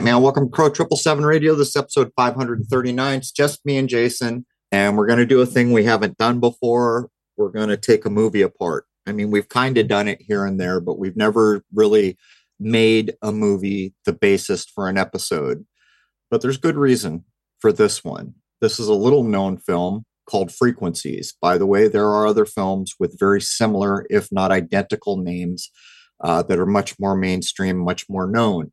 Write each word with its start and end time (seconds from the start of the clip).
right, 0.00 0.12
man. 0.12 0.22
Welcome 0.22 0.46
to 0.46 0.50
Crow 0.50 0.70
Triple 0.70 0.96
Seven 0.96 1.26
Radio. 1.26 1.54
This 1.54 1.68
is 1.68 1.76
episode 1.76 2.10
539. 2.16 3.18
It's 3.18 3.30
just 3.30 3.66
me 3.66 3.76
and 3.76 3.86
Jason, 3.86 4.46
and 4.72 4.96
we're 4.96 5.06
going 5.06 5.18
to 5.18 5.26
do 5.26 5.42
a 5.42 5.46
thing 5.46 5.72
we 5.72 5.84
haven't 5.84 6.16
done 6.16 6.40
before. 6.40 7.10
We're 7.36 7.50
going 7.50 7.68
to 7.68 7.76
take 7.76 8.06
a 8.06 8.10
movie 8.10 8.40
apart. 8.40 8.86
I 9.06 9.12
mean, 9.12 9.30
we've 9.30 9.50
kind 9.50 9.76
of 9.76 9.88
done 9.88 10.08
it 10.08 10.22
here 10.22 10.46
and 10.46 10.58
there, 10.58 10.80
but 10.80 10.98
we've 10.98 11.18
never 11.18 11.64
really 11.74 12.16
made 12.58 13.12
a 13.20 13.30
movie 13.30 13.92
the 14.06 14.14
basis 14.14 14.64
for 14.64 14.88
an 14.88 14.96
episode. 14.96 15.66
But 16.30 16.40
there's 16.40 16.56
good 16.56 16.76
reason 16.76 17.24
for 17.58 17.70
this 17.70 18.02
one. 18.02 18.36
This 18.62 18.80
is 18.80 18.88
a 18.88 18.94
little 18.94 19.24
known 19.24 19.58
film 19.58 20.06
called 20.24 20.50
Frequencies. 20.50 21.34
By 21.42 21.58
the 21.58 21.66
way, 21.66 21.88
there 21.88 22.08
are 22.08 22.26
other 22.26 22.46
films 22.46 22.94
with 22.98 23.18
very 23.18 23.42
similar, 23.42 24.06
if 24.08 24.32
not 24.32 24.50
identical, 24.50 25.18
names 25.18 25.70
uh, 26.22 26.42
that 26.44 26.58
are 26.58 26.64
much 26.64 26.98
more 26.98 27.16
mainstream, 27.16 27.76
much 27.76 28.08
more 28.08 28.26
known. 28.26 28.72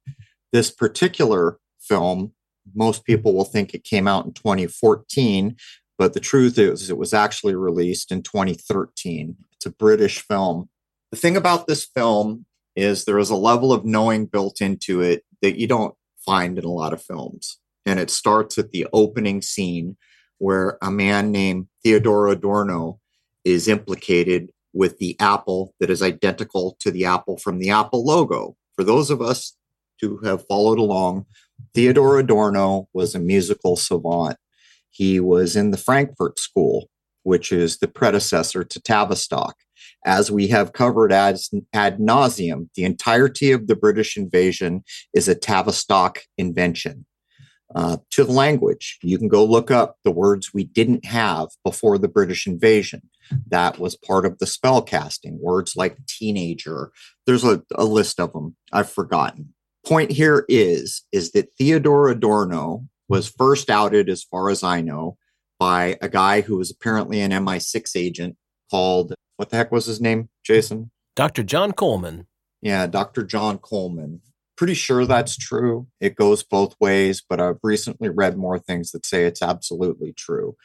This 0.53 0.71
particular 0.71 1.59
film, 1.79 2.33
most 2.73 3.05
people 3.05 3.33
will 3.33 3.45
think 3.45 3.73
it 3.73 3.83
came 3.83 4.07
out 4.07 4.25
in 4.25 4.33
2014, 4.33 5.55
but 5.97 6.13
the 6.13 6.19
truth 6.19 6.57
is 6.57 6.89
it 6.89 6.97
was 6.97 7.13
actually 7.13 7.55
released 7.55 8.11
in 8.11 8.21
2013. 8.21 9.35
It's 9.53 9.65
a 9.65 9.71
British 9.71 10.21
film. 10.21 10.69
The 11.11 11.17
thing 11.17 11.37
about 11.37 11.67
this 11.67 11.85
film 11.85 12.45
is 12.75 13.05
there 13.05 13.19
is 13.19 13.29
a 13.29 13.35
level 13.35 13.73
of 13.73 13.85
knowing 13.85 14.25
built 14.25 14.61
into 14.61 15.01
it 15.01 15.23
that 15.41 15.59
you 15.59 15.67
don't 15.67 15.95
find 16.25 16.57
in 16.57 16.65
a 16.65 16.71
lot 16.71 16.93
of 16.93 17.01
films. 17.01 17.57
And 17.85 17.99
it 17.99 18.09
starts 18.09 18.57
at 18.57 18.71
the 18.71 18.85
opening 18.93 19.41
scene 19.41 19.97
where 20.37 20.77
a 20.81 20.91
man 20.91 21.31
named 21.31 21.67
Theodore 21.83 22.27
Adorno 22.27 22.99
is 23.43 23.67
implicated 23.67 24.51
with 24.73 24.99
the 24.99 25.15
apple 25.19 25.73
that 25.79 25.89
is 25.89 26.03
identical 26.03 26.77
to 26.81 26.91
the 26.91 27.05
apple 27.05 27.37
from 27.37 27.57
the 27.57 27.71
Apple 27.71 28.05
logo. 28.05 28.55
For 28.75 28.83
those 28.83 29.09
of 29.09 29.21
us 29.21 29.57
who 30.01 30.19
have 30.25 30.47
followed 30.47 30.79
along, 30.79 31.25
Theodore 31.73 32.19
Adorno 32.19 32.87
was 32.93 33.15
a 33.15 33.19
musical 33.19 33.75
savant. 33.75 34.37
He 34.89 35.19
was 35.19 35.55
in 35.55 35.71
the 35.71 35.77
Frankfurt 35.77 36.39
School, 36.39 36.89
which 37.23 37.51
is 37.51 37.77
the 37.77 37.87
predecessor 37.87 38.63
to 38.63 38.81
Tavistock. 38.81 39.55
As 40.05 40.31
we 40.31 40.47
have 40.47 40.73
covered 40.73 41.11
as 41.11 41.49
ad 41.73 41.99
nauseum, 41.99 42.69
the 42.75 42.83
entirety 42.83 43.51
of 43.51 43.67
the 43.67 43.75
British 43.75 44.15
invasion 44.15 44.83
is 45.13 45.27
a 45.27 45.35
Tavistock 45.35 46.21
invention. 46.37 47.05
Uh, 47.75 47.97
to 48.11 48.23
the 48.23 48.31
language, 48.31 48.97
you 49.03 49.17
can 49.17 49.27
go 49.27 49.43
look 49.43 49.69
up 49.69 49.97
the 50.05 50.11
words 50.11 50.53
we 50.53 50.63
didn't 50.63 51.03
have 51.05 51.49
before 51.65 51.97
the 51.97 52.07
British 52.07 52.47
invasion. 52.47 53.01
That 53.45 53.77
was 53.77 53.97
part 53.97 54.25
of 54.25 54.39
the 54.39 54.47
spell 54.47 54.81
casting. 54.81 55.37
Words 55.41 55.75
like 55.75 56.05
teenager. 56.07 56.91
There's 57.25 57.43
a, 57.43 57.61
a 57.75 57.83
list 57.83 58.21
of 58.21 58.31
them. 58.31 58.55
I've 58.71 58.89
forgotten 58.89 59.53
point 59.87 60.11
here 60.11 60.45
is 60.49 61.03
is 61.11 61.31
that 61.31 61.49
Theodore 61.57 62.09
Adorno 62.09 62.85
was 63.07 63.29
first 63.29 63.69
outed, 63.69 64.09
as 64.09 64.23
far 64.23 64.49
as 64.49 64.63
I 64.63 64.81
know, 64.81 65.17
by 65.59 65.97
a 66.01 66.09
guy 66.09 66.41
who 66.41 66.57
was 66.57 66.69
apparently 66.69 67.21
an 67.21 67.31
MI6 67.31 67.95
agent 67.95 68.35
called 68.69 69.13
what 69.37 69.49
the 69.49 69.57
heck 69.57 69.71
was 69.71 69.85
his 69.85 70.01
name, 70.01 70.29
Jason? 70.43 70.91
Dr. 71.15 71.43
John 71.43 71.71
Coleman. 71.71 72.27
Yeah, 72.61 72.87
Dr. 72.87 73.23
John 73.23 73.59
Coleman. 73.59 74.21
Pretty 74.57 74.73
sure 74.73 75.05
that's 75.05 75.37
true. 75.37 75.87
It 76.01 76.15
goes 76.15 76.43
both 76.43 76.75
ways, 76.79 77.23
but 77.27 77.39
I've 77.39 77.59
recently 77.63 78.09
read 78.09 78.37
more 78.37 78.59
things 78.59 78.91
that 78.91 79.05
say 79.05 79.25
it's 79.25 79.43
absolutely 79.43 80.13
true. 80.13 80.55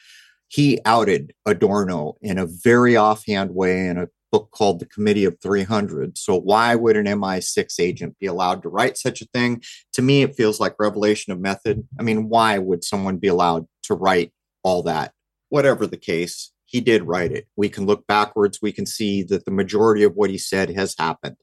He 0.47 0.79
outed 0.85 1.33
Adorno 1.45 2.15
in 2.21 2.37
a 2.37 2.47
very 2.47 2.95
offhand 2.97 3.53
way 3.53 3.87
in 3.87 3.97
a 3.97 4.07
book 4.33 4.49
called 4.49 4.79
The 4.79 4.87
Committee 4.87 5.25
of 5.25 5.37
300. 5.41 6.17
So, 6.17 6.35
why 6.35 6.73
would 6.73 6.97
an 6.97 7.05
MI6 7.05 7.79
agent 7.79 8.17
be 8.19 8.25
allowed 8.25 8.63
to 8.63 8.69
write 8.69 8.97
such 8.97 9.21
a 9.21 9.27
thing? 9.27 9.61
To 9.93 10.01
me, 10.01 10.23
it 10.23 10.35
feels 10.35 10.59
like 10.59 10.75
revelation 10.79 11.31
of 11.31 11.39
method. 11.39 11.87
I 11.99 12.03
mean, 12.03 12.29
why 12.29 12.57
would 12.57 12.83
someone 12.83 13.17
be 13.17 13.27
allowed 13.27 13.67
to 13.83 13.93
write 13.93 14.33
all 14.63 14.81
that? 14.83 15.13
Whatever 15.49 15.85
the 15.85 15.97
case, 15.97 16.51
he 16.65 16.81
did 16.81 17.03
write 17.03 17.31
it. 17.31 17.47
We 17.55 17.69
can 17.69 17.85
look 17.85 18.07
backwards, 18.07 18.59
we 18.59 18.71
can 18.71 18.87
see 18.87 19.21
that 19.23 19.45
the 19.45 19.51
majority 19.51 20.03
of 20.03 20.15
what 20.15 20.31
he 20.31 20.39
said 20.39 20.71
has 20.71 20.95
happened. 20.97 21.37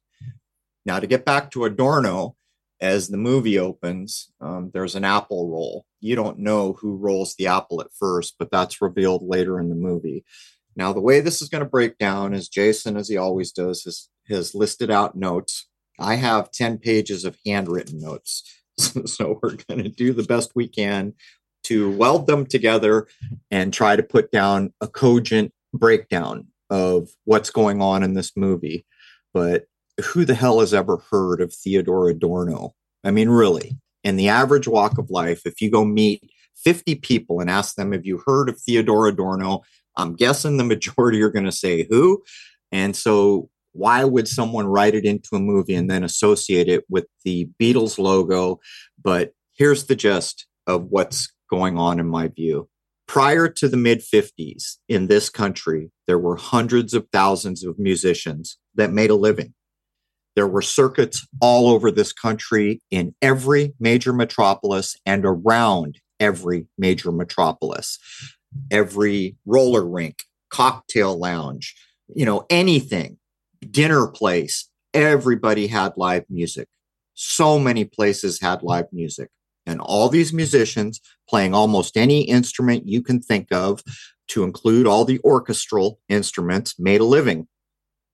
Now, 0.85 0.99
to 0.99 1.07
get 1.07 1.25
back 1.25 1.53
to 1.53 1.67
Adorno, 1.67 2.35
as 2.81 3.09
the 3.09 3.19
movie 3.19 3.59
opens, 3.59 4.33
um, 4.41 4.71
there's 4.75 4.97
an 4.97 5.05
apple 5.05 5.49
roll. 5.49 5.85
You 6.01 6.17
don't 6.17 6.39
know 6.39 6.73
who 6.73 6.97
rolls 6.97 7.37
the 7.37 7.47
apple 7.47 7.81
at 7.83 7.93
first, 7.97 8.35
but 8.39 8.51
that's 8.51 8.83
revealed 8.83 9.23
later 9.23 9.61
in 9.61 9.69
the 9.69 9.77
movie. 9.77 10.25
Now, 10.77 10.93
the 10.93 11.01
way 11.01 11.21
this 11.21 11.43
is 11.43 11.49
going 11.49 11.65
to 11.65 11.69
break 11.69 11.99
down 11.99 12.35
is 12.35 12.49
Jason, 12.49 12.97
as 12.97 13.09
he 13.09 13.17
always 13.17 13.53
does, 13.53 13.85
has, 13.85 14.09
has 14.29 14.55
listed 14.55 14.91
out 14.91 15.17
notes. 15.17 15.67
I 15.99 16.15
have 16.15 16.51
10 16.51 16.79
pages 16.79 17.25
of 17.25 17.37
handwritten 17.45 18.01
notes. 18.01 18.43
so 18.79 19.39
we're 19.43 19.57
going 19.69 19.83
to 19.83 19.89
do 19.89 20.13
the 20.13 20.23
best 20.23 20.53
we 20.55 20.69
can 20.69 21.15
to 21.65 21.95
weld 21.97 22.27
them 22.27 22.47
together 22.47 23.07
and 23.51 23.73
try 23.73 23.97
to 23.97 24.03
put 24.03 24.31
down 24.31 24.73
a 24.81 24.89
cogent 24.89 25.53
breakdown 25.75 26.47
of 26.71 27.11
what's 27.25 27.51
going 27.51 27.83
on 27.83 28.03
in 28.03 28.15
this 28.15 28.37
movie. 28.37 28.87
But 29.35 29.67
who 30.03 30.25
the 30.25 30.35
hell 30.35 30.61
has 30.61 30.73
ever 30.73 31.03
heard 31.11 31.41
of 31.41 31.53
Theodore 31.53 32.09
Adorno? 32.09 32.75
I 33.05 33.11
mean, 33.11 33.29
really, 33.29 33.77
in 34.03 34.17
the 34.17 34.29
average 34.29 34.67
walk 34.67 34.99
of 34.99 35.11
life, 35.11 35.43
if 35.45 35.61
you 35.61 35.71
go 35.71 35.85
meet 35.85 36.31
50 36.57 36.97
people 36.97 37.41
and 37.41 37.51
ask 37.51 37.75
them, 37.75 37.93
Have 37.93 38.07
you 38.07 38.23
heard 38.27 38.49
of 38.49 38.61
Theodore 38.61 39.09
Adorno? 39.09 39.63
I'm 39.97 40.15
guessing 40.15 40.57
the 40.57 40.65
majority 40.65 41.23
are 41.23 41.31
going 41.31 41.45
to 41.45 41.53
say 41.53 41.87
who. 41.89 42.23
And 42.73 42.95
so, 42.95 43.49
why 43.73 44.05
would 44.05 44.27
someone 44.27 44.67
write 44.67 44.95
it 44.95 45.05
into 45.05 45.29
a 45.35 45.41
movie 45.41 45.75
and 45.75 45.89
then 45.89 46.03
associate 46.03 46.69
it 46.69 46.85
with 46.89 47.07
the 47.25 47.49
Beatles 47.61 47.99
logo? 47.99 48.59
But 49.01 49.33
here's 49.55 49.87
the 49.87 49.95
gist 49.95 50.47
of 50.67 50.87
what's 50.87 51.33
going 51.49 51.79
on 51.79 52.01
in 52.01 52.09
my 52.09 52.29
view. 52.29 52.69
Prior 53.07 53.49
to 53.49 53.69
the 53.69 53.77
mid 53.77 54.01
50s 54.01 54.77
in 54.89 55.07
this 55.07 55.29
country, 55.29 55.91
there 56.07 56.19
were 56.19 56.37
hundreds 56.37 56.95
of 56.95 57.07
thousands 57.13 57.65
of 57.65 57.79
musicians 57.79 58.59
that 58.75 58.93
made 58.93 59.11
a 59.11 59.17
living. 59.17 59.55
There 60.37 60.47
were 60.47 60.63
circuits 60.63 61.27
all 61.41 61.69
over 61.69 61.91
this 61.91 62.13
country 62.13 62.81
in 62.91 63.15
every 63.21 63.75
major 63.81 64.13
metropolis 64.13 64.97
and 65.05 65.25
around 65.25 65.99
every 66.21 66.67
major 66.79 67.11
metropolis 67.11 67.99
every 68.71 69.37
roller 69.47 69.87
rink, 69.87 70.25
cocktail 70.51 71.19
lounge, 71.19 71.75
you 72.15 72.25
know, 72.25 72.47
anything, 72.51 73.19
dinner 73.71 74.07
place, 74.09 74.69
everybody 74.95 75.67
had 75.67 75.93
live 75.97 76.25
music. 76.29 76.69
So 77.15 77.59
many 77.59 77.85
places 77.85 78.41
had 78.41 78.63
live 78.63 78.87
music. 78.93 79.31
And 79.67 79.81
all 79.81 80.09
these 80.09 80.33
musicians 80.33 81.01
playing 81.29 81.55
almost 81.55 81.97
any 81.97 82.23
instrument 82.23 82.89
you 82.89 83.03
can 83.03 83.21
think 83.21 83.49
of, 83.53 83.83
to 84.29 84.45
include 84.45 84.87
all 84.87 85.05
the 85.05 85.21
orchestral 85.25 85.99
instruments, 86.09 86.79
made 86.79 87.01
a 87.01 87.05
living. 87.05 87.49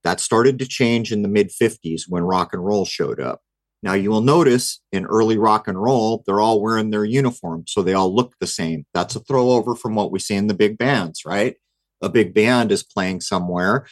That 0.03 0.21
started 0.21 0.59
to 0.59 0.67
change 0.67 1.13
in 1.13 1.23
the 1.23 1.29
mid 1.29 1.51
50s 1.51 2.03
when 2.09 2.23
rock 2.23 2.53
and 2.53 2.65
roll 2.65 2.85
showed 2.85 3.21
up. 3.21 3.43
Now 3.83 3.93
you 3.93 4.11
will 4.11 4.23
notice 4.23 4.81
in 4.93 5.07
early 5.07 5.39
rock 5.39 5.69
and 5.69 5.81
roll, 5.81 6.23
they're 6.27 6.41
all 6.41 6.61
wearing 6.61 6.91
their 6.91 7.05
uniform, 7.05 7.65
so 7.67 7.83
they 7.83 7.95
all 7.95 8.15
look 8.15 8.35
the 8.41 8.47
same. 8.47 8.87
That's 8.95 9.17
a 9.17 9.21
throwover 9.21 9.79
from 9.79 9.95
what 9.95 10.11
we 10.11 10.19
see 10.19 10.35
in 10.35 10.47
the 10.47 10.55
big 10.55 10.79
bands, 10.79 11.25
right? 11.25 11.57
A 12.03 12.09
big 12.09 12.35
band 12.35 12.73
is 12.73 12.83
playing 12.83 13.21
somewhere 13.21 13.87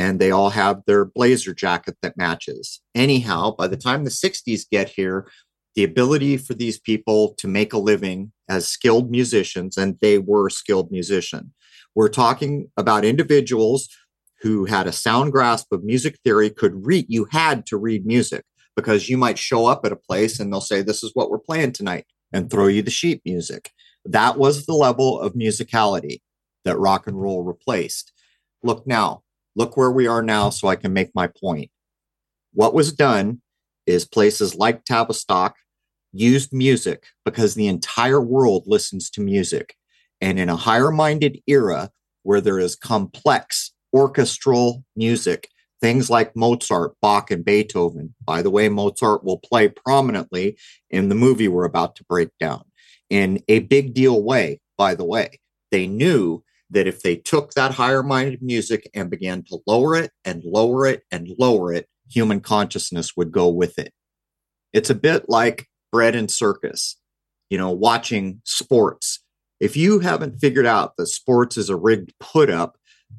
and 0.00 0.18
they 0.18 0.30
all 0.30 0.48
have 0.48 0.82
their 0.86 1.04
blazer 1.04 1.52
jacket 1.52 1.94
that 2.00 2.16
matches. 2.16 2.80
Anyhow, 2.94 3.54
by 3.56 3.66
the 3.66 3.76
time 3.76 4.04
the 4.04 4.10
60s 4.10 4.62
get 4.70 4.88
here, 4.88 5.28
the 5.74 5.84
ability 5.84 6.38
for 6.38 6.54
these 6.54 6.80
people 6.80 7.34
to 7.36 7.46
make 7.46 7.74
a 7.74 7.78
living 7.78 8.32
as 8.48 8.66
skilled 8.66 9.10
musicians, 9.10 9.76
and 9.76 9.98
they 10.00 10.18
were 10.18 10.48
skilled 10.48 10.90
musicians. 10.90 11.52
We're 11.94 12.08
talking 12.08 12.70
about 12.76 13.04
individuals 13.04 13.88
who 14.40 14.64
had 14.64 14.86
a 14.86 14.92
sound 14.92 15.32
grasp 15.32 15.70
of 15.70 15.84
music 15.84 16.18
theory, 16.24 16.48
could 16.48 16.86
read, 16.86 17.04
you 17.08 17.26
had 17.30 17.66
to 17.66 17.76
read 17.76 18.06
music 18.06 18.44
because 18.80 19.08
you 19.08 19.18
might 19.18 19.38
show 19.38 19.66
up 19.66 19.84
at 19.84 19.92
a 19.92 19.96
place 19.96 20.40
and 20.40 20.52
they'll 20.52 20.60
say, 20.60 20.82
This 20.82 21.02
is 21.02 21.12
what 21.14 21.30
we're 21.30 21.38
playing 21.38 21.72
tonight, 21.72 22.06
and 22.32 22.50
throw 22.50 22.66
you 22.66 22.82
the 22.82 22.90
sheet 22.90 23.20
music. 23.24 23.70
That 24.04 24.38
was 24.38 24.66
the 24.66 24.74
level 24.74 25.20
of 25.20 25.34
musicality 25.34 26.20
that 26.64 26.78
rock 26.78 27.06
and 27.06 27.20
roll 27.20 27.42
replaced. 27.42 28.12
Look 28.62 28.86
now, 28.86 29.22
look 29.54 29.76
where 29.76 29.90
we 29.90 30.06
are 30.06 30.22
now, 30.22 30.50
so 30.50 30.68
I 30.68 30.76
can 30.76 30.92
make 30.92 31.10
my 31.14 31.26
point. 31.26 31.70
What 32.52 32.74
was 32.74 32.92
done 32.92 33.42
is 33.86 34.06
places 34.06 34.54
like 34.54 34.84
Tavistock 34.84 35.56
used 36.12 36.52
music 36.52 37.06
because 37.24 37.54
the 37.54 37.68
entire 37.68 38.20
world 38.20 38.64
listens 38.66 39.10
to 39.10 39.20
music. 39.20 39.74
And 40.20 40.38
in 40.38 40.48
a 40.48 40.56
higher 40.56 40.90
minded 40.90 41.40
era 41.46 41.90
where 42.22 42.40
there 42.40 42.58
is 42.58 42.76
complex 42.76 43.72
orchestral 43.92 44.84
music 44.96 45.48
things 45.80 46.10
like 46.10 46.36
Mozart, 46.36 46.94
Bach, 47.00 47.30
and 47.30 47.44
Beethoven. 47.44 48.14
By 48.24 48.42
the 48.42 48.50
way, 48.50 48.68
Mozart 48.68 49.24
will 49.24 49.38
play 49.38 49.68
prominently 49.68 50.56
in 50.90 51.08
the 51.08 51.14
movie 51.14 51.48
we're 51.48 51.64
about 51.64 51.96
to 51.96 52.04
break 52.04 52.30
down 52.38 52.64
in 53.08 53.42
a 53.48 53.60
big 53.60 53.94
deal 53.94 54.22
way, 54.22 54.60
by 54.78 54.94
the 54.94 55.04
way. 55.04 55.40
They 55.70 55.86
knew 55.86 56.42
that 56.70 56.86
if 56.86 57.02
they 57.02 57.16
took 57.16 57.52
that 57.54 57.72
higher 57.72 58.02
minded 58.02 58.42
music 58.42 58.88
and 58.94 59.10
began 59.10 59.42
to 59.44 59.58
lower 59.66 59.96
it 59.96 60.12
and 60.24 60.42
lower 60.44 60.86
it 60.86 61.02
and 61.10 61.28
lower 61.38 61.72
it, 61.72 61.88
human 62.08 62.40
consciousness 62.40 63.16
would 63.16 63.32
go 63.32 63.48
with 63.48 63.78
it. 63.78 63.92
It's 64.72 64.90
a 64.90 64.94
bit 64.94 65.28
like 65.28 65.66
bread 65.90 66.14
and 66.14 66.30
circus, 66.30 66.96
you 67.48 67.58
know, 67.58 67.72
watching 67.72 68.40
sports. 68.44 69.20
If 69.58 69.76
you 69.76 69.98
haven't 69.98 70.40
figured 70.40 70.66
out 70.66 70.96
that 70.96 71.06
sports 71.06 71.56
is 71.56 71.68
a 71.68 71.76
rigged 71.76 72.12
put 72.20 72.48
up, 72.50 72.76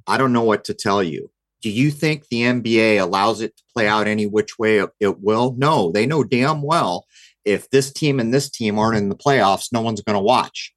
I 0.07 0.17
don't 0.17 0.33
know 0.33 0.43
what 0.43 0.63
to 0.65 0.73
tell 0.73 1.03
you. 1.03 1.29
Do 1.61 1.69
you 1.69 1.91
think 1.91 2.27
the 2.27 2.41
NBA 2.41 2.99
allows 2.99 3.41
it 3.41 3.55
to 3.55 3.63
play 3.73 3.87
out 3.87 4.07
any 4.07 4.25
which 4.25 4.57
way 4.57 4.85
it 4.99 5.21
will? 5.21 5.55
No, 5.57 5.91
they 5.91 6.05
know 6.05 6.23
damn 6.23 6.61
well 6.61 7.05
if 7.45 7.69
this 7.69 7.91
team 7.91 8.19
and 8.19 8.33
this 8.33 8.49
team 8.49 8.77
aren't 8.77 8.97
in 8.97 9.09
the 9.09 9.15
playoffs, 9.15 9.71
no 9.71 9.81
one's 9.81 10.01
going 10.01 10.15
to 10.15 10.23
watch. 10.23 10.73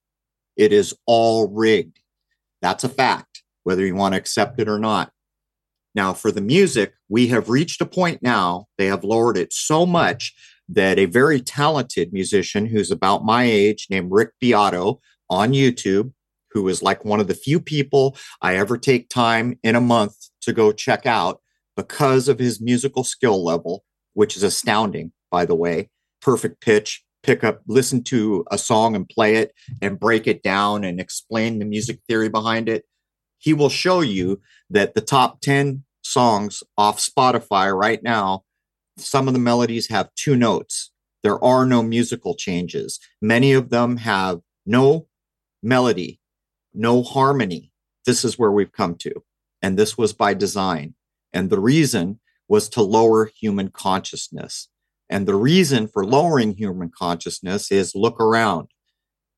It 0.57 0.73
is 0.73 0.95
all 1.07 1.49
rigged. 1.49 2.01
That's 2.63 2.85
a 2.85 2.89
fact, 2.89 3.43
whether 3.65 3.85
you 3.85 3.95
want 3.95 4.15
to 4.15 4.19
accept 4.19 4.61
it 4.61 4.69
or 4.69 4.79
not. 4.79 5.11
Now, 5.95 6.13
for 6.13 6.33
the 6.33 6.41
music, 6.41 6.95
we 7.09 7.29
have 7.29 7.49
reached 7.49 7.81
a 7.81 7.87
point 7.87 8.23
now, 8.23 8.67
they 8.79 8.87
have 8.87 9.05
lowered 9.05 9.37
it 9.37 9.53
so 9.53 9.87
much 9.87 10.35
that 10.69 10.99
a 10.99 11.05
very 11.05 11.41
talented 11.41 12.13
musician 12.13 12.67
who's 12.67 12.91
about 12.91 13.25
my 13.25 13.45
age 13.45 13.87
named 13.91 14.11
Rick 14.11 14.31
Beato 14.41 15.01
on 15.29 15.53
YouTube, 15.53 16.13
who 16.51 16.67
is 16.69 16.83
like 16.83 17.05
one 17.05 17.21
of 17.21 17.29
the 17.29 17.35
few 17.35 17.61
people 17.61 18.17
I 18.41 18.57
ever 18.57 18.79
take 18.79 19.09
time 19.09 19.59
in 19.63 19.77
a 19.77 19.81
month 19.81 20.17
to 20.45 20.53
go 20.53 20.73
check 20.73 21.07
out 21.07 21.41
because 21.77 22.29
of 22.29 22.39
his 22.39 22.61
musical 22.61 23.05
skill 23.05 23.45
level, 23.45 23.85
which 24.15 24.37
is 24.37 24.43
astounding, 24.43 25.13
by 25.31 25.45
the 25.45 25.55
way. 25.55 25.91
Perfect 26.21 26.61
pitch, 26.61 27.05
pick 27.23 27.43
up, 27.45 27.63
listen 27.67 28.03
to 28.05 28.45
a 28.51 28.59
song 28.59 28.95
and 28.95 29.09
play 29.09 29.37
it 29.37 29.53
and 29.83 30.01
break 30.01 30.27
it 30.27 30.43
down 30.43 30.85
and 30.85 31.01
explain 31.01 31.59
the 31.59 31.65
music 31.65 32.01
theory 32.07 32.29
behind 32.29 32.69
it 32.69 32.85
he 33.45 33.53
will 33.53 33.69
show 33.69 34.01
you 34.01 34.41
that 34.71 34.95
the 34.95 35.03
top 35.03 35.43
10 35.43 35.85
songs 36.01 36.63
off 36.79 36.99
Spotify 36.99 37.77
right 37.77 38.03
now, 38.03 38.45
some 38.97 39.29
of 39.29 39.35
the 39.35 39.41
melodies 39.41 39.91
have 39.91 40.15
two 40.15 40.35
notes. 40.35 40.91
There 41.23 41.43
are 41.45 41.67
no 41.67 41.83
musical 41.83 42.37
changes. 42.37 42.99
Many 43.21 43.53
of 43.53 43.69
them 43.69 43.99
have 43.99 44.41
no 44.65 45.09
melody, 45.63 46.21
no 46.73 47.03
harmony. 47.03 47.71
This 48.07 48.25
is 48.25 48.39
where 48.39 48.51
we've 48.51 48.73
come 48.73 48.95
to. 48.97 49.24
And 49.65 49.79
this 49.79 49.97
was 49.97 50.13
by 50.13 50.35
design. 50.35 50.95
And 51.33 51.49
the 51.49 51.59
reason 51.59 52.21
was 52.49 52.69
to 52.69 52.83
lower 52.83 53.31
human 53.35 53.71
consciousness. 53.71 54.69
And 55.09 55.27
the 55.27 55.37
reason 55.37 55.89
for 55.89 56.05
lowering 56.05 56.55
human 56.55 56.91
consciousness 56.91 57.73
is 57.73 57.95
look 57.95 58.21
around. 58.21 58.69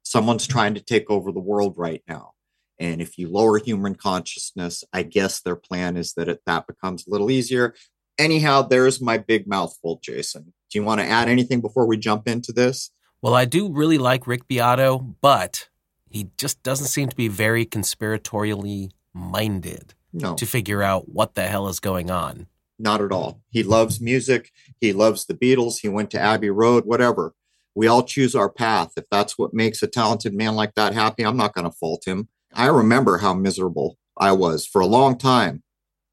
Someone's 0.03 0.49
trying 0.49 0.75
to 0.75 0.81
take 0.81 1.09
over 1.09 1.31
the 1.31 1.39
world 1.39 1.75
right 1.77 2.03
now. 2.09 2.33
And 2.81 3.01
if 3.01 3.17
you 3.19 3.29
lower 3.29 3.59
human 3.59 3.95
consciousness, 3.95 4.83
I 4.93 5.05
guess 5.05 5.41
their 5.41 5.55
plan 5.55 5.97
is 5.97 6.15
that 6.15 6.29
it, 6.29 6.41
that 6.45 6.67
becomes 6.67 7.07
a 7.07 7.11
little 7.11 7.31
easier. 7.31 7.77
Anyhow, 8.19 8.63
there's 8.63 9.01
my 9.01 9.19
big 9.19 9.47
mouthful, 9.47 10.01
Jason. 10.03 10.53
Do 10.73 10.79
you 10.81 10.83
want 10.83 11.01
to 11.01 11.07
add 11.07 11.29
anything 11.29 11.61
before 11.61 11.87
we 11.87 11.99
jump 11.99 12.27
into 12.27 12.53
this? 12.53 12.91
Well, 13.23 13.35
I 13.35 13.45
do 13.45 13.73
really 13.73 13.99
like 13.99 14.27
Rick 14.27 14.49
Beato, 14.49 14.99
but 15.21 15.69
he 16.11 16.31
just 16.37 16.65
doesn't 16.65 16.89
seem 16.89 17.09
to 17.11 17.17
be 17.17 17.29
very 17.29 17.65
conspiratorially 17.65 18.91
minded 19.15 19.95
no. 20.17 20.35
to 20.35 20.47
figure 20.47 20.83
out 20.83 21.09
what 21.09 21.35
the 21.35 21.43
hell 21.43 21.69
is 21.69 21.81
going 21.81 22.11
on. 22.11 22.47
Not 22.79 23.01
at 23.01 23.13
all. 23.13 23.41
He 23.49 23.63
loves 23.63 24.01
music. 24.01 24.51
He 24.81 24.93
loves 24.93 25.27
the 25.27 25.35
Beatles. 25.35 25.79
He 25.81 25.89
went 25.89 26.11
to 26.11 26.21
Abbey 26.21 26.51
Road, 26.51 26.85
whatever. 26.85 27.35
We 27.75 27.87
all 27.87 28.03
choose 28.03 28.35
our 28.35 28.51
path. 28.51 28.93
If 28.97 29.05
that's 29.11 29.39
what 29.39 29.55
makes 29.55 29.83
a 29.83 29.87
talented 29.87 30.35
man 30.35 30.55
like 30.55 30.75
that 30.75 30.95
happy, 30.95 31.25
I'm 31.25 31.37
not 31.37 31.55
going 31.55 31.65
to 31.65 31.77
fault 31.77 32.07
him. 32.07 32.29
I 32.55 32.67
remember 32.67 33.19
how 33.19 33.35
miserable 33.35 33.99
I 34.19 34.33
was 34.33 34.67
for 34.67 34.81
a 34.81 34.87
long 34.87 35.19
time 35.19 35.63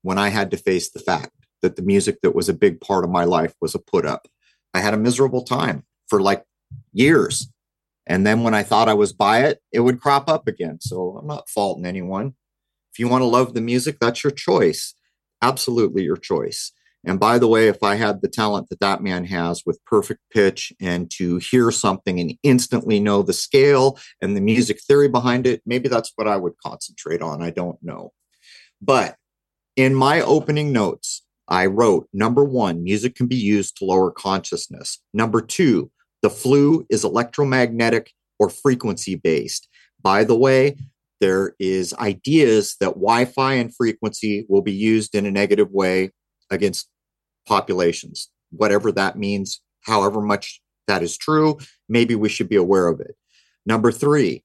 when 0.01 0.17
I 0.17 0.29
had 0.29 0.51
to 0.51 0.57
face 0.57 0.89
the 0.89 1.00
fact 1.00 1.31
that 1.61 1.75
the 1.77 1.81
music 1.81 2.19
that 2.21 2.35
was 2.35 2.50
a 2.50 2.53
big 2.53 2.81
part 2.81 3.05
of 3.05 3.09
my 3.09 3.23
life 3.23 3.55
was 3.61 3.73
a 3.73 3.79
put 3.79 4.05
up. 4.05 4.27
I 4.73 4.81
had 4.81 4.94
a 4.94 4.97
miserable 4.97 5.44
time 5.44 5.85
for 6.07 6.21
like 6.21 6.44
years. 6.91 7.50
And 8.05 8.27
then 8.27 8.44
when 8.44 8.53
I 8.53 8.63
thought 8.63 8.89
I 8.89 8.94
was 8.94 9.13
by 9.13 9.45
it, 9.45 9.61
it 9.71 9.79
would 9.79 10.01
crop 10.01 10.29
up 10.29 10.47
again. 10.47 10.79
So 10.81 11.17
I'm 11.17 11.27
not 11.27 11.50
faulting 11.50 11.85
anyone. 11.85 12.35
If 12.94 13.00
you 13.00 13.07
want 13.07 13.24
to 13.24 13.28
love 13.28 13.56
the 13.56 13.62
music, 13.62 13.98
that's 14.00 14.24
your 14.24 14.31
choice. 14.31 14.94
Absolutely 15.42 16.04
your 16.04 16.16
choice. 16.16 16.72
And 17.06 17.19
by 17.19 17.38
the 17.38 17.48
way, 17.48 17.68
if 17.68 17.81
I 17.84 17.95
had 17.95 18.22
the 18.22 18.30
talent 18.30 18.69
that 18.69 18.80
that 18.80 19.01
man 19.01 19.25
has 19.25 19.63
with 19.66 19.84
perfect 19.86 20.22
pitch 20.31 20.72
and 20.80 21.10
to 21.12 21.38
hear 21.38 21.72
something 21.72 22.19
and 22.19 22.38
instantly 22.44 23.00
know 23.00 23.24
the 23.24 23.34
scale 23.34 24.00
and 24.22 24.38
the 24.38 24.42
music 24.42 24.80
theory 24.81 25.10
behind 25.10 25.45
it, 25.48 25.62
maybe 25.66 25.90
that's 25.90 26.13
what 26.16 26.28
I 26.28 26.38
would 26.38 26.54
concentrate 26.63 27.22
on. 27.22 27.42
I 27.42 27.50
don't 27.50 27.78
know. 27.81 28.13
But 28.81 29.18
in 29.75 29.96
my 29.96 30.22
opening 30.22 30.72
notes, 30.72 31.24
I 31.48 31.66
wrote 31.66 32.07
number 32.13 32.44
one, 32.44 32.84
music 32.84 33.16
can 33.16 33.28
be 33.28 33.36
used 33.36 33.78
to 33.78 33.86
lower 33.86 34.12
consciousness. 34.12 35.00
Number 35.13 35.42
two, 35.42 35.92
the 36.22 36.30
flu 36.30 36.86
is 36.89 37.03
electromagnetic 37.03 38.12
or 38.39 38.50
frequency 38.50 39.15
based. 39.15 39.67
By 40.01 40.24
the 40.24 40.38
way, 40.38 40.77
there 41.24 41.56
is 41.58 41.94
ideas 41.94 42.75
that 42.82 42.96
Wi-Fi 42.96 43.53
and 43.53 43.74
frequency 43.74 44.46
will 44.50 44.62
be 44.62 44.74
used 44.74 45.15
in 45.15 45.25
a 45.25 45.32
negative 45.32 45.72
way 45.72 46.12
against 46.51 46.89
populations, 47.48 48.30
whatever 48.51 48.92
that 48.92 49.18
means, 49.18 49.62
however 49.86 50.20
much 50.20 50.60
that 50.89 51.01
is 51.01 51.15
true, 51.15 51.58
maybe 51.88 52.13
we 52.13 52.27
should 52.27 52.50
be 52.50 52.58
aware 52.58 52.89
of 52.89 53.00
it. 53.00 53.15
Number 53.65 53.89
three, 53.89 54.44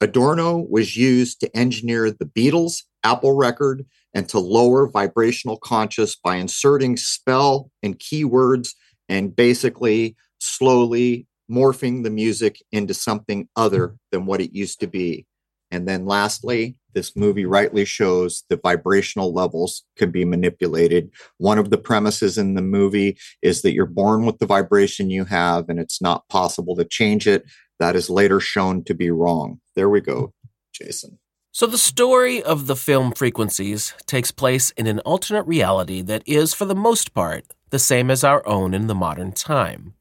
Adorno 0.00 0.58
was 0.70 0.96
used 0.96 1.40
to 1.40 1.56
engineer 1.56 2.12
the 2.12 2.26
Beatles, 2.26 2.84
Apple 3.02 3.36
record, 3.36 3.84
and 4.14 4.28
to 4.28 4.38
lower 4.38 4.86
vibrational 4.86 5.56
conscious 5.56 6.14
by 6.14 6.36
inserting 6.36 6.96
spell 6.96 7.72
and 7.82 7.98
keywords 7.98 8.68
and 9.08 9.34
basically 9.34 10.14
slowly 10.38 11.26
morphing 11.50 12.04
the 12.04 12.10
music 12.10 12.62
into 12.70 12.94
something 12.94 13.48
other 13.56 13.96
than 14.12 14.26
what 14.26 14.40
it 14.40 14.54
used 14.54 14.78
to 14.78 14.86
be. 14.86 15.26
And 15.70 15.86
then 15.86 16.06
lastly, 16.06 16.76
this 16.94 17.14
movie 17.14 17.46
rightly 17.46 17.84
shows 17.84 18.44
that 18.48 18.62
vibrational 18.62 19.32
levels 19.32 19.84
can 19.96 20.10
be 20.10 20.24
manipulated. 20.24 21.10
One 21.38 21.58
of 21.58 21.70
the 21.70 21.78
premises 21.78 22.36
in 22.38 22.54
the 22.54 22.62
movie 22.62 23.18
is 23.42 23.62
that 23.62 23.72
you're 23.72 23.86
born 23.86 24.26
with 24.26 24.38
the 24.38 24.46
vibration 24.46 25.10
you 25.10 25.24
have 25.26 25.68
and 25.68 25.78
it's 25.78 26.02
not 26.02 26.28
possible 26.28 26.74
to 26.76 26.84
change 26.84 27.26
it. 27.26 27.44
That 27.78 27.96
is 27.96 28.10
later 28.10 28.40
shown 28.40 28.84
to 28.84 28.94
be 28.94 29.10
wrong. 29.10 29.60
There 29.76 29.88
we 29.88 30.00
go, 30.00 30.34
Jason. 30.72 31.18
So, 31.52 31.66
the 31.66 31.78
story 31.78 32.40
of 32.40 32.68
the 32.68 32.76
film 32.76 33.12
Frequencies 33.12 33.92
takes 34.06 34.30
place 34.30 34.70
in 34.70 34.86
an 34.86 35.00
alternate 35.00 35.46
reality 35.48 36.00
that 36.02 36.22
is, 36.24 36.54
for 36.54 36.64
the 36.64 36.76
most 36.76 37.12
part, 37.12 37.44
the 37.70 37.78
same 37.78 38.08
as 38.08 38.22
our 38.22 38.46
own 38.46 38.72
in 38.72 38.86
the 38.86 38.94
modern 38.94 39.32
time. 39.32 39.94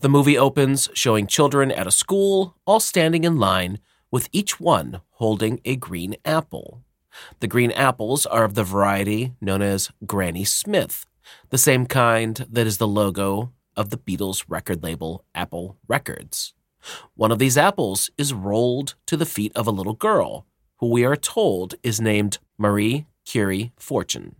The 0.00 0.08
movie 0.08 0.38
opens 0.38 0.88
showing 0.94 1.26
children 1.26 1.70
at 1.70 1.86
a 1.86 1.90
school 1.90 2.56
all 2.64 2.80
standing 2.80 3.24
in 3.24 3.38
line 3.38 3.78
with 4.10 4.28
each 4.32 4.60
one 4.60 5.00
holding 5.12 5.60
a 5.64 5.76
green 5.76 6.16
apple. 6.24 6.82
The 7.40 7.48
green 7.48 7.72
apples 7.72 8.26
are 8.26 8.44
of 8.44 8.54
the 8.54 8.64
variety 8.64 9.32
known 9.40 9.62
as 9.62 9.90
Granny 10.06 10.44
Smith, 10.44 11.06
the 11.50 11.58
same 11.58 11.86
kind 11.86 12.46
that 12.50 12.66
is 12.66 12.78
the 12.78 12.86
logo 12.86 13.52
of 13.76 13.90
the 13.90 13.98
Beatles 13.98 14.44
record 14.48 14.82
label 14.82 15.24
Apple 15.34 15.76
Records. 15.88 16.54
One 17.14 17.32
of 17.32 17.38
these 17.38 17.58
apples 17.58 18.10
is 18.16 18.32
rolled 18.32 18.94
to 19.06 19.16
the 19.16 19.26
feet 19.26 19.52
of 19.54 19.66
a 19.66 19.72
little 19.72 19.94
girl, 19.94 20.46
who 20.76 20.88
we 20.88 21.04
are 21.04 21.16
told 21.16 21.74
is 21.82 22.00
named 22.00 22.38
Marie 22.58 23.06
Curie 23.24 23.72
Fortune. 23.76 24.36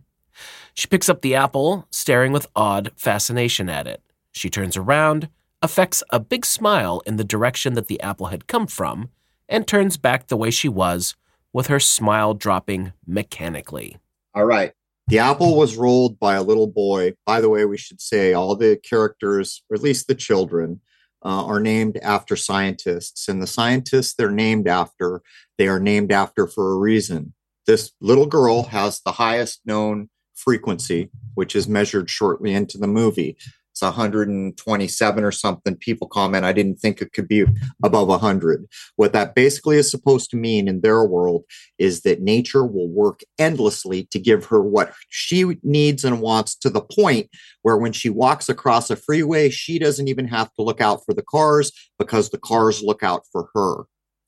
She 0.73 0.87
picks 0.87 1.09
up 1.09 1.21
the 1.21 1.35
apple, 1.35 1.87
staring 1.89 2.31
with 2.31 2.47
odd 2.55 2.91
fascination 2.95 3.69
at 3.69 3.87
it. 3.87 4.01
She 4.31 4.49
turns 4.49 4.77
around, 4.77 5.29
affects 5.61 6.03
a 6.11 6.19
big 6.19 6.45
smile 6.45 7.01
in 7.05 7.17
the 7.17 7.23
direction 7.23 7.73
that 7.73 7.87
the 7.87 7.99
apple 8.01 8.27
had 8.27 8.47
come 8.47 8.67
from, 8.67 9.09
and 9.49 9.67
turns 9.67 9.97
back 9.97 10.27
the 10.27 10.37
way 10.37 10.51
she 10.51 10.69
was, 10.69 11.15
with 11.53 11.67
her 11.67 11.79
smile 11.79 12.33
dropping 12.33 12.93
mechanically. 13.05 13.97
All 14.35 14.45
right. 14.45 14.73
The 15.07 15.19
apple 15.19 15.57
was 15.57 15.77
rolled 15.77 16.19
by 16.19 16.35
a 16.35 16.43
little 16.43 16.67
boy. 16.67 17.13
By 17.25 17.39
the 17.39 17.49
way, 17.49 17.65
we 17.65 17.77
should 17.77 18.01
say 18.01 18.33
all 18.33 18.55
the 18.55 18.77
characters, 18.77 19.63
or 19.69 19.75
at 19.75 19.81
least 19.81 20.07
the 20.07 20.15
children, 20.15 20.81
uh, 21.23 21.45
are 21.45 21.61
named 21.61 21.97
after 22.03 22.35
scientists. 22.35 23.27
And 23.27 23.41
the 23.41 23.47
scientists 23.47 24.13
they're 24.13 24.29
named 24.29 24.67
after, 24.67 25.21
they 25.57 25.67
are 25.67 25.79
named 25.79 26.11
after 26.11 26.45
for 26.45 26.71
a 26.71 26.77
reason. 26.77 27.33
This 27.65 27.93
little 28.01 28.25
girl 28.25 28.63
has 28.63 28.99
the 28.99 29.13
highest 29.13 29.61
known 29.65 30.09
frequency, 30.35 31.09
which 31.33 31.55
is 31.55 31.67
measured 31.67 32.09
shortly 32.09 32.53
into 32.53 32.77
the 32.77 32.87
movie 32.87 33.37
it's 33.77 33.83
127 33.83 35.23
or 35.23 35.31
something. 35.31 35.75
People 35.75 36.07
comment, 36.07 36.45
I 36.45 36.51
didn't 36.51 36.79
think 36.79 36.99
it 36.99 37.13
could 37.13 37.27
be 37.27 37.45
above 37.83 38.07
100. 38.07 38.65
What 38.95 39.13
that 39.13 39.35
basically 39.35 39.77
is 39.77 39.91
supposed 39.91 40.31
to 40.31 40.37
mean 40.37 40.67
in 40.67 40.81
their 40.81 41.03
world 41.03 41.43
is 41.77 42.01
that 42.01 42.21
nature 42.21 42.65
will 42.65 42.89
work 42.89 43.21
endlessly 43.37 44.05
to 44.05 44.17
give 44.17 44.45
her 44.45 44.63
what 44.63 44.93
she 45.09 45.59
needs 45.61 46.03
and 46.03 46.21
wants 46.21 46.55
to 46.55 46.71
the 46.71 46.81
point 46.81 47.29
where 47.61 47.77
when 47.77 47.93
she 47.93 48.09
walks 48.09 48.49
across 48.49 48.89
a 48.89 48.95
freeway, 48.95 49.49
she 49.49 49.77
doesn't 49.77 50.07
even 50.07 50.27
have 50.27 50.51
to 50.55 50.63
look 50.63 50.81
out 50.81 51.01
for 51.05 51.13
the 51.13 51.25
cars 51.29 51.71
because 51.99 52.29
the 52.29 52.39
cars 52.39 52.81
look 52.81 53.03
out 53.03 53.23
for 53.31 53.49
her. 53.53 53.83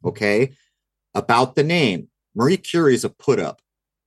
Okay. 0.06 0.54
About 1.16 1.56
the 1.56 1.64
name, 1.64 2.10
Marie 2.36 2.58
Curie 2.58 2.94
is 2.94 3.04
a 3.04 3.10
put 3.10 3.40
up. 3.40 3.62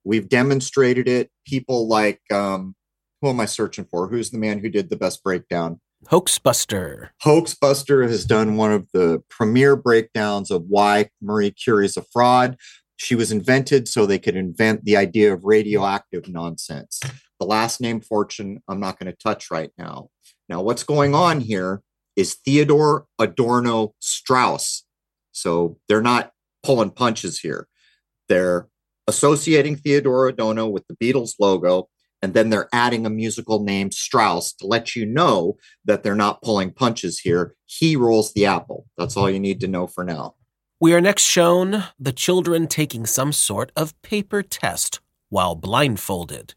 We've 0.05 0.29
demonstrated 0.29 1.09
it. 1.09 1.31
People 1.47 1.89
like, 1.89 2.21
um, 2.31 2.77
who 3.23 3.31
am 3.31 3.41
I 3.41 3.47
searching 3.47 3.85
for? 3.85 4.09
Who's 4.09 4.31
the 4.31 4.39
man 4.39 4.59
who 4.59 4.69
did 4.69 4.91
the 4.91 4.97
best 4.97 5.23
breakdown? 5.23 5.81
Hoaxbuster. 6.09 7.11
Hoaxbuster 7.25 8.09
has 8.09 8.25
done 8.25 8.57
one 8.57 8.73
of 8.73 8.89
the 8.93 9.23
premier 9.31 9.77
breakdowns 9.77 10.51
of 10.51 10.65
why 10.69 11.09
Marie 11.23 11.53
Curie 11.53 11.87
is 11.87 11.97
a 11.97 12.03
fraud. 12.03 12.57
She 12.97 13.15
was 13.15 13.31
invented 13.31 13.87
so 13.87 14.05
they 14.05 14.19
could 14.19 14.37
invent 14.37 14.85
the 14.85 14.97
idea 14.97 15.33
of 15.33 15.45
radioactive 15.45 16.29
nonsense. 16.29 17.01
The 17.39 17.47
last 17.47 17.81
name 17.81 18.01
Fortune, 18.01 18.61
I'm 18.69 18.81
not 18.81 18.99
going 18.99 19.11
to 19.11 19.17
touch 19.17 19.51
right 19.51 19.71
now. 19.79 20.09
Now, 20.49 20.61
what's 20.61 20.83
going 20.83 21.15
on 21.15 21.41
here 21.41 21.81
is 22.17 22.35
Theodore 22.45 23.07
Adorno 23.19 23.95
Strauss. 24.01 24.85
So 25.31 25.79
they're 25.89 26.03
not 26.03 26.33
pulling 26.63 26.91
punches 26.91 27.39
here. 27.39 27.69
They're 28.29 28.69
associating 29.07 29.77
Theodore 29.77 30.29
Adorno 30.29 30.67
with 30.67 30.85
the 30.89 30.97
Beatles 30.97 31.35
logo, 31.39 31.89
and 32.23 32.35
then 32.35 32.51
they're 32.51 32.69
adding 32.73 33.05
a 33.05 33.11
musical 33.11 33.63
named 33.63 33.93
Strauss, 33.93 34.53
to 34.55 34.67
let 34.67 34.95
you 34.95 35.05
know 35.05 35.57
that 35.85 36.03
they're 36.03 36.15
not 36.15 36.41
pulling 36.41 36.73
punches 36.73 37.19
here. 37.19 37.55
He 37.67 37.97
rolls 37.97 38.33
the 38.33 38.47
apple. 38.47 38.87
That's 38.97 39.17
all 39.17 39.29
you 39.29 39.41
need 39.41 39.61
to 39.61 39.69
know 39.69 39.87
for 39.87 40.05
now. 40.05 40.37
We 40.81 40.95
are 40.95 41.01
next 41.01 41.23
shown 41.23 41.85
the 41.99 42.13
children 42.13 42.67
taking 42.67 43.07
some 43.07 43.33
sort 43.33 43.73
of 43.77 44.01
paper 44.03 44.43
test 44.43 45.01
while 45.29 45.55
blindfolded. 45.55 46.55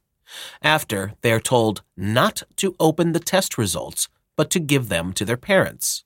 After, 0.62 1.14
they 1.22 1.32
are 1.32 1.40
told 1.40 1.82
not 1.96 2.44
to 2.58 2.76
open 2.80 3.12
the 3.12 3.20
test 3.20 3.58
results, 3.58 4.08
but 4.36 4.50
to 4.52 4.60
give 4.60 4.90
them 4.90 5.14
to 5.14 5.26
their 5.26 5.38
parents. 5.38 6.04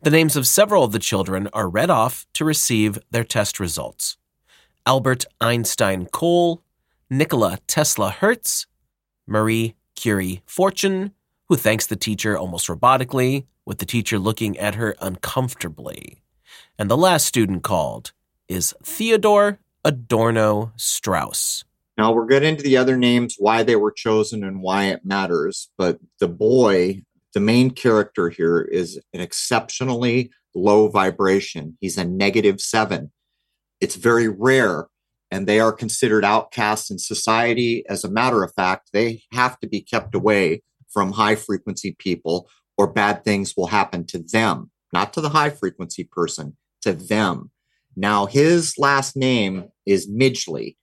The 0.00 0.10
names 0.10 0.36
of 0.36 0.46
several 0.46 0.84
of 0.84 0.92
the 0.92 0.98
children 0.98 1.48
are 1.52 1.68
read 1.68 1.90
off 1.90 2.26
to 2.34 2.44
receive 2.44 2.98
their 3.10 3.24
test 3.24 3.58
results 3.60 4.16
Albert 4.86 5.24
Einstein 5.40 6.06
Cole, 6.06 6.62
Nikola 7.10 7.58
Tesla 7.66 8.10
Hertz, 8.10 8.66
Marie 9.26 9.74
Curie 9.94 10.42
Fortune, 10.46 11.12
who 11.48 11.56
thanks 11.56 11.86
the 11.86 11.96
teacher 11.96 12.36
almost 12.36 12.68
robotically, 12.68 13.46
with 13.64 13.78
the 13.78 13.86
teacher 13.86 14.18
looking 14.18 14.56
at 14.58 14.76
her 14.76 14.94
uncomfortably. 15.00 16.22
And 16.78 16.90
the 16.90 16.96
last 16.96 17.26
student 17.26 17.62
called 17.62 18.12
is 18.48 18.74
Theodore 18.82 19.58
Adorno 19.84 20.72
Strauss. 20.76 21.64
Now 21.98 22.12
we're 22.12 22.26
getting 22.26 22.50
into 22.50 22.62
the 22.62 22.76
other 22.76 22.96
names, 22.96 23.36
why 23.38 23.62
they 23.62 23.76
were 23.76 23.92
chosen 23.92 24.44
and 24.44 24.60
why 24.60 24.86
it 24.86 25.04
matters. 25.04 25.70
But 25.78 25.98
the 26.20 26.28
boy, 26.28 27.02
the 27.32 27.40
main 27.40 27.70
character 27.70 28.28
here, 28.28 28.60
is 28.60 29.00
an 29.14 29.20
exceptionally 29.20 30.30
low 30.54 30.88
vibration. 30.88 31.76
He's 31.80 31.96
a 31.96 32.04
negative 32.04 32.60
seven. 32.60 33.12
It's 33.80 33.96
very 33.96 34.28
rare, 34.28 34.86
and 35.30 35.46
they 35.46 35.60
are 35.60 35.72
considered 35.72 36.24
outcasts 36.24 36.90
in 36.90 36.98
society. 36.98 37.84
As 37.88 38.04
a 38.04 38.10
matter 38.10 38.42
of 38.42 38.52
fact, 38.54 38.90
they 38.92 39.22
have 39.32 39.58
to 39.60 39.68
be 39.68 39.80
kept 39.80 40.14
away 40.14 40.62
from 40.88 41.12
high 41.12 41.34
frequency 41.34 41.96
people, 41.98 42.48
or 42.78 42.86
bad 42.86 43.24
things 43.24 43.54
will 43.56 43.66
happen 43.66 44.06
to 44.06 44.18
them, 44.18 44.70
not 44.92 45.12
to 45.12 45.20
the 45.20 45.30
high 45.30 45.50
frequency 45.50 46.04
person, 46.04 46.56
to 46.82 46.92
them. 46.92 47.50
Now, 47.96 48.26
his 48.26 48.74
last 48.78 49.16
name 49.16 49.68
is 49.84 50.08
Midgley. 50.08 50.76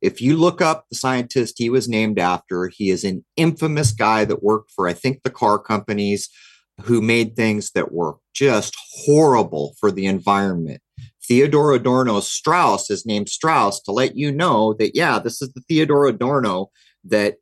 If 0.00 0.20
you 0.20 0.36
look 0.36 0.60
up 0.60 0.86
the 0.90 0.96
scientist 0.96 1.56
he 1.58 1.70
was 1.70 1.88
named 1.88 2.18
after, 2.18 2.68
he 2.68 2.90
is 2.90 3.04
an 3.04 3.24
infamous 3.36 3.92
guy 3.92 4.24
that 4.26 4.42
worked 4.42 4.70
for, 4.70 4.88
I 4.88 4.92
think, 4.92 5.22
the 5.22 5.30
car 5.30 5.58
companies 5.58 6.28
who 6.82 7.00
made 7.00 7.34
things 7.34 7.72
that 7.72 7.92
were 7.92 8.16
just 8.34 8.76
horrible 9.04 9.74
for 9.80 9.90
the 9.90 10.06
environment. 10.06 10.80
Theodore 11.28 11.74
Adorno 11.74 12.20
Strauss 12.20 12.90
is 12.90 13.04
named 13.04 13.28
Strauss 13.28 13.80
to 13.82 13.92
let 13.92 14.16
you 14.16 14.32
know 14.32 14.72
that, 14.78 14.96
yeah, 14.96 15.18
this 15.18 15.42
is 15.42 15.52
the 15.52 15.60
Theodore 15.68 16.06
Adorno 16.06 16.70
that 17.04 17.36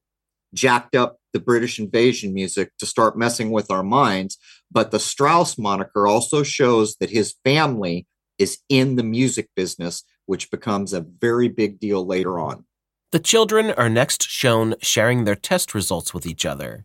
jacked 0.52 0.96
up 0.96 1.18
the 1.32 1.38
British 1.38 1.78
invasion 1.78 2.34
music 2.34 2.72
to 2.78 2.86
start 2.86 3.16
messing 3.16 3.50
with 3.52 3.70
our 3.70 3.84
minds. 3.84 4.38
But 4.72 4.90
the 4.90 4.98
Strauss 4.98 5.56
moniker 5.56 6.06
also 6.06 6.42
shows 6.42 6.96
that 6.96 7.10
his 7.10 7.34
family 7.44 8.06
is 8.38 8.58
in 8.68 8.96
the 8.96 9.04
music 9.04 9.48
business 9.54 10.02
which 10.26 10.50
becomes 10.50 10.92
a 10.92 11.00
very 11.20 11.48
big 11.48 11.78
deal 11.78 12.04
later 12.04 12.38
on. 12.38 12.64
The 13.12 13.20
children 13.20 13.70
are 13.70 13.88
next 13.88 14.28
shown 14.28 14.74
sharing 14.82 15.24
their 15.24 15.36
test 15.36 15.74
results 15.74 16.12
with 16.12 16.26
each 16.26 16.44
other. 16.44 16.84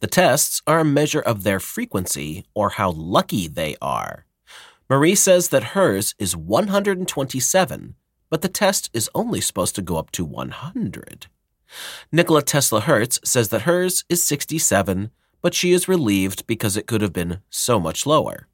The 0.00 0.08
tests 0.08 0.60
are 0.66 0.80
a 0.80 0.84
measure 0.84 1.20
of 1.20 1.44
their 1.44 1.60
frequency 1.60 2.44
or 2.54 2.70
how 2.70 2.90
lucky 2.90 3.46
they 3.46 3.76
are. 3.80 4.26
Marie 4.90 5.14
says 5.14 5.50
that 5.50 5.78
hers 5.78 6.16
is 6.18 6.36
127, 6.36 7.94
but 8.28 8.42
the 8.42 8.48
test 8.48 8.90
is 8.92 9.08
only 9.14 9.40
supposed 9.40 9.76
to 9.76 9.82
go 9.82 9.96
up 9.96 10.10
to 10.10 10.24
100. 10.24 11.28
Nikola 12.10 12.42
Tesla 12.42 12.80
Hertz 12.80 13.20
says 13.22 13.50
that 13.50 13.62
hers 13.62 14.04
is 14.08 14.24
67, 14.24 15.12
but 15.40 15.54
she 15.54 15.70
is 15.70 15.86
relieved 15.86 16.44
because 16.48 16.76
it 16.76 16.88
could 16.88 17.02
have 17.02 17.12
been 17.12 17.38
so 17.48 17.78
much 17.78 18.04
lower. 18.04 18.48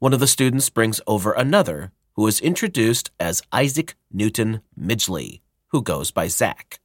One 0.00 0.12
of 0.12 0.18
the 0.18 0.26
students 0.26 0.68
brings 0.68 1.00
over 1.06 1.30
another 1.30 1.92
who 2.14 2.26
is 2.26 2.40
introduced 2.40 3.12
as 3.20 3.42
Isaac 3.52 3.94
Newton 4.12 4.62
Midgley, 4.76 5.42
who 5.68 5.80
goes 5.80 6.10
by 6.10 6.26
Zach. 6.26 6.80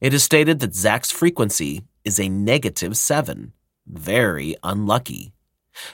It 0.00 0.14
is 0.14 0.22
stated 0.22 0.60
that 0.60 0.76
Zach's 0.76 1.10
frequency 1.10 1.82
is 2.04 2.20
a 2.20 2.28
negative 2.28 2.96
7. 2.96 3.52
Very 3.84 4.54
unlucky. 4.62 5.32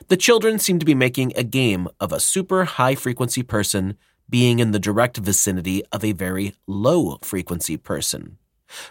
The 0.09 0.17
children 0.17 0.59
seem 0.59 0.79
to 0.79 0.87
be 0.87 0.95
making 0.95 1.33
a 1.37 1.45
game 1.45 1.89
of 2.01 2.13
a 2.13 2.21
super 2.21 2.65
high 2.65 2.95
frequency 2.95 3.43
person 3.43 3.97
being 4.29 4.59
in 4.59 4.71
the 4.71 4.79
direct 4.79 5.19
vicinity 5.19 5.83
of 5.93 6.05
a 6.05 6.13
very 6.13 6.55
low 6.67 7.19
frequency 7.23 7.77
person. 7.77 8.39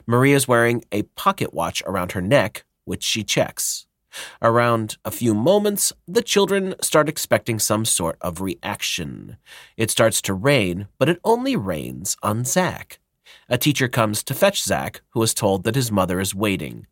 Maria 0.06 0.36
is 0.36 0.48
wearing 0.48 0.84
a 0.92 1.04
pocket 1.04 1.54
watch 1.54 1.82
around 1.86 2.12
her 2.12 2.22
neck, 2.22 2.64
which 2.86 3.04
she 3.04 3.24
checks. 3.24 3.88
Around 4.42 4.98
a 5.04 5.12
few 5.12 5.34
moments, 5.34 5.92
the 6.08 6.22
children 6.22 6.76
start 6.82 7.10
expecting 7.10 7.58
some 7.58 7.84
sort 7.84 8.18
of 8.22 8.42
reaction. 8.42 9.38
It 9.76 9.90
starts 9.90 10.22
to 10.24 10.34
rain, 10.34 10.88
but 11.00 11.10
it 11.10 11.20
only 11.24 11.56
rains 11.56 12.16
on 12.22 12.46
Zach. 12.46 13.00
A 13.50 13.58
teacher 13.58 13.88
comes 13.88 14.24
to 14.24 14.34
fetch 14.34 14.64
Zach, 14.64 15.02
who 15.10 15.24
is 15.24 15.34
told 15.34 15.64
that 15.64 15.76
his 15.76 15.92
mother 15.92 16.20
is 16.20 16.36
waiting. 16.36 16.86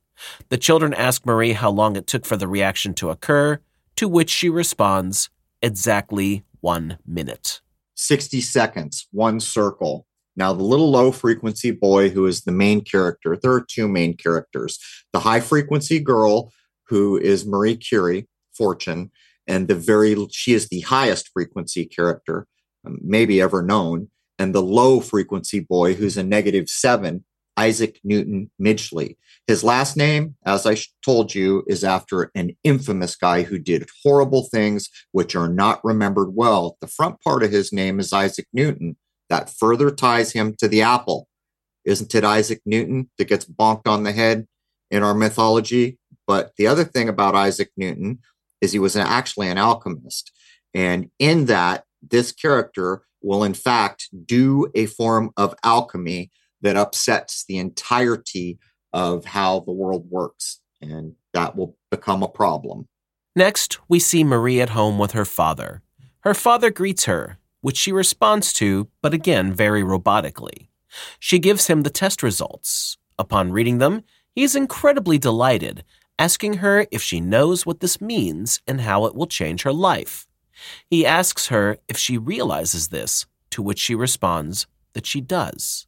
The 0.49 0.57
children 0.57 0.93
ask 0.93 1.25
Marie 1.25 1.53
how 1.53 1.69
long 1.69 1.95
it 1.95 2.07
took 2.07 2.25
for 2.25 2.37
the 2.37 2.47
reaction 2.47 2.93
to 2.95 3.09
occur, 3.09 3.59
to 3.95 4.07
which 4.07 4.29
she 4.29 4.49
responds, 4.49 5.29
exactly 5.61 6.43
one 6.61 6.97
minute. 7.05 7.61
60 7.95 8.41
seconds, 8.41 9.07
one 9.11 9.39
circle. 9.39 10.07
Now, 10.35 10.53
the 10.53 10.63
little 10.63 10.89
low 10.89 11.11
frequency 11.11 11.71
boy 11.71 12.09
who 12.09 12.25
is 12.25 12.41
the 12.41 12.51
main 12.51 12.81
character, 12.81 13.37
there 13.41 13.51
are 13.51 13.65
two 13.69 13.87
main 13.87 14.15
characters. 14.15 14.79
The 15.13 15.19
high 15.19 15.41
frequency 15.41 15.99
girl 15.99 16.51
who 16.87 17.17
is 17.17 17.45
Marie 17.45 17.75
Curie, 17.75 18.27
Fortune, 18.53 19.11
and 19.47 19.67
the 19.67 19.75
very 19.75 20.15
she 20.31 20.53
is 20.53 20.69
the 20.69 20.81
highest 20.81 21.29
frequency 21.33 21.85
character 21.85 22.47
um, 22.85 22.97
maybe 23.01 23.41
ever 23.41 23.61
known, 23.61 24.09
and 24.39 24.55
the 24.55 24.61
low 24.61 24.99
frequency 24.99 25.59
boy 25.59 25.93
who's 25.93 26.17
a 26.17 26.23
negative 26.23 26.69
seven, 26.69 27.23
Isaac 27.57 27.99
Newton 28.03 28.49
Midgley. 28.59 29.17
His 29.47 29.63
last 29.63 29.97
name, 29.97 30.35
as 30.45 30.65
I 30.65 30.77
told 31.03 31.35
you, 31.35 31.63
is 31.67 31.83
after 31.83 32.31
an 32.35 32.55
infamous 32.63 33.15
guy 33.15 33.43
who 33.43 33.59
did 33.59 33.89
horrible 34.03 34.47
things 34.49 34.89
which 35.11 35.35
are 35.35 35.49
not 35.49 35.83
remembered 35.83 36.35
well. 36.35 36.77
The 36.79 36.87
front 36.87 37.19
part 37.21 37.43
of 37.43 37.51
his 37.51 37.73
name 37.73 37.99
is 37.99 38.13
Isaac 38.13 38.47
Newton. 38.53 38.97
That 39.29 39.49
further 39.49 39.91
ties 39.91 40.31
him 40.31 40.55
to 40.59 40.67
the 40.67 40.81
apple. 40.81 41.27
Isn't 41.83 42.13
it 42.13 42.23
Isaac 42.23 42.61
Newton 42.65 43.09
that 43.17 43.27
gets 43.27 43.45
bonked 43.45 43.87
on 43.87 44.03
the 44.03 44.11
head 44.11 44.47
in 44.89 45.03
our 45.03 45.15
mythology? 45.15 45.97
But 46.27 46.51
the 46.57 46.67
other 46.67 46.83
thing 46.83 47.09
about 47.09 47.35
Isaac 47.35 47.71
Newton 47.75 48.19
is 48.61 48.71
he 48.71 48.79
was 48.79 48.95
an, 48.95 49.07
actually 49.07 49.49
an 49.49 49.57
alchemist. 49.57 50.31
And 50.73 51.09
in 51.19 51.45
that, 51.45 51.83
this 52.01 52.31
character 52.31 53.01
will 53.21 53.43
in 53.43 53.53
fact 53.53 54.09
do 54.25 54.71
a 54.75 54.85
form 54.85 55.31
of 55.35 55.55
alchemy 55.63 56.31
that 56.61 56.77
upsets 56.77 57.43
the 57.47 57.57
entirety 57.57 58.59
of 58.93 59.25
how 59.25 59.59
the 59.61 59.71
world 59.71 60.09
works. 60.09 60.59
And 60.81 61.15
that 61.33 61.55
will 61.55 61.77
become 61.89 62.23
a 62.23 62.27
problem. 62.27 62.87
Next, 63.35 63.79
we 63.87 63.99
see 63.99 64.23
Marie 64.23 64.59
at 64.59 64.71
home 64.71 64.97
with 64.97 65.11
her 65.11 65.25
father. 65.25 65.81
Her 66.21 66.33
father 66.33 66.69
greets 66.69 67.05
her, 67.05 67.37
which 67.61 67.77
she 67.77 67.91
responds 67.91 68.51
to, 68.53 68.89
but 69.01 69.13
again 69.13 69.53
very 69.53 69.83
robotically. 69.83 70.67
She 71.19 71.39
gives 71.39 71.67
him 71.67 71.83
the 71.83 71.89
test 71.89 72.21
results. 72.21 72.97
Upon 73.17 73.51
reading 73.51 73.77
them, 73.77 74.03
he 74.33 74.43
is 74.43 74.55
incredibly 74.55 75.17
delighted 75.17 75.83
asking 76.21 76.55
her 76.55 76.85
if 76.91 77.01
she 77.01 77.19
knows 77.19 77.65
what 77.65 77.79
this 77.79 77.99
means 77.99 78.61
and 78.67 78.81
how 78.81 79.05
it 79.05 79.15
will 79.15 79.25
change 79.25 79.63
her 79.63 79.73
life. 79.73 80.27
He 80.87 81.03
asks 81.03 81.47
her 81.47 81.79
if 81.87 81.97
she 81.97 82.15
realizes 82.15 82.89
this, 82.89 83.25
to 83.49 83.63
which 83.63 83.79
she 83.79 83.95
responds 83.95 84.67
that 84.93 85.07
she 85.07 85.19
does. 85.19 85.87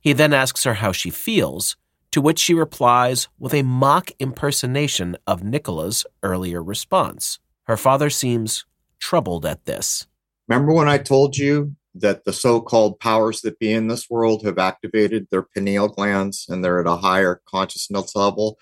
He 0.00 0.12
then 0.12 0.32
asks 0.32 0.62
her 0.62 0.74
how 0.74 0.92
she 0.92 1.10
feels, 1.10 1.76
to 2.12 2.20
which 2.20 2.38
she 2.38 2.54
replies 2.54 3.28
with 3.38 3.52
a 3.52 3.62
mock 3.62 4.10
impersonation 4.18 5.16
of 5.26 5.42
Nikola's 5.42 6.06
earlier 6.22 6.62
response. 6.62 7.38
Her 7.64 7.76
father 7.76 8.10
seems 8.10 8.64
troubled 8.98 9.44
at 9.44 9.64
this. 9.64 10.06
Remember 10.48 10.72
when 10.72 10.88
I 10.88 10.98
told 10.98 11.36
you 11.36 11.74
that 11.94 12.24
the 12.24 12.32
so 12.32 12.60
called 12.60 13.00
powers 13.00 13.42
that 13.42 13.58
be 13.58 13.72
in 13.72 13.88
this 13.88 14.08
world 14.08 14.44
have 14.44 14.58
activated 14.58 15.26
their 15.30 15.42
pineal 15.42 15.88
glands 15.88 16.46
and 16.48 16.64
they're 16.64 16.80
at 16.80 16.86
a 16.86 16.96
higher 16.96 17.42
consciousness 17.46 18.14
level? 18.14 18.58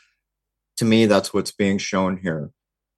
to 0.80 0.86
me, 0.86 1.04
that's 1.04 1.34
what's 1.34 1.52
being 1.52 1.76
shown 1.76 2.16
here. 2.16 2.50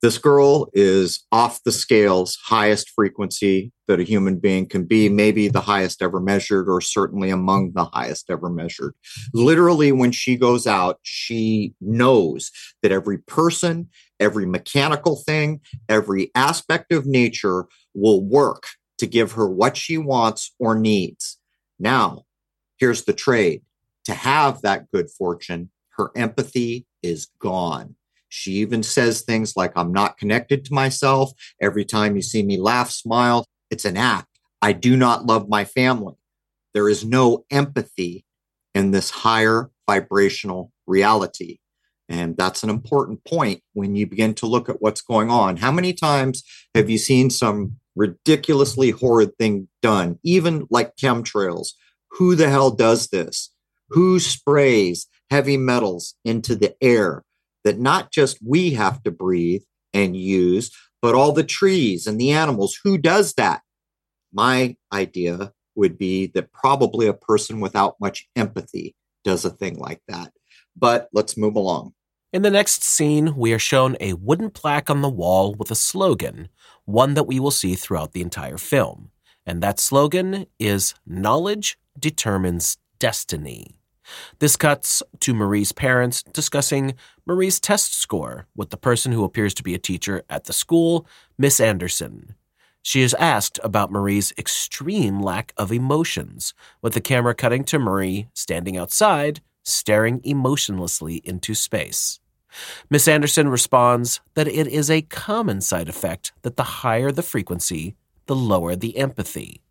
This 0.03 0.19
girl 0.19 0.69
is 0.73 1.25
off 1.31 1.63
the 1.63 1.71
scales, 1.71 2.37
highest 2.45 2.91
frequency 2.91 3.71
that 3.87 4.01
a 4.01 4.03
human 4.03 4.41
being 4.41 4.67
can 4.67 4.85
be, 4.85 5.09
maybe 5.09 5.47
the 5.47 5.61
highest 5.61 6.03
ever 6.03 6.19
measured, 6.19 6.69
or 6.69 6.81
certainly 6.81 7.31
among 7.31 7.73
the 7.75 7.85
highest 7.85 8.29
ever 8.29 8.51
measured. 8.51 8.95
Literally, 9.33 9.93
when 9.93 10.11
she 10.11 10.37
goes 10.37 10.67
out, 10.67 10.99
she 11.03 11.75
knows 11.81 12.51
that 12.83 12.91
every 12.91 13.19
person, 13.19 13.89
every 14.19 14.45
mechanical 14.45 15.23
thing, 15.25 15.61
every 15.89 16.33
aspect 16.35 16.93
of 16.93 17.07
nature 17.07 17.67
will 17.95 18.25
work 18.25 18.65
to 18.99 19.07
give 19.07 19.33
her 19.33 19.49
what 19.49 19.77
she 19.77 19.99
wants 19.99 20.53
or 20.59 20.77
needs. 20.77 21.39
Now, 21.79 22.25
here's 22.77 23.05
the 23.05 23.13
trade 23.13 23.63
to 24.07 24.15
have 24.15 24.63
that 24.63 24.91
good 24.91 25.11
fortune, 25.11 25.71
her 25.91 26.11
empathy 26.17 26.87
is 27.05 27.29
gone. 27.39 27.95
She 28.35 28.53
even 28.53 28.83
says 28.83 29.21
things 29.21 29.57
like, 29.57 29.73
I'm 29.77 29.93
not 29.93 30.17
connected 30.17 30.65
to 30.65 30.73
myself. 30.73 31.33
Every 31.61 31.85
time 31.85 32.17
you 32.17 32.23
see 32.23 32.43
me 32.43 32.57
laugh, 32.57 32.91
smile, 32.91 33.45
it's 33.71 33.85
an 33.85 33.99
act. 33.99 34.39
I 34.63 34.73
do 34.73 34.97
not 34.97 35.27
love 35.27 35.51
my 35.51 35.67
family. 35.67 36.15
There 36.73 36.89
is 36.89 37.05
no 37.05 37.45
empathy 37.51 38.25
in 38.75 38.91
this 38.91 39.11
higher 39.11 39.71
vibrational 39.87 40.73
reality. 40.87 41.59
And 42.09 42.35
that's 42.35 42.63
an 42.63 42.71
important 42.71 43.23
point 43.25 43.63
when 43.75 43.97
you 43.97 44.07
begin 44.07 44.33
to 44.37 44.47
look 44.47 44.71
at 44.71 44.81
what's 44.81 45.03
going 45.03 45.31
on. 45.31 45.59
How 45.59 45.71
many 45.71 45.93
times 45.93 46.43
have 46.75 46.89
you 46.89 46.97
seen 46.97 47.29
some 47.29 47.77
ridiculously 47.95 48.91
horrid 48.93 49.37
thing 49.37 49.69
done, 49.83 50.19
even 50.23 50.67
like 50.71 50.97
chemtrails? 50.97 51.73
Who 52.13 52.35
the 52.35 52.49
hell 52.49 52.71
does 52.71 53.09
this? 53.09 53.53
Who 53.91 54.19
sprays 54.19 55.07
heavy 55.31 55.59
metals 55.59 56.15
into 56.25 56.55
the 56.57 56.75
air? 56.83 57.25
That 57.65 57.79
not 57.79 58.11
just 58.13 58.39
we 58.45 58.71
have 58.73 59.03
to 59.03 59.11
breathe 59.11 59.63
and 59.95 60.17
use, 60.17 60.71
but 61.01 61.15
all 61.15 61.33
the 61.33 61.45
trees 61.45 62.07
and 62.07 62.21
the 62.21 62.31
animals. 62.31 62.79
Who 62.85 62.99
does 62.99 63.35
that? 63.35 63.63
My 64.33 64.77
idea 64.93 65.53
would 65.75 65.99
be 65.99 66.27
that 66.29 66.53
probably 66.53 67.07
a 67.07 67.15
person 67.15 67.61
without 67.61 67.97
much 68.01 68.29
empathy 68.37 68.95
does 69.25 69.45
a 69.45 69.51
thing 69.51 69.79
like 69.79 70.01
that. 70.09 70.33
But 70.77 71.09
let's 71.13 71.37
move 71.37 71.57
along. 71.57 71.95
In 72.33 72.43
the 72.43 72.51
next 72.51 72.83
scene, 72.83 73.37
we 73.37 73.53
are 73.53 73.59
shown 73.59 73.97
a 74.01 74.15
wooden 74.15 74.51
plaque 74.51 74.89
on 74.89 75.03
the 75.03 75.09
wall 75.09 75.55
with 75.55 75.71
a 75.71 75.75
slogan, 75.75 76.49
one 76.87 77.13
that 77.15 77.25
we 77.25 77.39
will 77.39 77.51
see 77.51 77.75
throughout 77.75 78.13
the 78.13 78.23
entire 78.23 78.57
film. 78.57 79.11
And 79.45 79.63
that 79.63 79.79
slogan 79.79 80.47
is 80.59 80.95
Knowledge 81.05 81.79
determines 81.99 82.79
destiny. 82.99 83.77
This 84.39 84.57
cuts 84.57 85.03
to 85.21 85.35
Marie's 85.35 85.73
parents 85.73 86.23
discussing 86.23 86.95
Marie's 87.27 87.61
test 87.61 87.95
score 87.95 88.47
with 88.57 88.71
the 88.71 88.77
person 88.77 89.13
who 89.13 89.25
appears 89.25 89.55
to 89.55 89.63
be 89.63 89.75
a 89.75 89.79
teacher 89.79 90.23
at 90.29 90.45
the 90.45 90.53
school, 90.53 91.07
Miss 91.39 91.61
Anderson. 91.61 92.35
She 92.83 93.03
is 93.03 93.15
asked 93.15 93.61
about 93.63 93.93
Marie's 93.93 94.33
extreme 94.37 95.21
lack 95.21 95.53
of 95.57 95.71
emotions, 95.71 96.53
with 96.81 96.95
the 96.95 97.01
camera 97.01 97.35
cutting 97.35 97.63
to 97.65 97.79
Marie 97.79 98.29
standing 98.35 98.77
outside, 98.77 99.41
staring 99.63 100.21
emotionlessly 100.25 101.23
into 101.25 101.55
space. 101.55 102.19
Miss 102.91 103.07
Anderson 103.09 103.49
responds 103.49 104.21
that 104.35 104.49
it 104.49 104.67
is 104.67 104.91
a 104.91 105.03
common 105.03 105.61
side 105.61 105.89
effect 105.89 106.33
that 106.43 106.57
the 106.57 106.63
higher 106.65 107.13
the 107.13 107.23
frequency, 107.23 107.95
the 108.27 108.37
lower 108.37 108.75
the 108.77 108.97
empathy. 108.99 109.63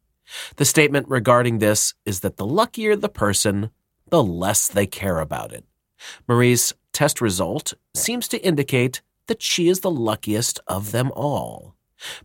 The 0.55 0.65
statement 0.65 1.09
regarding 1.09 1.59
this 1.59 1.93
is 2.05 2.21
that 2.21 2.37
the 2.37 2.45
luckier 2.45 2.95
the 2.95 3.09
person, 3.09 3.69
the 4.11 4.23
less 4.23 4.67
they 4.67 4.85
care 4.85 5.19
about 5.19 5.51
it. 5.51 5.65
Marie's 6.27 6.73
test 6.93 7.21
result 7.21 7.73
seems 7.95 8.27
to 8.27 8.45
indicate 8.45 9.01
that 9.27 9.41
she 9.41 9.69
is 9.69 9.79
the 9.79 9.91
luckiest 9.91 10.59
of 10.67 10.91
them 10.91 11.11
all. 11.15 11.75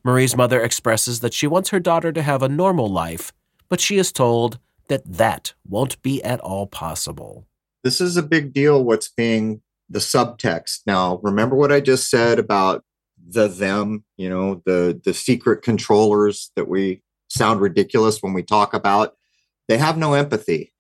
Marie's 0.04 0.36
mother 0.36 0.60
expresses 0.60 1.20
that 1.20 1.32
she 1.32 1.46
wants 1.46 1.70
her 1.70 1.80
daughter 1.80 2.12
to 2.12 2.22
have 2.22 2.42
a 2.42 2.48
normal 2.48 2.88
life, 2.88 3.32
but 3.68 3.80
she 3.80 3.96
is 3.98 4.12
told 4.12 4.58
that 4.88 5.02
that 5.04 5.54
won't 5.68 6.00
be 6.02 6.22
at 6.22 6.40
all 6.40 6.66
possible. 6.66 7.46
This 7.84 8.00
is 8.00 8.16
a 8.16 8.22
big 8.22 8.52
deal, 8.52 8.82
what's 8.82 9.08
being 9.08 9.62
the 9.88 10.00
subtext. 10.00 10.80
Now, 10.86 11.20
remember 11.22 11.54
what 11.54 11.72
I 11.72 11.80
just 11.80 12.10
said 12.10 12.38
about 12.38 12.84
the 13.28 13.48
them, 13.48 14.04
you 14.16 14.28
know, 14.28 14.62
the 14.64 15.00
the 15.04 15.14
secret 15.14 15.62
controllers 15.62 16.50
that 16.56 16.68
we 16.68 17.02
sound 17.28 17.60
ridiculous 17.60 18.22
when 18.22 18.32
we 18.32 18.42
talk 18.42 18.74
about. 18.74 19.16
They 19.68 19.78
have 19.78 19.98
no 19.98 20.14
empathy 20.14 20.72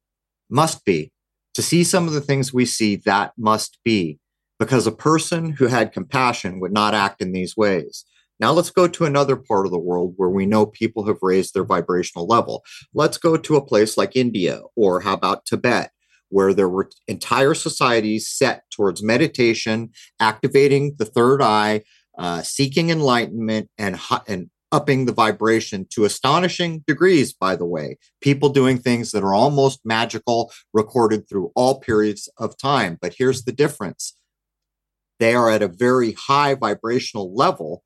must 0.50 0.84
be. 0.84 1.12
To 1.54 1.62
see 1.62 1.84
some 1.84 2.06
of 2.06 2.12
the 2.12 2.20
things 2.20 2.52
we 2.52 2.66
see, 2.66 2.96
that 2.96 3.32
must 3.38 3.78
be. 3.84 4.18
Because 4.58 4.86
a 4.86 4.92
person 4.92 5.52
who 5.52 5.66
had 5.66 5.92
compassion 5.92 6.60
would 6.60 6.72
not 6.72 6.94
act 6.94 7.20
in 7.20 7.32
these 7.32 7.56
ways. 7.56 8.04
Now 8.38 8.52
let's 8.52 8.70
go 8.70 8.86
to 8.86 9.04
another 9.04 9.36
part 9.36 9.64
of 9.64 9.72
the 9.72 9.78
world 9.78 10.14
where 10.16 10.28
we 10.28 10.44
know 10.44 10.66
people 10.66 11.06
have 11.06 11.18
raised 11.22 11.54
their 11.54 11.64
vibrational 11.64 12.26
level. 12.26 12.64
Let's 12.92 13.16
go 13.16 13.36
to 13.36 13.56
a 13.56 13.64
place 13.64 13.96
like 13.96 14.16
India, 14.16 14.60
or 14.74 15.00
how 15.00 15.14
about 15.14 15.46
Tibet, 15.46 15.90
where 16.28 16.52
there 16.52 16.68
were 16.68 16.90
entire 17.08 17.54
societies 17.54 18.28
set 18.28 18.64
towards 18.70 19.02
meditation, 19.02 19.90
activating 20.20 20.96
the 20.98 21.06
third 21.06 21.40
eye, 21.40 21.82
uh, 22.18 22.42
seeking 22.42 22.90
enlightenment, 22.90 23.70
and, 23.78 23.98
and 24.26 24.50
upping 24.72 25.06
the 25.06 25.12
vibration 25.12 25.86
to 25.90 26.04
astonishing 26.04 26.82
degrees, 26.86 27.32
by 27.32 27.56
the 27.56 27.64
way. 27.64 27.96
People 28.20 28.48
doing 28.48 28.78
things 28.78 29.12
that 29.12 29.22
are 29.22 29.34
almost 29.34 29.80
magical, 29.84 30.52
recorded 30.72 31.28
through 31.28 31.52
all 31.54 31.80
periods 31.80 32.28
of 32.38 32.58
time. 32.58 32.98
But 33.00 33.14
here's 33.16 33.44
the 33.44 33.52
difference 33.52 34.16
they 35.18 35.34
are 35.34 35.50
at 35.50 35.62
a 35.62 35.68
very 35.68 36.12
high 36.12 36.54
vibrational 36.54 37.34
level, 37.34 37.82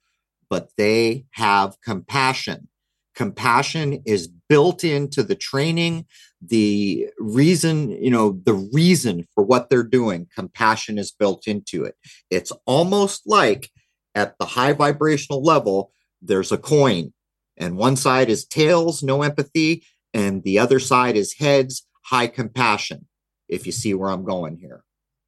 but 0.48 0.70
they 0.76 1.26
have 1.32 1.76
compassion. 1.84 2.68
Compassion 3.14 4.02
is 4.06 4.28
built 4.48 4.82
into 4.82 5.22
the 5.22 5.34
training, 5.34 6.06
the 6.40 7.08
reason, 7.18 7.90
you 8.02 8.10
know, 8.10 8.40
the 8.44 8.54
reason 8.72 9.26
for 9.34 9.44
what 9.44 9.68
they're 9.68 9.82
doing. 9.82 10.26
Compassion 10.34 10.98
is 10.98 11.12
built 11.12 11.46
into 11.46 11.84
it. 11.84 11.94
It's 12.30 12.52
almost 12.66 13.22
like 13.26 13.70
at 14.14 14.38
the 14.38 14.46
high 14.46 14.72
vibrational 14.72 15.42
level, 15.42 15.92
there's 16.22 16.52
a 16.52 16.58
coin, 16.58 17.12
and 17.56 17.76
one 17.76 17.96
side 17.96 18.28
is 18.28 18.44
tails, 18.44 19.02
no 19.02 19.22
empathy, 19.22 19.84
and 20.12 20.42
the 20.42 20.58
other 20.58 20.78
side 20.78 21.16
is 21.16 21.34
heads, 21.34 21.86
high 22.04 22.26
compassion. 22.26 23.06
If 23.48 23.66
you 23.66 23.72
see 23.72 23.94
where 23.94 24.10
I'm 24.10 24.24
going 24.24 24.58
here, 24.58 24.84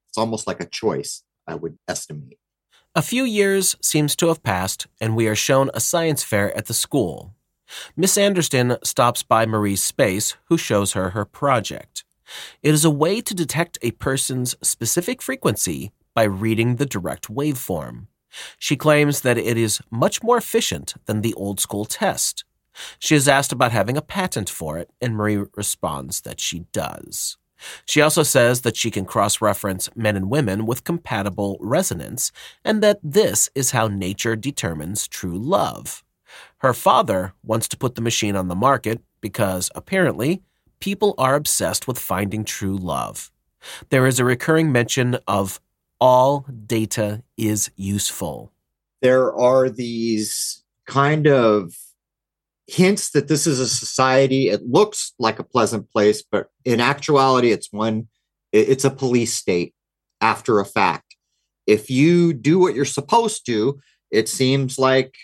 it's 0.08 0.18
almost 0.18 0.46
like 0.46 0.60
a 0.60 0.66
choice, 0.66 1.22
I 1.46 1.54
would 1.54 1.78
estimate. 1.88 2.38
A 2.94 3.02
few 3.02 3.24
years 3.24 3.74
seems 3.80 4.14
to 4.16 4.28
have 4.28 4.42
passed, 4.42 4.86
and 5.00 5.16
we 5.16 5.26
are 5.26 5.34
shown 5.34 5.70
a 5.72 5.80
science 5.80 6.22
fair 6.22 6.56
at 6.56 6.66
the 6.66 6.74
school. 6.74 7.34
Miss 7.96 8.18
Anderson 8.18 8.76
stops 8.84 9.22
by 9.22 9.46
Marie's 9.46 9.82
space, 9.82 10.36
who 10.46 10.58
shows 10.58 10.92
her 10.92 11.10
her 11.10 11.24
project. 11.24 12.04
It 12.62 12.74
is 12.74 12.84
a 12.84 12.90
way 12.90 13.20
to 13.22 13.34
detect 13.34 13.78
a 13.82 13.92
person's 13.92 14.54
specific 14.62 15.22
frequency 15.22 15.92
by 16.14 16.24
reading 16.24 16.76
the 16.76 16.86
direct 16.86 17.28
waveform. 17.28 18.08
She 18.58 18.76
claims 18.76 19.20
that 19.20 19.38
it 19.38 19.56
is 19.56 19.80
much 19.90 20.22
more 20.22 20.36
efficient 20.36 20.94
than 21.06 21.20
the 21.20 21.34
old 21.34 21.60
school 21.60 21.84
test. 21.84 22.44
She 22.98 23.14
is 23.14 23.28
asked 23.28 23.52
about 23.52 23.72
having 23.72 23.96
a 23.96 24.02
patent 24.02 24.48
for 24.48 24.78
it, 24.78 24.90
and 25.00 25.14
Marie 25.14 25.44
responds 25.56 26.22
that 26.22 26.40
she 26.40 26.60
does. 26.72 27.36
She 27.84 28.00
also 28.00 28.22
says 28.22 28.62
that 28.62 28.76
she 28.76 28.90
can 28.90 29.04
cross 29.04 29.40
reference 29.40 29.88
men 29.94 30.16
and 30.16 30.30
women 30.30 30.66
with 30.66 30.84
compatible 30.84 31.58
resonance, 31.60 32.32
and 32.64 32.82
that 32.82 32.98
this 33.02 33.48
is 33.54 33.70
how 33.70 33.88
nature 33.88 34.36
determines 34.36 35.06
true 35.06 35.38
love. 35.38 36.02
Her 36.58 36.74
father 36.74 37.34
wants 37.44 37.68
to 37.68 37.76
put 37.76 37.94
the 37.94 38.02
machine 38.02 38.36
on 38.36 38.48
the 38.48 38.54
market 38.54 39.00
because, 39.20 39.70
apparently, 39.74 40.42
people 40.80 41.14
are 41.18 41.34
obsessed 41.34 41.86
with 41.86 41.98
finding 41.98 42.44
true 42.44 42.76
love. 42.76 43.30
There 43.90 44.06
is 44.06 44.18
a 44.18 44.24
recurring 44.24 44.72
mention 44.72 45.18
of 45.28 45.60
all 46.02 46.44
data 46.66 47.22
is 47.38 47.70
useful. 47.76 48.50
There 49.02 49.32
are 49.38 49.70
these 49.70 50.64
kind 50.84 51.28
of 51.28 51.72
hints 52.66 53.10
that 53.10 53.28
this 53.28 53.46
is 53.46 53.60
a 53.60 53.68
society. 53.68 54.48
It 54.48 54.66
looks 54.66 55.12
like 55.20 55.38
a 55.38 55.44
pleasant 55.44 55.88
place, 55.92 56.20
but 56.20 56.48
in 56.64 56.80
actuality, 56.80 57.52
it's 57.52 57.72
one, 57.72 58.08
it's 58.50 58.84
a 58.84 58.90
police 58.90 59.34
state 59.34 59.74
after 60.20 60.58
a 60.58 60.66
fact. 60.66 61.14
If 61.68 61.88
you 61.88 62.32
do 62.32 62.58
what 62.58 62.74
you're 62.74 62.84
supposed 62.84 63.46
to, 63.46 63.78
it 64.10 64.28
seems 64.28 64.80
like 64.80 65.14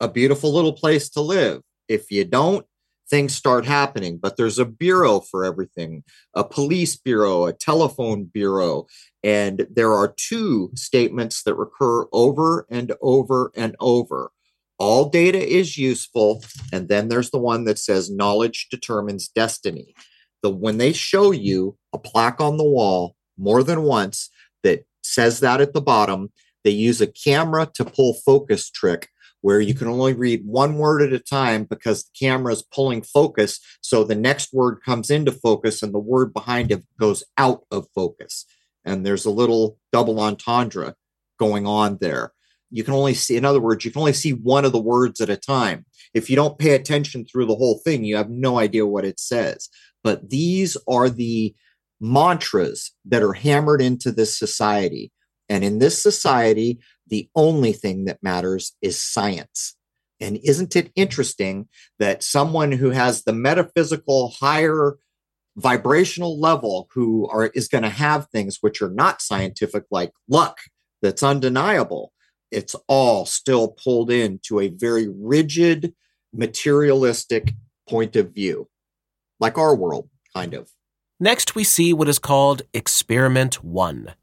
a 0.00 0.08
beautiful 0.08 0.50
little 0.50 0.72
place 0.72 1.10
to 1.10 1.20
live. 1.20 1.60
If 1.88 2.10
you 2.10 2.24
don't, 2.24 2.64
things 3.12 3.34
start 3.34 3.66
happening. 3.66 4.16
But 4.16 4.38
there's 4.38 4.58
a 4.58 4.64
bureau 4.64 5.20
for 5.20 5.44
everything 5.44 6.02
a 6.34 6.42
police 6.42 6.96
bureau, 6.96 7.44
a 7.44 7.52
telephone 7.52 8.24
bureau. 8.24 8.86
And 9.22 9.66
there 9.70 9.92
are 9.92 10.14
two 10.16 10.70
statements 10.74 11.42
that 11.42 11.54
recur 11.54 12.06
over 12.10 12.66
and 12.70 12.92
over 13.02 13.52
and 13.54 13.76
over. 13.78 14.32
All 14.78 15.10
data 15.10 15.38
is 15.38 15.76
useful. 15.76 16.42
And 16.72 16.88
then 16.88 17.08
there's 17.08 17.30
the 17.30 17.38
one 17.38 17.64
that 17.66 17.78
says 17.78 18.10
knowledge 18.10 18.68
determines 18.70 19.28
destiny. 19.28 19.94
The 20.42 20.48
when 20.48 20.78
they 20.78 20.94
show 20.94 21.32
you 21.32 21.76
a 21.92 21.98
plaque 21.98 22.40
on 22.40 22.56
the 22.56 22.64
wall 22.64 23.14
more 23.36 23.62
than 23.62 23.82
once 23.82 24.30
that 24.62 24.86
says 25.02 25.40
that 25.40 25.60
at 25.60 25.74
the 25.74 25.82
bottom, 25.82 26.30
They 26.64 26.70
use 26.70 27.00
a 27.00 27.06
camera 27.06 27.68
to 27.74 27.84
pull 27.84 28.14
focus 28.14 28.70
trick 28.70 29.08
where 29.42 29.60
you 29.60 29.74
can 29.74 29.88
only 29.88 30.14
read 30.14 30.42
one 30.46 30.76
word 30.76 31.02
at 31.02 31.12
a 31.12 31.18
time 31.18 31.64
because 31.64 32.04
the 32.04 32.10
camera 32.18 32.52
is 32.52 32.62
pulling 32.62 33.02
focus. 33.02 33.60
So 33.82 34.02
the 34.02 34.14
next 34.14 34.52
word 34.52 34.78
comes 34.84 35.10
into 35.10 35.30
focus 35.30 35.82
and 35.82 35.92
the 35.92 35.98
word 35.98 36.32
behind 36.32 36.72
it 36.72 36.84
goes 36.98 37.22
out 37.36 37.64
of 37.70 37.86
focus. 37.94 38.46
And 38.84 39.04
there's 39.04 39.26
a 39.26 39.30
little 39.30 39.78
double 39.92 40.18
entendre 40.20 40.94
going 41.38 41.66
on 41.66 41.98
there. 42.00 42.32
You 42.70 42.84
can 42.84 42.94
only 42.94 43.14
see, 43.14 43.36
in 43.36 43.44
other 43.44 43.60
words, 43.60 43.84
you 43.84 43.90
can 43.90 44.00
only 44.00 44.14
see 44.14 44.32
one 44.32 44.64
of 44.64 44.72
the 44.72 44.80
words 44.80 45.20
at 45.20 45.28
a 45.28 45.36
time. 45.36 45.84
If 46.14 46.30
you 46.30 46.36
don't 46.36 46.58
pay 46.58 46.74
attention 46.74 47.26
through 47.26 47.46
the 47.46 47.54
whole 47.54 47.80
thing, 47.84 48.04
you 48.04 48.16
have 48.16 48.30
no 48.30 48.58
idea 48.58 48.86
what 48.86 49.04
it 49.04 49.20
says. 49.20 49.68
But 50.02 50.30
these 50.30 50.76
are 50.88 51.10
the 51.10 51.54
mantras 52.00 52.92
that 53.04 53.22
are 53.22 53.34
hammered 53.34 53.82
into 53.82 54.10
this 54.10 54.38
society. 54.38 55.12
And 55.48 55.62
in 55.62 55.80
this 55.80 56.02
society, 56.02 56.80
the 57.08 57.28
only 57.34 57.72
thing 57.72 58.04
that 58.06 58.22
matters 58.22 58.76
is 58.80 59.00
science. 59.00 59.76
And 60.20 60.38
isn't 60.44 60.76
it 60.76 60.92
interesting 60.94 61.68
that 61.98 62.22
someone 62.22 62.72
who 62.72 62.90
has 62.90 63.24
the 63.24 63.32
metaphysical 63.32 64.34
higher 64.40 64.96
vibrational 65.56 66.40
level 66.40 66.88
who 66.94 67.28
are 67.28 67.46
is 67.54 67.68
going 67.68 67.82
to 67.82 67.90
have 67.90 68.28
things 68.28 68.58
which 68.60 68.80
are 68.80 68.90
not 68.90 69.20
scientific 69.20 69.84
like 69.90 70.12
luck 70.28 70.58
that's 71.02 71.22
undeniable 71.22 72.12
it's 72.52 72.76
all 72.86 73.24
still 73.26 73.68
pulled 73.68 74.10
into 74.10 74.60
a 74.60 74.68
very 74.68 75.08
rigid 75.08 75.94
materialistic 76.32 77.54
point 77.88 78.14
of 78.14 78.32
view? 78.32 78.68
Like 79.40 79.58
our 79.58 79.74
world 79.74 80.08
kind 80.36 80.54
of. 80.54 80.70
Next 81.18 81.54
we 81.54 81.64
see 81.64 81.92
what 81.92 82.08
is 82.08 82.18
called 82.18 82.62
experiment 82.72 83.64
1 83.64 84.14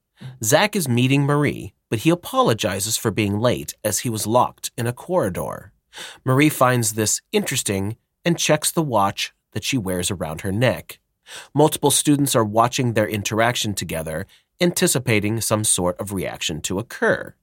zach 0.43 0.75
is 0.75 0.87
meeting 0.87 1.23
marie 1.23 1.73
but 1.89 1.99
he 1.99 2.09
apologizes 2.09 2.97
for 2.97 3.11
being 3.11 3.39
late 3.39 3.73
as 3.83 3.99
he 3.99 4.09
was 4.09 4.27
locked 4.27 4.71
in 4.77 4.87
a 4.87 4.93
corridor. 4.93 5.71
Marie 6.23 6.49
finds 6.49 6.93
this 6.93 7.21
interesting 7.31 7.97
and 8.23 8.37
checks 8.37 8.71
the 8.71 8.83
watch 8.83 9.33
that 9.51 9.63
she 9.63 9.77
wears 9.77 10.11
around 10.11 10.41
her 10.41 10.51
neck. 10.51 10.99
Multiple 11.53 11.91
students 11.91 12.35
are 12.35 12.45
watching 12.45 12.93
their 12.93 13.07
interaction 13.07 13.73
together, 13.73 14.25
anticipating 14.61 15.41
some 15.41 15.63
sort 15.63 15.99
of 15.99 16.13
reaction 16.13 16.61
to 16.61 16.79
occur. 16.79 17.33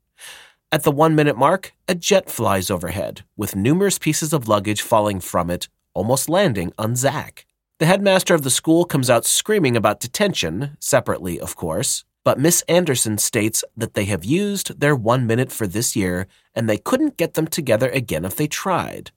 At 0.72 0.82
the 0.82 0.90
one 0.90 1.14
minute 1.14 1.36
mark, 1.36 1.74
a 1.88 1.94
jet 1.94 2.28
flies 2.28 2.70
overhead, 2.70 3.22
with 3.36 3.56
numerous 3.56 3.98
pieces 3.98 4.32
of 4.32 4.48
luggage 4.48 4.82
falling 4.82 5.20
from 5.20 5.50
it, 5.50 5.68
almost 5.94 6.28
landing 6.28 6.72
on 6.76 6.96
Zach. 6.96 7.46
The 7.78 7.86
headmaster 7.86 8.34
of 8.34 8.42
the 8.42 8.50
school 8.50 8.84
comes 8.84 9.10
out 9.10 9.26
screaming 9.26 9.76
about 9.76 10.00
detention, 10.00 10.76
separately, 10.80 11.38
of 11.38 11.56
course. 11.56 12.05
But 12.26 12.40
Miss 12.40 12.62
Anderson 12.62 13.18
states 13.18 13.62
that 13.76 13.94
they 13.94 14.06
have 14.06 14.24
used 14.24 14.80
their 14.80 14.96
one 14.96 15.28
minute 15.28 15.52
for 15.52 15.68
this 15.68 15.94
year 15.94 16.26
and 16.56 16.68
they 16.68 16.76
couldn't 16.76 17.16
get 17.16 17.34
them 17.34 17.46
together 17.46 17.88
again 17.88 18.24
if 18.24 18.34
they 18.34 18.48
tried. 18.48 19.12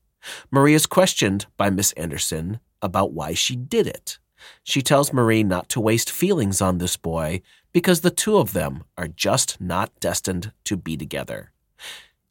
Marie 0.51 0.75
is 0.75 0.85
questioned 0.85 1.47
by 1.57 1.71
Miss 1.71 1.91
Anderson 1.93 2.59
about 2.83 3.11
why 3.11 3.33
she 3.33 3.55
did 3.55 3.87
it. 3.87 4.19
She 4.63 4.83
tells 4.83 5.11
Marie 5.11 5.41
not 5.41 5.69
to 5.69 5.81
waste 5.81 6.11
feelings 6.11 6.61
on 6.61 6.77
this 6.77 6.97
boy 6.97 7.41
because 7.73 8.01
the 8.01 8.11
two 8.11 8.37
of 8.37 8.53
them 8.53 8.83
are 8.95 9.07
just 9.07 9.59
not 9.59 9.89
destined 9.99 10.51
to 10.65 10.77
be 10.77 10.95
together. 10.95 11.51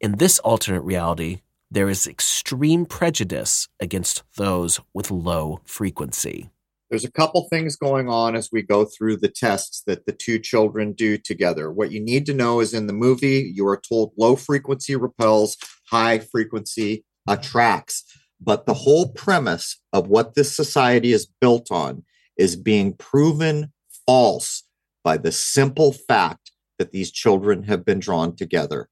In 0.01 0.19
this 0.19 0.39
alternate 0.39 0.83
reality, 0.83 1.41
there 1.69 1.89
is 1.89 2.07
extreme 2.07 2.87
prejudice 2.87 3.67
against 3.81 4.23
those 4.37 4.79
with 4.95 5.11
low 5.11 5.61
frequency. 5.65 6.51
There's 6.91 7.05
a 7.05 7.13
couple 7.13 7.47
things 7.49 7.77
going 7.77 8.09
on 8.09 8.35
as 8.35 8.49
we 8.51 8.63
go 8.63 8.87
through 8.87 9.19
the 9.19 9.29
tests 9.29 9.83
that 9.87 10.07
the 10.07 10.13
two 10.13 10.39
children 10.39 10.93
do 10.93 11.19
together. 11.19 11.71
What 11.71 11.93
you 11.93 12.01
need 12.01 12.25
to 12.27 12.35
know 12.35 12.61
is 12.61 12.73
in 12.73 12.87
the 12.87 12.95
movie, 12.95 13.53
you 13.55 13.67
are 13.69 13.81
told 13.81 14.13
low 14.17 14.37
frequency 14.37 14.97
repels, 14.97 15.59
high 15.91 16.19
frequency 16.19 17.05
attracts. 17.29 18.05
But 18.41 18.65
the 18.65 18.75
whole 18.75 19.13
premise 19.13 19.81
of 19.93 20.09
what 20.09 20.35
this 20.35 20.55
society 20.55 21.13
is 21.13 21.29
built 21.41 21.71
on 21.71 22.05
is 22.39 22.57
being 22.57 22.95
proven 22.95 23.73
false 24.07 24.63
by 25.05 25.19
the 25.19 25.33
simple 25.33 25.93
fact 25.93 26.53
that 26.79 26.93
these 26.93 27.11
children 27.11 27.65
have 27.65 27.85
been 27.85 27.99
drawn 27.99 28.35
together. 28.35 28.89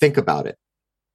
Think 0.00 0.16
about 0.16 0.46
it. 0.46 0.56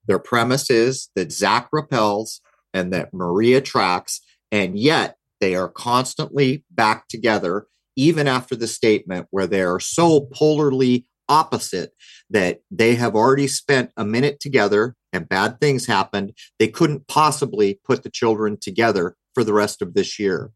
Their 0.08 0.20
premise 0.20 0.70
is 0.70 1.10
that 1.16 1.32
Zach 1.32 1.70
repels 1.72 2.42
and 2.74 2.92
that 2.94 3.14
Maria 3.14 3.58
attracts, 3.60 4.22
and 4.52 4.78
yet 4.78 5.18
they 5.42 5.56
are 5.56 5.68
constantly 5.68 6.64
back 6.72 7.10
together, 7.10 7.68
even 7.98 8.28
after 8.28 8.56
the 8.56 8.68
statement 8.68 9.28
where 9.32 9.48
they 9.48 9.62
are 9.62 9.80
so 9.80 10.22
polarly 10.34 11.06
opposite 11.28 11.92
that 12.30 12.62
they 12.70 12.96
have 12.96 13.16
already 13.16 13.48
spent 13.48 13.92
a 13.98 14.06
minute 14.06 14.40
together 14.40 14.96
and 15.12 15.28
bad 15.28 15.60
things 15.60 15.86
happened. 15.88 16.34
They 16.60 16.68
couldn't 16.68 17.08
possibly 17.08 17.80
put 17.84 18.04
the 18.04 18.10
children 18.10 18.58
together 18.60 19.16
for 19.34 19.44
the 19.44 19.54
rest 19.54 19.82
of 19.82 19.94
this 19.94 20.20
year. 20.20 20.52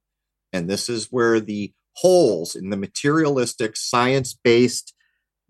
And 0.54 0.70
this 0.70 0.88
is 0.88 1.08
where 1.12 1.40
the 1.40 1.74
holes 1.98 2.56
in 2.56 2.70
the 2.70 2.78
materialistic, 2.78 3.76
science 3.76 4.34
based 4.34 4.94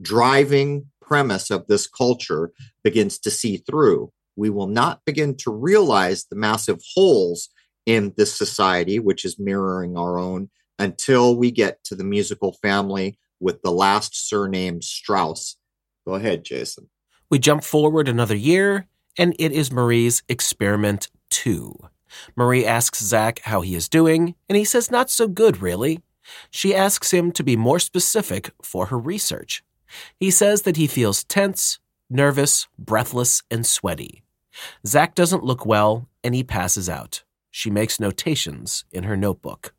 driving 0.01 0.87
premise 1.01 1.51
of 1.51 1.67
this 1.67 1.87
culture 1.87 2.51
begins 2.83 3.19
to 3.19 3.31
see 3.31 3.57
through. 3.57 4.11
We 4.35 4.49
will 4.49 4.67
not 4.67 5.01
begin 5.05 5.37
to 5.37 5.51
realize 5.51 6.25
the 6.25 6.35
massive 6.35 6.79
holes 6.93 7.49
in 7.85 8.13
this 8.17 8.35
society, 8.35 8.99
which 8.99 9.25
is 9.25 9.39
mirroring 9.39 9.97
our 9.97 10.17
own, 10.17 10.49
until 10.79 11.35
we 11.35 11.51
get 11.51 11.83
to 11.85 11.95
the 11.95 12.03
musical 12.03 12.53
family 12.53 13.17
with 13.39 13.61
the 13.61 13.71
last 13.71 14.29
surname 14.29 14.81
Strauss. 14.81 15.57
Go 16.05 16.15
ahead, 16.15 16.43
Jason. 16.43 16.89
We 17.29 17.39
jump 17.39 17.63
forward 17.63 18.07
another 18.07 18.35
year, 18.35 18.87
and 19.17 19.35
it 19.39 19.51
is 19.51 19.71
Marie's 19.71 20.23
experiment 20.29 21.09
two. 21.29 21.77
Marie 22.35 22.65
asks 22.65 23.03
Zach 23.03 23.41
how 23.43 23.61
he 23.61 23.75
is 23.75 23.89
doing, 23.89 24.35
and 24.47 24.57
he 24.57 24.63
says 24.63 24.91
not 24.91 25.09
so 25.09 25.27
good, 25.27 25.61
really. 25.61 26.01
She 26.49 26.73
asks 26.73 27.11
him 27.11 27.31
to 27.33 27.43
be 27.43 27.55
more 27.55 27.79
specific 27.79 28.51
for 28.61 28.87
her 28.87 28.97
research. 28.97 29.63
He 30.19 30.31
says 30.31 30.63
that 30.63 30.77
he 30.77 30.87
feels 30.87 31.23
tense, 31.23 31.79
nervous, 32.09 32.67
breathless, 32.77 33.43
and 33.51 33.65
sweaty. 33.65 34.23
Zach 34.85 35.15
doesn't 35.15 35.43
look 35.43 35.65
well, 35.65 36.07
and 36.23 36.33
he 36.33 36.43
passes 36.43 36.89
out 36.89 37.23
she 37.55 37.69
makes 37.69 38.01
notations 38.01 38.83
in 38.91 39.05
her 39.05 39.15
notebook. 39.15 39.73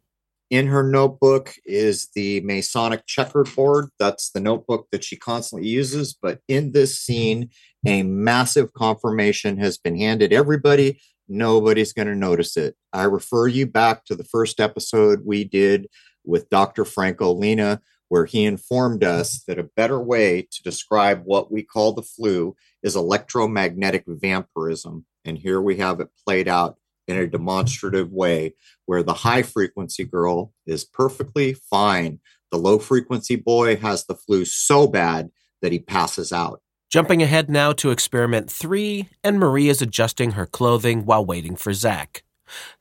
In 0.49 0.69
her 0.69 0.83
notebook 0.83 1.53
is 1.67 2.09
the 2.15 2.41
Masonic 2.41 3.05
checkerboard. 3.05 3.91
That's 3.99 4.31
the 4.31 4.41
notebook 4.41 4.89
that 4.93 5.05
she 5.05 5.15
constantly 5.15 5.69
uses. 5.69 6.17
But 6.21 6.41
in 6.49 6.73
this 6.73 6.99
scene, 6.99 7.51
a 7.87 8.03
massive 8.03 8.73
confirmation 8.73 9.59
has 9.59 9.77
been 9.77 9.95
handed 9.95 10.33
everybody. 10.33 11.03
Nobody's 11.29 11.93
going 11.93 12.09
to 12.09 12.15
notice 12.15 12.57
it. 12.57 12.77
I 12.95 13.03
refer 13.03 13.47
you 13.47 13.67
back 13.67 14.07
to 14.07 14.15
the 14.15 14.25
first 14.25 14.59
episode 14.59 15.27
we 15.27 15.45
did 15.45 15.87
with 16.25 16.49
Dr. 16.49 16.87
Franco 16.87 17.35
Lena, 17.35 17.83
where 18.09 18.25
he 18.25 18.47
informed 18.47 19.05
us 19.05 19.45
that 19.47 19.59
a 19.59 19.69
better 19.77 20.01
way 20.01 20.49
to 20.51 20.63
describe 20.63 21.25
what 21.27 21.53
we 21.53 21.63
call 21.63 21.93
the 21.93 22.03
flu 22.03 22.57
is 22.83 22.97
electromagnetic 22.97 24.05
vampirism. 24.07 25.05
And 25.27 25.37
here 25.37 25.61
we 25.61 25.77
have 25.77 26.01
it 26.01 26.09
played 26.25 26.49
out 26.49 26.79
in 27.09 27.17
a 27.17 27.27
demonstrative 27.27 28.13
way 28.13 28.55
where 28.87 29.03
the 29.03 29.15
high 29.15 29.43
frequency 29.43 30.05
girl 30.05 30.53
is 30.67 30.85
perfectly 30.85 31.55
fine. 31.55 32.21
The 32.51 32.59
low 32.59 32.79
frequency 32.79 33.37
boy 33.37 33.77
has 33.77 34.05
the 34.05 34.15
flu 34.15 34.45
so 34.45 34.87
bad 34.87 35.31
that 35.63 35.73
he 35.73 35.79
passes 35.79 36.33
out. 36.33 36.61
Jumping 36.91 37.23
ahead 37.23 37.51
now 37.51 37.73
to 37.73 37.91
experiment 37.91 38.51
three, 38.51 39.09
and 39.25 39.39
Marie 39.39 39.69
is 39.69 39.83
adjusting 39.83 40.33
her 40.33 40.47
clothing 40.47 41.05
while 41.05 41.25
waiting 41.25 41.57
for 41.57 41.73
Zach. 41.73 42.23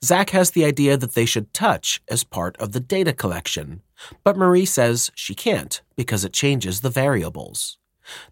Zach 0.04 0.30
has 0.30 0.52
the 0.52 0.64
idea 0.64 0.96
that 0.96 1.16
they 1.16 1.26
should 1.26 1.54
touch 1.54 2.02
as 2.08 2.24
part 2.24 2.56
of 2.58 2.72
the 2.72 2.80
data 2.80 3.14
collection, 3.14 3.82
but 4.24 4.38
Marie 4.38 4.66
says 4.66 5.12
she 5.16 5.34
can't 5.34 5.82
because 5.96 6.24
it 6.24 6.34
changes 6.34 6.82
the 6.82 6.90
variables. 6.90 7.80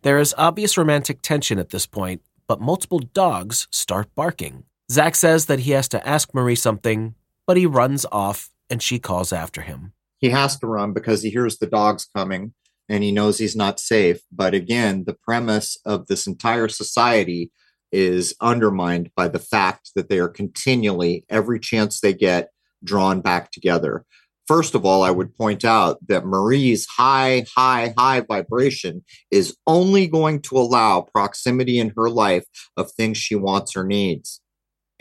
There 0.04 0.20
is 0.20 0.36
obvious 0.38 0.78
romantic 0.78 1.24
tension 1.24 1.58
at 1.58 1.72
this 1.72 1.88
point, 1.88 2.22
but 2.48 2.62
multiple 2.62 3.00
dogs 3.00 3.68
start 3.72 4.14
barking. 4.14 4.66
Zach 4.94 5.16
says 5.16 5.48
that 5.48 5.62
he 5.62 5.72
has 5.72 5.88
to 5.90 6.08
ask 6.08 6.36
Marie 6.36 6.54
something, 6.54 7.16
but 7.48 7.58
he 7.58 7.66
runs 7.66 8.06
off 8.12 8.52
and 8.70 8.80
she 8.80 9.00
calls 9.00 9.34
after 9.34 9.62
him. 9.62 9.94
He 10.20 10.30
has 10.30 10.56
to 10.60 10.68
run 10.68 10.94
because 10.94 11.24
he 11.24 11.32
hears 11.32 11.58
the 11.58 11.66
dogs 11.66 12.08
coming 12.16 12.54
and 12.88 13.04
he 13.04 13.12
knows 13.12 13.40
he's 13.40 13.56
not 13.56 13.80
safe. 13.80 14.22
But 14.32 14.54
again, 14.54 15.06
the 15.08 15.16
premise 15.16 15.80
of 15.84 16.06
this 16.06 16.28
entire 16.28 16.68
society 16.68 17.52
is 17.92 18.36
undermined 18.40 19.10
by 19.16 19.30
the 19.30 19.40
fact 19.40 19.90
that 19.96 20.10
they 20.10 20.20
are 20.20 20.30
continually, 20.30 21.26
every 21.28 21.60
chance 21.60 22.00
they 22.00 22.14
get, 22.14 22.50
drawn 22.84 23.20
back 23.20 23.50
together. 23.50 24.06
First 24.46 24.76
of 24.76 24.86
all, 24.86 25.02
I 25.02 25.10
would 25.10 25.36
point 25.36 25.66
out 25.66 26.06
that 26.08 26.26
Marie's 26.26 26.86
high, 26.86 27.46
high, 27.56 27.96
high 27.98 28.22
vibration 28.22 29.04
is 29.32 29.58
only 29.66 30.06
going 30.06 30.42
to 30.44 30.58
allow 30.58 31.02
proximity 31.02 31.80
in 31.80 31.94
her 31.98 32.12
life 32.12 32.46
of 32.78 32.92
things 32.92 33.18
she 33.18 33.34
wants 33.34 33.76
or 33.76 33.84
needs 33.84 34.40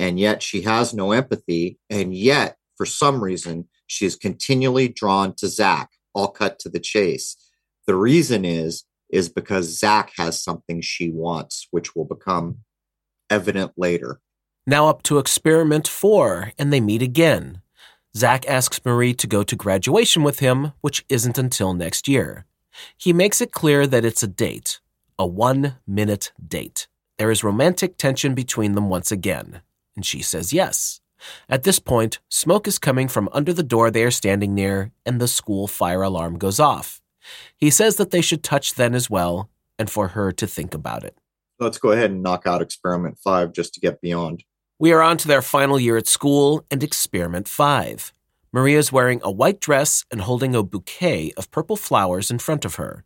and 0.03 0.19
yet 0.19 0.43
she 0.43 0.62
has 0.62 0.93
no 0.93 1.12
empathy. 1.12 1.79
And 1.88 2.12
yet, 2.12 2.57
for 2.77 2.85
some 2.85 3.23
reason, 3.23 3.69
she 3.87 4.05
is 4.05 4.17
continually 4.17 4.88
drawn 4.88 5.33
to 5.37 5.47
Zach, 5.47 5.91
all 6.12 6.27
cut 6.27 6.59
to 6.59 6.69
the 6.69 6.81
chase. 6.81 7.37
The 7.87 7.95
reason 7.95 8.45
is, 8.45 8.83
is 9.11 9.29
because 9.29 9.79
Zach 9.79 10.11
has 10.17 10.43
something 10.43 10.81
she 10.81 11.12
wants, 11.12 11.69
which 11.71 11.95
will 11.95 12.05
become 12.05 12.59
evident 13.31 13.75
later. 13.77 14.21
Now 14.67 14.88
up 14.88 15.05
to 15.05 15.19
experiment 15.19 15.87
four, 15.87 16.53
and 16.59 16.73
they 16.73 16.81
meet 16.81 17.03
again. 17.03 17.62
Zach 18.17 18.45
asks 18.49 18.81
Marie 18.85 19.15
to 19.15 19.29
go 19.29 19.45
to 19.45 19.55
graduation 19.55 20.25
with 20.25 20.41
him, 20.41 20.73
which 20.81 21.05
isn't 21.09 21.38
until 21.38 21.75
next 21.75 22.09
year. 22.09 22.45
He 22.99 23.12
makes 23.12 23.41
it 23.41 23.53
clear 23.53 23.87
that 23.87 24.05
it's 24.05 24.25
a 24.25 24.29
date, 24.29 24.81
a 25.17 25.27
one 25.29 25.77
minute 25.87 26.33
date. 26.45 26.88
There 27.19 27.31
is 27.31 27.45
romantic 27.45 27.99
tension 27.99 28.35
between 28.35 28.73
them 28.73 28.88
once 28.88 29.12
again, 29.12 29.62
and 29.97 30.05
she 30.05 30.23
says 30.23 30.53
yes. 30.53 31.01
At 31.49 31.63
this 31.63 31.79
point, 31.79 32.19
smoke 32.29 32.67
is 32.67 32.79
coming 32.79 33.09
from 33.09 33.29
under 33.33 33.53
the 33.53 33.63
door 33.63 33.91
they 33.91 34.05
are 34.05 34.11
standing 34.11 34.55
near, 34.55 34.93
and 35.07 35.21
the 35.21 35.29
school 35.29 35.67
fire 35.67 36.03
alarm 36.03 36.39
goes 36.39 36.59
off. 36.59 37.01
He 37.57 37.71
says 37.71 37.97
that 37.97 38.11
they 38.11 38.21
should 38.21 38.43
touch 38.43 38.75
then 38.75 38.95
as 38.95 39.09
well, 39.09 39.49
and 39.79 39.89
for 39.89 40.09
her 40.09 40.33
to 40.33 40.47
think 40.47 40.75
about 40.75 41.05
it. 41.05 41.17
Let's 41.61 41.79
go 41.79 41.93
ahead 41.93 42.11
and 42.11 42.23
knock 42.23 42.47
out 42.47 42.63
experiment 42.63 43.19
five 43.23 43.53
just 43.53 43.75
to 43.75 43.81
get 43.81 44.01
beyond. 44.01 44.45
We 44.79 44.93
are 44.93 45.03
on 45.03 45.17
to 45.19 45.29
their 45.29 45.43
final 45.43 45.79
year 45.79 45.97
at 45.97 46.09
school 46.09 46.65
and 46.71 46.83
experiment 46.83 47.47
five. 47.47 48.13
Maria 48.53 48.79
is 48.79 48.93
wearing 48.93 49.21
a 49.23 49.31
white 49.31 49.61
dress 49.61 50.05
and 50.11 50.21
holding 50.21 50.55
a 50.55 50.63
bouquet 50.63 51.33
of 51.37 51.51
purple 51.51 51.77
flowers 51.77 52.31
in 52.31 52.39
front 52.39 52.65
of 52.65 52.75
her. 52.75 53.05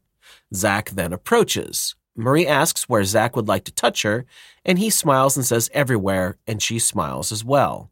Zach 0.54 0.90
then 0.90 1.12
approaches. 1.12 1.94
Marie 2.16 2.46
asks 2.46 2.88
where 2.88 3.04
Zach 3.04 3.36
would 3.36 3.48
like 3.48 3.64
to 3.64 3.72
touch 3.72 4.02
her, 4.02 4.24
and 4.64 4.78
he 4.78 4.90
smiles 4.90 5.36
and 5.36 5.44
says 5.44 5.70
everywhere, 5.72 6.38
and 6.46 6.62
she 6.62 6.78
smiles 6.78 7.30
as 7.30 7.44
well. 7.44 7.90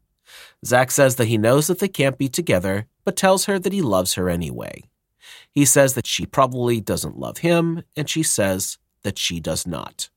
Zach 0.65 0.91
says 0.91 1.17
that 1.17 1.27
he 1.27 1.39
knows 1.39 1.67
that 1.67 1.79
they 1.79 1.89
can't 1.89 2.19
be 2.19 2.29
together, 2.29 2.87
but 3.05 3.17
tells 3.17 3.45
her 3.45 3.59
that 3.59 3.73
he 3.73 3.83
loves 3.83 4.15
her 4.15 4.31
anyway. 4.31 4.83
He 5.51 5.65
says 5.65 5.95
that 5.95 6.07
she 6.07 6.27
probably 6.27 6.81
doesn't 6.81 7.19
love 7.19 7.39
him, 7.39 7.83
and 7.97 8.09
she 8.09 8.23
says 8.23 8.79
that 9.03 9.19
she 9.19 9.41
does 9.41 9.67
not. 9.67 10.11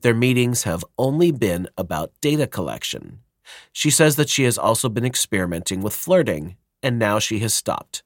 Their 0.00 0.14
meetings 0.14 0.64
have 0.64 0.84
only 0.98 1.30
been 1.30 1.68
about 1.76 2.12
data 2.20 2.46
collection. 2.46 3.20
She 3.72 3.90
says 3.90 4.16
that 4.16 4.28
she 4.28 4.44
has 4.44 4.58
also 4.58 4.88
been 4.88 5.04
experimenting 5.04 5.82
with 5.82 5.94
flirting, 5.94 6.56
and 6.82 6.98
now 6.98 7.18
she 7.18 7.38
has 7.40 7.54
stopped. 7.54 8.02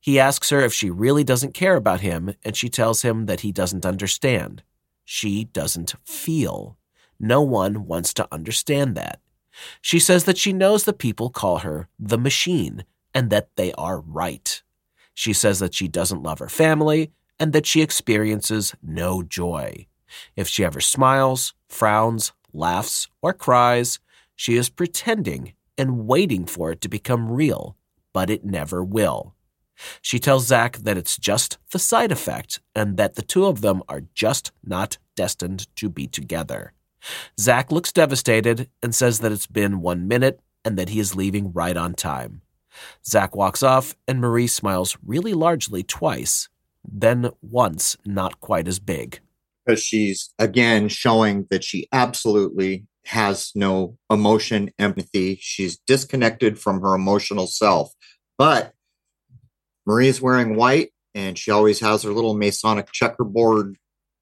He 0.00 0.18
asks 0.18 0.48
her 0.48 0.60
if 0.60 0.72
she 0.72 0.88
really 0.88 1.24
doesn't 1.24 1.54
care 1.54 1.76
about 1.76 2.00
him, 2.00 2.34
and 2.42 2.56
she 2.56 2.70
tells 2.70 3.02
him 3.02 3.26
that 3.26 3.40
he 3.40 3.52
doesn't 3.52 3.84
understand. 3.84 4.62
She 5.04 5.44
doesn't 5.44 5.94
feel. 6.04 6.78
No 7.18 7.42
one 7.42 7.86
wants 7.86 8.14
to 8.14 8.28
understand 8.32 8.96
that. 8.96 9.20
She 9.82 9.98
says 9.98 10.24
that 10.24 10.38
she 10.38 10.54
knows 10.54 10.84
that 10.84 10.98
people 10.98 11.28
call 11.28 11.58
her 11.58 11.88
the 11.98 12.16
machine, 12.16 12.84
and 13.14 13.28
that 13.28 13.50
they 13.56 13.72
are 13.74 14.00
right. 14.00 14.62
She 15.12 15.34
says 15.34 15.58
that 15.58 15.74
she 15.74 15.86
doesn't 15.86 16.22
love 16.22 16.38
her 16.38 16.48
family, 16.48 17.12
and 17.38 17.52
that 17.52 17.66
she 17.66 17.82
experiences 17.82 18.74
no 18.82 19.22
joy. 19.22 19.86
If 20.34 20.48
she 20.48 20.64
ever 20.64 20.80
smiles, 20.80 21.52
frowns, 21.68 22.32
laughs, 22.52 23.08
or 23.20 23.34
cries, 23.34 23.98
she 24.34 24.56
is 24.56 24.70
pretending 24.70 25.52
and 25.76 26.06
waiting 26.06 26.46
for 26.46 26.72
it 26.72 26.80
to 26.80 26.88
become 26.88 27.30
real, 27.30 27.76
but 28.12 28.30
it 28.30 28.44
never 28.44 28.82
will. 28.82 29.34
She 30.02 30.18
tells 30.18 30.46
Zach 30.46 30.78
that 30.78 30.96
it's 30.96 31.16
just 31.16 31.58
the 31.72 31.78
side 31.78 32.12
effect 32.12 32.60
and 32.74 32.96
that 32.96 33.14
the 33.14 33.22
two 33.22 33.46
of 33.46 33.60
them 33.60 33.82
are 33.88 34.02
just 34.14 34.52
not 34.64 34.98
destined 35.16 35.74
to 35.76 35.88
be 35.88 36.06
together. 36.06 36.72
Zach 37.38 37.72
looks 37.72 37.92
devastated 37.92 38.68
and 38.82 38.94
says 38.94 39.20
that 39.20 39.32
it's 39.32 39.46
been 39.46 39.80
one 39.80 40.06
minute 40.06 40.40
and 40.64 40.76
that 40.76 40.90
he 40.90 41.00
is 41.00 41.16
leaving 41.16 41.52
right 41.52 41.76
on 41.76 41.94
time. 41.94 42.42
Zach 43.04 43.34
walks 43.34 43.62
off 43.62 43.96
and 44.06 44.20
Marie 44.20 44.46
smiles 44.46 44.96
really 45.04 45.34
largely 45.34 45.82
twice, 45.82 46.48
then 46.84 47.30
once 47.42 47.96
not 48.04 48.40
quite 48.40 48.68
as 48.68 48.78
big. 48.78 49.20
Because 49.64 49.82
she's 49.82 50.32
again 50.38 50.88
showing 50.88 51.46
that 51.50 51.64
she 51.64 51.88
absolutely 51.92 52.86
has 53.06 53.52
no 53.54 53.96
emotion, 54.10 54.70
empathy. 54.78 55.38
She's 55.40 55.78
disconnected 55.86 56.58
from 56.58 56.80
her 56.80 56.94
emotional 56.94 57.46
self. 57.46 57.92
But 58.38 58.72
Marie's 59.86 60.20
wearing 60.20 60.56
white 60.56 60.90
and 61.14 61.38
she 61.38 61.50
always 61.50 61.80
has 61.80 62.02
her 62.02 62.12
little 62.12 62.34
Masonic 62.34 62.92
checkerboard 62.92 63.76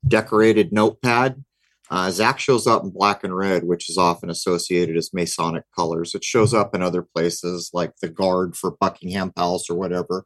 decorated 0.07 0.73
notepad. 0.73 1.45
Uh, 1.91 2.11
Zach 2.11 2.39
shows 2.39 2.67
up 2.67 2.83
in 2.83 2.91
black 2.91 3.25
and 3.25 3.35
red, 3.35 3.65
which 3.65 3.89
is 3.89 3.97
often 3.97 4.29
associated 4.29 4.97
as 4.97 5.15
Masonic 5.15 5.65
colors. 5.75 6.15
It 6.15 6.23
shows 6.23 6.53
up 6.53 6.75
in 6.75 6.83
other 6.83 7.03
places 7.03 7.71
like 7.73 7.93
the 8.01 8.09
guard 8.09 8.57
for 8.57 8.77
Buckingham 8.79 9.33
Palace 9.33 9.71
or 9.71 9.75
whatever. 9.75 10.25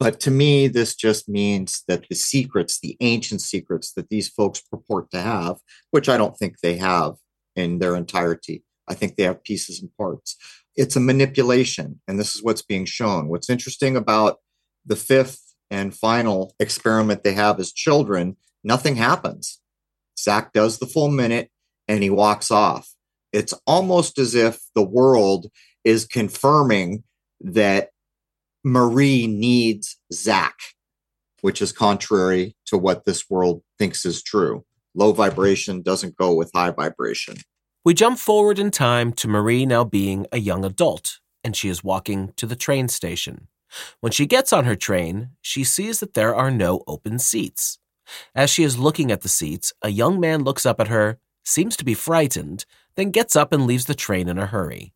But 0.00 0.18
to 0.20 0.30
me, 0.32 0.66
this 0.66 0.96
just 0.96 1.28
means 1.28 1.84
that 1.86 2.08
the 2.08 2.16
secrets, 2.16 2.80
the 2.80 2.96
ancient 3.00 3.42
secrets 3.42 3.92
that 3.92 4.08
these 4.08 4.28
folks 4.28 4.60
purport 4.60 5.10
to 5.12 5.20
have, 5.20 5.58
which 5.92 6.08
I 6.08 6.16
don't 6.16 6.36
think 6.36 6.58
they 6.58 6.76
have 6.76 7.14
in 7.54 7.78
their 7.78 7.94
entirety, 7.94 8.64
I 8.88 8.94
think 8.94 9.14
they 9.16 9.22
have 9.22 9.44
pieces 9.44 9.80
and 9.80 9.96
parts. 9.96 10.36
It's 10.76 10.96
a 10.96 11.00
manipulation, 11.00 12.00
and 12.08 12.18
this 12.18 12.34
is 12.34 12.42
what's 12.42 12.62
being 12.62 12.84
shown. 12.84 13.28
What's 13.28 13.48
interesting 13.48 13.96
about 13.96 14.38
the 14.86 14.96
fifth 14.96 15.54
and 15.70 15.94
final 15.94 16.54
experiment 16.60 17.22
they 17.22 17.32
have 17.32 17.58
as 17.58 17.72
children, 17.72 18.36
nothing 18.62 18.96
happens. 18.96 19.60
Zach 20.18 20.52
does 20.52 20.78
the 20.78 20.86
full 20.86 21.08
minute 21.08 21.50
and 21.88 22.02
he 22.02 22.10
walks 22.10 22.50
off. 22.50 22.94
It's 23.32 23.54
almost 23.66 24.18
as 24.18 24.34
if 24.34 24.60
the 24.74 24.84
world 24.84 25.48
is 25.82 26.06
confirming 26.06 27.02
that 27.40 27.90
Marie 28.64 29.26
needs 29.26 29.98
Zach, 30.12 30.54
which 31.42 31.60
is 31.60 31.72
contrary 31.72 32.56
to 32.66 32.78
what 32.78 33.04
this 33.04 33.28
world 33.28 33.62
thinks 33.78 34.06
is 34.06 34.22
true. 34.22 34.64
Low 34.94 35.12
vibration 35.12 35.82
doesn't 35.82 36.16
go 36.16 36.32
with 36.32 36.50
high 36.54 36.70
vibration. 36.70 37.36
We 37.84 37.92
jump 37.92 38.18
forward 38.18 38.58
in 38.58 38.70
time 38.70 39.12
to 39.14 39.28
Marie 39.28 39.66
now 39.66 39.84
being 39.84 40.26
a 40.32 40.38
young 40.38 40.64
adult, 40.64 41.18
and 41.42 41.54
she 41.54 41.68
is 41.68 41.84
walking 41.84 42.32
to 42.36 42.46
the 42.46 42.56
train 42.56 42.88
station. 42.88 43.48
When 44.00 44.12
she 44.12 44.26
gets 44.26 44.52
on 44.52 44.64
her 44.64 44.76
train, 44.76 45.30
she 45.40 45.64
sees 45.64 46.00
that 46.00 46.14
there 46.14 46.34
are 46.34 46.50
no 46.50 46.82
open 46.86 47.18
seats. 47.18 47.78
As 48.34 48.50
she 48.50 48.62
is 48.62 48.78
looking 48.78 49.10
at 49.10 49.22
the 49.22 49.28
seats, 49.28 49.72
a 49.82 49.88
young 49.88 50.20
man 50.20 50.44
looks 50.44 50.66
up 50.66 50.80
at 50.80 50.88
her, 50.88 51.18
seems 51.44 51.76
to 51.76 51.84
be 51.84 51.94
frightened, 51.94 52.64
then 52.96 53.10
gets 53.10 53.36
up 53.36 53.52
and 53.52 53.66
leaves 53.66 53.86
the 53.86 53.94
train 53.94 54.28
in 54.28 54.38
a 54.38 54.46
hurry. 54.46 54.92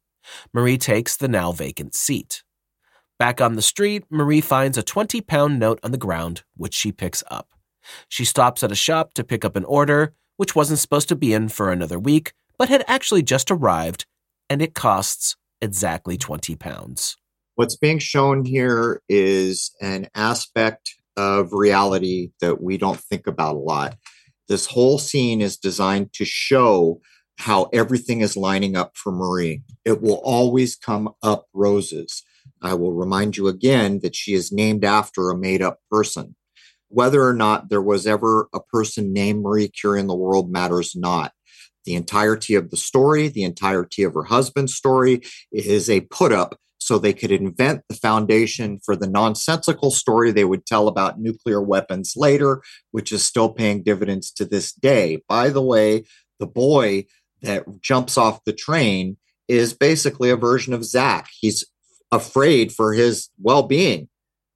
Marie 0.52 0.78
takes 0.78 1.16
the 1.16 1.28
now 1.28 1.52
vacant 1.52 1.94
seat. 1.94 2.42
Back 3.18 3.40
on 3.40 3.54
the 3.54 3.62
street, 3.62 4.04
Marie 4.10 4.40
finds 4.40 4.78
a 4.78 4.82
20 4.82 5.20
pound 5.22 5.58
note 5.58 5.80
on 5.82 5.90
the 5.90 5.98
ground, 5.98 6.44
which 6.56 6.74
she 6.74 6.92
picks 6.92 7.24
up. 7.30 7.48
She 8.08 8.24
stops 8.24 8.62
at 8.62 8.72
a 8.72 8.76
shop 8.76 9.14
to 9.14 9.24
pick 9.24 9.44
up 9.44 9.56
an 9.56 9.64
order, 9.64 10.14
which 10.36 10.54
wasn't 10.54 10.78
supposed 10.78 11.08
to 11.08 11.16
be 11.16 11.32
in 11.32 11.48
for 11.48 11.72
another 11.72 11.98
week, 11.98 12.32
but 12.58 12.68
had 12.68 12.84
actually 12.86 13.22
just 13.22 13.50
arrived, 13.50 14.06
and 14.48 14.62
it 14.62 14.74
costs 14.74 15.36
exactly 15.60 16.16
20 16.16 16.54
pounds. 16.54 17.16
What's 17.58 17.74
being 17.74 17.98
shown 17.98 18.44
here 18.44 19.02
is 19.08 19.72
an 19.80 20.10
aspect 20.14 20.94
of 21.16 21.52
reality 21.52 22.30
that 22.40 22.62
we 22.62 22.78
don't 22.78 23.00
think 23.00 23.26
about 23.26 23.56
a 23.56 23.58
lot. 23.58 23.96
This 24.46 24.66
whole 24.66 24.96
scene 25.00 25.40
is 25.40 25.56
designed 25.56 26.12
to 26.12 26.24
show 26.24 27.00
how 27.36 27.64
everything 27.72 28.20
is 28.20 28.36
lining 28.36 28.76
up 28.76 28.96
for 28.96 29.10
Marie. 29.10 29.64
It 29.84 30.00
will 30.00 30.20
always 30.22 30.76
come 30.76 31.08
up 31.20 31.46
roses. 31.52 32.22
I 32.62 32.74
will 32.74 32.92
remind 32.92 33.36
you 33.36 33.48
again 33.48 33.98
that 34.04 34.14
she 34.14 34.34
is 34.34 34.52
named 34.52 34.84
after 34.84 35.28
a 35.28 35.36
made 35.36 35.60
up 35.60 35.80
person. 35.90 36.36
Whether 36.86 37.24
or 37.24 37.34
not 37.34 37.70
there 37.70 37.82
was 37.82 38.06
ever 38.06 38.48
a 38.54 38.60
person 38.60 39.12
named 39.12 39.42
Marie 39.42 39.66
Curie 39.66 39.98
in 39.98 40.06
the 40.06 40.14
world 40.14 40.48
matters 40.48 40.94
not. 40.94 41.32
The 41.86 41.96
entirety 41.96 42.54
of 42.54 42.70
the 42.70 42.76
story, 42.76 43.26
the 43.26 43.42
entirety 43.42 44.04
of 44.04 44.14
her 44.14 44.22
husband's 44.22 44.76
story 44.76 45.22
is 45.50 45.90
a 45.90 46.02
put 46.02 46.30
up 46.30 46.54
so 46.78 46.98
they 46.98 47.12
could 47.12 47.30
invent 47.30 47.82
the 47.88 47.94
foundation 47.94 48.80
for 48.84 48.96
the 48.96 49.08
nonsensical 49.08 49.90
story 49.90 50.30
they 50.30 50.44
would 50.44 50.64
tell 50.64 50.88
about 50.88 51.20
nuclear 51.20 51.60
weapons 51.60 52.14
later, 52.16 52.62
which 52.92 53.12
is 53.12 53.24
still 53.24 53.52
paying 53.52 53.82
dividends 53.82 54.30
to 54.32 54.44
this 54.44 54.72
day. 54.72 55.22
By 55.28 55.50
the 55.50 55.62
way, 55.62 56.04
the 56.38 56.46
boy 56.46 57.06
that 57.42 57.64
jumps 57.80 58.16
off 58.16 58.44
the 58.44 58.52
train 58.52 59.16
is 59.48 59.72
basically 59.72 60.30
a 60.30 60.36
version 60.36 60.72
of 60.72 60.84
Zach. 60.84 61.28
He's 61.38 61.64
afraid 62.12 62.72
for 62.72 62.92
his 62.92 63.28
well 63.40 63.62
being. 63.62 64.08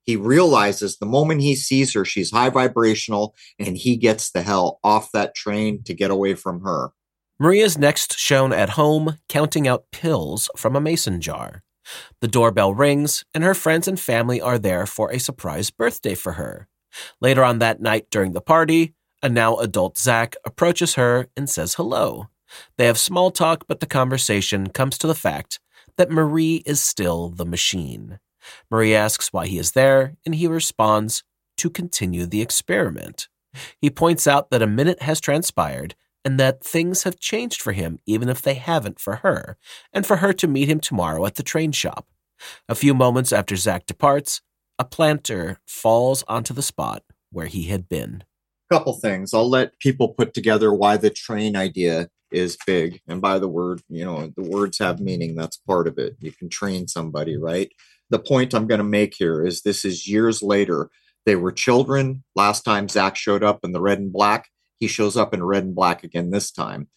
He 0.04 0.16
realizes 0.16 0.96
the 0.96 1.06
moment 1.06 1.42
he 1.42 1.54
sees 1.54 1.94
her, 1.94 2.04
she's 2.04 2.32
high 2.32 2.50
vibrational, 2.50 3.34
and 3.58 3.76
he 3.76 3.96
gets 3.96 4.30
the 4.30 4.42
hell 4.42 4.80
off 4.82 5.12
that 5.12 5.34
train 5.34 5.82
to 5.84 5.94
get 5.94 6.10
away 6.10 6.34
from 6.34 6.62
her. 6.62 6.90
Maria's 7.38 7.78
next 7.78 8.18
shown 8.18 8.52
at 8.52 8.70
home 8.70 9.18
counting 9.28 9.66
out 9.66 9.84
pills 9.92 10.48
from 10.56 10.76
a 10.76 10.80
mason 10.80 11.20
jar. 11.20 11.62
The 12.20 12.28
doorbell 12.28 12.74
rings, 12.74 13.24
and 13.34 13.42
her 13.44 13.54
friends 13.54 13.88
and 13.88 13.98
family 13.98 14.40
are 14.40 14.58
there 14.58 14.86
for 14.86 15.10
a 15.10 15.18
surprise 15.18 15.70
birthday 15.70 16.14
for 16.14 16.32
her. 16.32 16.68
Later 17.20 17.44
on 17.44 17.58
that 17.58 17.80
night 17.80 18.06
during 18.10 18.32
the 18.32 18.40
party, 18.40 18.94
a 19.22 19.28
now 19.28 19.56
adult 19.56 19.96
Zach 19.96 20.36
approaches 20.44 20.94
her 20.94 21.28
and 21.36 21.48
says 21.48 21.74
hello. 21.74 22.28
They 22.76 22.86
have 22.86 22.98
small 22.98 23.30
talk, 23.30 23.64
but 23.66 23.80
the 23.80 23.86
conversation 23.86 24.68
comes 24.68 24.98
to 24.98 25.06
the 25.06 25.14
fact 25.14 25.58
that 25.96 26.10
Marie 26.10 26.62
is 26.66 26.80
still 26.80 27.28
the 27.28 27.46
machine. 27.46 28.18
Marie 28.70 28.94
asks 28.94 29.32
why 29.32 29.46
he 29.46 29.58
is 29.58 29.72
there, 29.72 30.16
and 30.26 30.34
he 30.34 30.46
responds, 30.46 31.22
to 31.58 31.70
continue 31.70 32.26
the 32.26 32.42
experiment. 32.42 33.28
He 33.80 33.90
points 33.90 34.26
out 34.26 34.50
that 34.50 34.62
a 34.62 34.66
minute 34.66 35.02
has 35.02 35.20
transpired 35.20 35.94
and 36.24 36.38
that 36.38 36.64
things 36.64 37.02
have 37.02 37.18
changed 37.18 37.60
for 37.60 37.72
him, 37.72 37.98
even 38.06 38.28
if 38.28 38.42
they 38.42 38.54
haven't 38.54 39.00
for 39.00 39.16
her, 39.16 39.56
and 39.92 40.06
for 40.06 40.16
her 40.16 40.32
to 40.32 40.48
meet 40.48 40.68
him 40.68 40.80
tomorrow 40.80 41.24
at 41.26 41.34
the 41.34 41.42
train 41.42 41.72
shop. 41.72 42.06
A 42.68 42.74
few 42.74 42.94
moments 42.94 43.32
after 43.32 43.56
Zach 43.56 43.86
departs, 43.86 44.40
a 44.78 44.84
planter 44.84 45.58
falls 45.66 46.24
onto 46.28 46.54
the 46.54 46.62
spot 46.62 47.02
where 47.30 47.46
he 47.46 47.64
had 47.64 47.88
been. 47.88 48.24
Couple 48.70 48.94
things. 48.94 49.34
I'll 49.34 49.48
let 49.48 49.78
people 49.78 50.08
put 50.08 50.34
together 50.34 50.72
why 50.72 50.96
the 50.96 51.10
train 51.10 51.56
idea 51.56 52.08
is 52.30 52.56
big. 52.66 53.00
And 53.06 53.20
by 53.20 53.38
the 53.38 53.48
word, 53.48 53.82
you 53.88 54.04
know, 54.04 54.32
the 54.36 54.42
words 54.42 54.78
have 54.78 55.00
meaning. 55.00 55.34
That's 55.34 55.58
part 55.58 55.86
of 55.86 55.98
it. 55.98 56.16
You 56.20 56.32
can 56.32 56.48
train 56.48 56.88
somebody, 56.88 57.36
right? 57.36 57.70
The 58.10 58.18
point 58.18 58.54
I'm 58.54 58.66
going 58.66 58.78
to 58.78 58.84
make 58.84 59.14
here 59.14 59.44
is 59.44 59.62
this 59.62 59.84
is 59.84 60.08
years 60.08 60.42
later. 60.42 60.88
They 61.26 61.36
were 61.36 61.52
children. 61.52 62.24
Last 62.34 62.62
time 62.62 62.88
Zach 62.88 63.16
showed 63.16 63.44
up 63.44 63.60
in 63.62 63.72
the 63.72 63.80
red 63.80 63.98
and 63.98 64.12
black, 64.12 64.48
he 64.82 64.88
shows 64.88 65.16
up 65.16 65.32
in 65.32 65.44
red 65.44 65.62
and 65.62 65.76
black 65.76 66.02
again 66.02 66.30
this 66.30 66.50
time. 66.50 66.88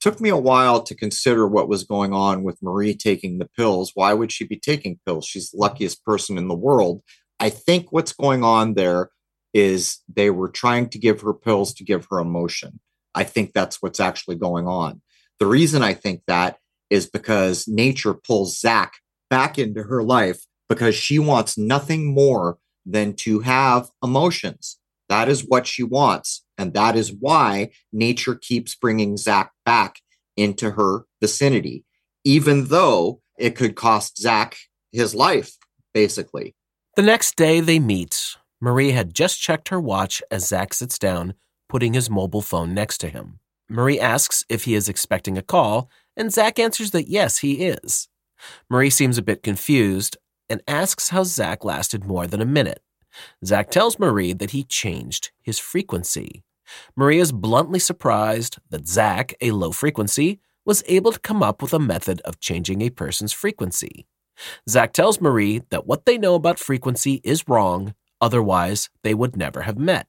Took 0.00 0.20
me 0.20 0.28
a 0.28 0.36
while 0.36 0.82
to 0.82 0.92
consider 0.92 1.46
what 1.46 1.68
was 1.68 1.84
going 1.84 2.12
on 2.12 2.42
with 2.42 2.60
Marie 2.60 2.96
taking 2.96 3.38
the 3.38 3.48
pills. 3.56 3.92
Why 3.94 4.12
would 4.12 4.32
she 4.32 4.44
be 4.44 4.58
taking 4.58 4.98
pills? 5.06 5.24
She's 5.24 5.52
the 5.52 5.58
luckiest 5.58 6.04
person 6.04 6.36
in 6.36 6.48
the 6.48 6.56
world. 6.56 7.00
I 7.38 7.48
think 7.48 7.92
what's 7.92 8.12
going 8.12 8.42
on 8.42 8.74
there 8.74 9.10
is 9.54 10.00
they 10.12 10.30
were 10.30 10.48
trying 10.48 10.88
to 10.88 10.98
give 10.98 11.20
her 11.20 11.32
pills 11.32 11.72
to 11.74 11.84
give 11.84 12.08
her 12.10 12.18
emotion. 12.18 12.80
I 13.14 13.22
think 13.22 13.52
that's 13.52 13.80
what's 13.80 14.00
actually 14.00 14.34
going 14.34 14.66
on. 14.66 15.00
The 15.38 15.46
reason 15.46 15.80
I 15.80 15.94
think 15.94 16.22
that 16.26 16.56
is 16.90 17.08
because 17.08 17.68
nature 17.68 18.14
pulls 18.14 18.58
Zach 18.58 18.94
back 19.30 19.60
into 19.60 19.84
her 19.84 20.02
life 20.02 20.40
because 20.68 20.96
she 20.96 21.20
wants 21.20 21.56
nothing 21.56 22.12
more 22.12 22.58
than 22.84 23.14
to 23.14 23.38
have 23.40 23.90
emotions. 24.02 24.80
That 25.08 25.28
is 25.28 25.46
what 25.46 25.68
she 25.68 25.84
wants. 25.84 26.41
And 26.58 26.74
that 26.74 26.96
is 26.96 27.12
why 27.12 27.70
nature 27.92 28.34
keeps 28.34 28.74
bringing 28.74 29.16
Zach 29.16 29.52
back 29.64 30.00
into 30.36 30.72
her 30.72 31.06
vicinity, 31.20 31.84
even 32.24 32.66
though 32.66 33.20
it 33.38 33.56
could 33.56 33.74
cost 33.74 34.18
Zach 34.18 34.56
his 34.92 35.14
life, 35.14 35.56
basically. 35.94 36.54
The 36.96 37.02
next 37.02 37.36
day 37.36 37.60
they 37.60 37.78
meet. 37.78 38.36
Marie 38.60 38.92
had 38.92 39.14
just 39.14 39.40
checked 39.40 39.70
her 39.70 39.80
watch 39.80 40.22
as 40.30 40.46
Zach 40.46 40.74
sits 40.74 40.98
down, 40.98 41.34
putting 41.68 41.94
his 41.94 42.10
mobile 42.10 42.42
phone 42.42 42.74
next 42.74 42.98
to 42.98 43.08
him. 43.08 43.38
Marie 43.68 43.98
asks 43.98 44.44
if 44.48 44.64
he 44.64 44.74
is 44.74 44.88
expecting 44.88 45.38
a 45.38 45.42
call, 45.42 45.90
and 46.16 46.32
Zach 46.32 46.58
answers 46.58 46.90
that 46.90 47.08
yes, 47.08 47.38
he 47.38 47.64
is. 47.64 48.08
Marie 48.68 48.90
seems 48.90 49.18
a 49.18 49.22
bit 49.22 49.42
confused 49.42 50.16
and 50.48 50.62
asks 50.68 51.08
how 51.08 51.24
Zach 51.24 51.64
lasted 51.64 52.04
more 52.04 52.26
than 52.26 52.42
a 52.42 52.46
minute. 52.46 52.82
Zach 53.44 53.70
tells 53.70 53.98
Marie 53.98 54.32
that 54.32 54.50
he 54.50 54.64
changed 54.64 55.30
his 55.40 55.58
frequency. 55.58 56.42
Marie 56.96 57.18
is 57.18 57.32
bluntly 57.32 57.78
surprised 57.78 58.58
that 58.70 58.88
Zach, 58.88 59.34
a 59.40 59.50
low 59.50 59.72
frequency, 59.72 60.40
was 60.64 60.84
able 60.86 61.12
to 61.12 61.20
come 61.20 61.42
up 61.42 61.60
with 61.60 61.74
a 61.74 61.78
method 61.78 62.20
of 62.22 62.40
changing 62.40 62.80
a 62.82 62.90
person's 62.90 63.32
frequency. 63.32 64.06
Zach 64.68 64.92
tells 64.92 65.20
Marie 65.20 65.62
that 65.70 65.86
what 65.86 66.06
they 66.06 66.16
know 66.16 66.34
about 66.34 66.58
frequency 66.58 67.20
is 67.24 67.48
wrong, 67.48 67.94
otherwise, 68.20 68.90
they 69.02 69.14
would 69.14 69.36
never 69.36 69.62
have 69.62 69.78
met. 69.78 70.06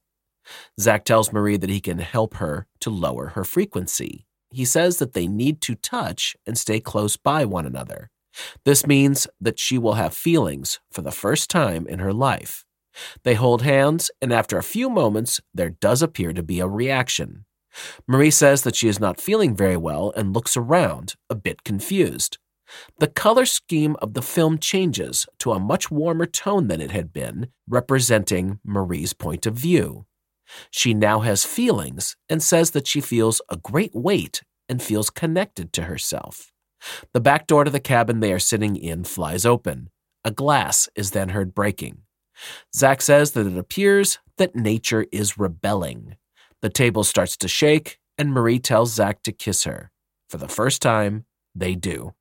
Zach 0.79 1.05
tells 1.05 1.33
Marie 1.33 1.57
that 1.57 1.69
he 1.69 1.79
can 1.79 1.99
help 1.99 2.35
her 2.35 2.67
to 2.81 2.89
lower 2.89 3.29
her 3.29 3.43
frequency. 3.43 4.25
He 4.51 4.65
says 4.65 4.97
that 4.97 5.13
they 5.13 5.27
need 5.27 5.61
to 5.61 5.75
touch 5.75 6.35
and 6.45 6.57
stay 6.57 6.79
close 6.79 7.17
by 7.17 7.45
one 7.45 7.65
another. 7.65 8.11
This 8.65 8.85
means 8.85 9.27
that 9.39 9.59
she 9.59 9.77
will 9.77 9.93
have 9.93 10.13
feelings 10.13 10.79
for 10.91 11.01
the 11.01 11.11
first 11.11 11.49
time 11.49 11.87
in 11.87 11.99
her 11.99 12.13
life. 12.13 12.65
They 13.23 13.33
hold 13.35 13.61
hands, 13.61 14.11
and 14.21 14.33
after 14.33 14.57
a 14.57 14.63
few 14.63 14.89
moments, 14.89 15.41
there 15.53 15.71
does 15.71 16.01
appear 16.01 16.33
to 16.33 16.43
be 16.43 16.59
a 16.59 16.67
reaction. 16.67 17.45
Marie 18.07 18.31
says 18.31 18.63
that 18.63 18.75
she 18.75 18.87
is 18.87 18.99
not 18.99 19.19
feeling 19.19 19.55
very 19.55 19.77
well 19.77 20.13
and 20.15 20.33
looks 20.33 20.55
around, 20.55 21.15
a 21.29 21.35
bit 21.35 21.63
confused. 21.63 22.37
The 22.99 23.07
color 23.07 23.45
scheme 23.45 23.95
of 24.01 24.13
the 24.13 24.21
film 24.21 24.57
changes 24.57 25.25
to 25.39 25.51
a 25.51 25.59
much 25.59 25.91
warmer 25.91 26.25
tone 26.25 26.67
than 26.67 26.81
it 26.81 26.91
had 26.91 27.11
been, 27.11 27.47
representing 27.67 28.59
Marie's 28.63 29.13
point 29.13 29.45
of 29.45 29.55
view. 29.55 30.05
She 30.69 30.93
now 30.93 31.19
has 31.19 31.45
feelings 31.45 32.15
and 32.29 32.41
says 32.41 32.71
that 32.71 32.87
she 32.87 33.01
feels 33.01 33.41
a 33.49 33.57
great 33.57 33.93
weight 33.93 34.43
and 34.69 34.81
feels 34.81 35.09
connected 35.09 35.73
to 35.73 35.83
herself. 35.83 36.51
The 37.13 37.21
back 37.21 37.47
door 37.47 37.63
to 37.63 37.71
the 37.71 37.79
cabin 37.79 38.19
they 38.19 38.33
are 38.33 38.39
sitting 38.39 38.75
in 38.75 39.03
flies 39.03 39.45
open. 39.45 39.89
A 40.25 40.31
glass 40.31 40.89
is 40.95 41.11
then 41.11 41.29
heard 41.29 41.53
breaking. 41.53 42.02
Zach 42.75 43.01
says 43.01 43.31
that 43.31 43.47
it 43.47 43.57
appears 43.57 44.19
that 44.37 44.55
nature 44.55 45.05
is 45.11 45.37
rebelling. 45.37 46.15
The 46.61 46.69
table 46.69 47.03
starts 47.03 47.37
to 47.37 47.47
shake, 47.47 47.99
and 48.17 48.31
Marie 48.31 48.59
tells 48.59 48.93
Zach 48.93 49.23
to 49.23 49.31
kiss 49.31 49.63
her. 49.63 49.91
For 50.29 50.37
the 50.37 50.47
first 50.47 50.81
time, 50.81 51.25
they 51.53 51.75
do. 51.75 52.13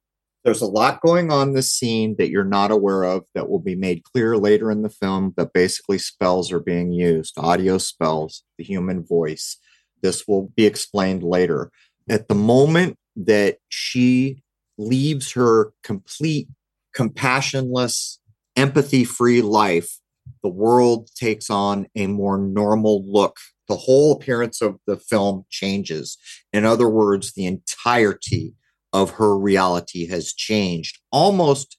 There's 0.45 0.61
a 0.61 0.67
lot 0.67 1.01
going 1.01 1.31
on 1.31 1.53
this 1.53 1.73
scene 1.73 2.17
that 2.19 2.29
you're 2.29 2.45
not 2.45 2.73
aware 2.73 3.05
of 3.05 3.25
that 3.35 3.49
will 3.49 3.61
be 3.61 3.77
made 3.77 4.03
clear 4.03 4.37
later 4.37 4.71
in 4.71 4.83
the 4.83 4.91
film, 4.91 5.31
but 5.31 5.53
basically 5.53 5.99
spells 5.99 6.51
are 6.51 6.61
being 6.61 6.93
used, 6.93 7.39
audio 7.39 7.79
spells, 7.79 8.43
the 8.59 8.65
human 8.65 9.05
voice. 9.05 9.59
This 10.03 10.27
will 10.27 10.51
be 10.57 10.67
explained 10.67 11.23
later. 11.23 11.71
At 12.09 12.27
the 12.27 12.35
moment 12.35 12.97
that 13.15 13.59
she 13.69 14.43
leaves 14.77 15.33
her 15.33 15.73
complete, 15.85 16.49
compassionless, 16.97 18.19
empathy 18.57 19.05
free 19.05 19.43
life 19.43 20.01
the 20.43 20.49
world 20.49 21.09
takes 21.15 21.51
on 21.51 21.87
a 21.95 22.07
more 22.07 22.39
normal 22.39 23.05
look. 23.07 23.37
The 23.69 23.77
whole 23.77 24.13
appearance 24.13 24.61
of 24.61 24.79
the 24.87 24.97
film 24.97 25.45
changes. 25.51 26.19
In 26.53 26.65
other 26.65 26.89
words, 26.89 27.33
the 27.33 27.47
entirety 27.47 28.55
of 28.93 29.13
her 29.13 29.39
reality 29.39 30.07
has 30.09 30.33
changed 30.33 31.01
almost 31.11 31.79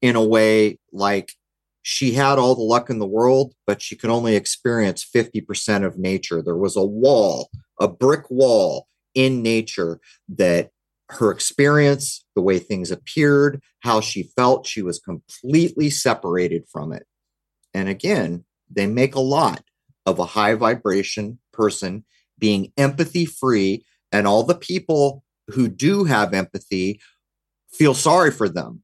in 0.00 0.16
a 0.16 0.24
way 0.24 0.78
like 0.92 1.32
she 1.82 2.12
had 2.12 2.38
all 2.38 2.54
the 2.54 2.62
luck 2.62 2.90
in 2.90 2.98
the 2.98 3.06
world, 3.06 3.54
but 3.66 3.80
she 3.80 3.94
could 3.94 4.10
only 4.10 4.34
experience 4.34 5.08
50% 5.14 5.84
of 5.84 5.98
nature. 5.98 6.42
There 6.42 6.56
was 6.56 6.76
a 6.76 6.84
wall, 6.84 7.50
a 7.80 7.86
brick 7.86 8.30
wall 8.30 8.88
in 9.14 9.42
nature 9.42 10.00
that 10.28 10.70
her 11.10 11.30
experience, 11.30 12.24
the 12.34 12.42
way 12.42 12.58
things 12.58 12.90
appeared, 12.90 13.62
how 13.80 14.00
she 14.00 14.24
felt, 14.36 14.66
she 14.66 14.82
was 14.82 14.98
completely 14.98 15.88
separated 15.90 16.64
from 16.70 16.92
it. 16.92 17.06
And 17.76 17.90
again, 17.90 18.42
they 18.70 18.86
make 18.86 19.14
a 19.14 19.20
lot 19.20 19.62
of 20.06 20.18
a 20.18 20.24
high 20.24 20.54
vibration 20.54 21.38
person 21.52 22.06
being 22.38 22.72
empathy 22.78 23.26
free, 23.26 23.84
and 24.10 24.26
all 24.26 24.44
the 24.44 24.54
people 24.54 25.22
who 25.48 25.68
do 25.68 26.04
have 26.04 26.32
empathy 26.32 27.02
feel 27.70 27.92
sorry 27.92 28.30
for 28.30 28.48
them. 28.48 28.82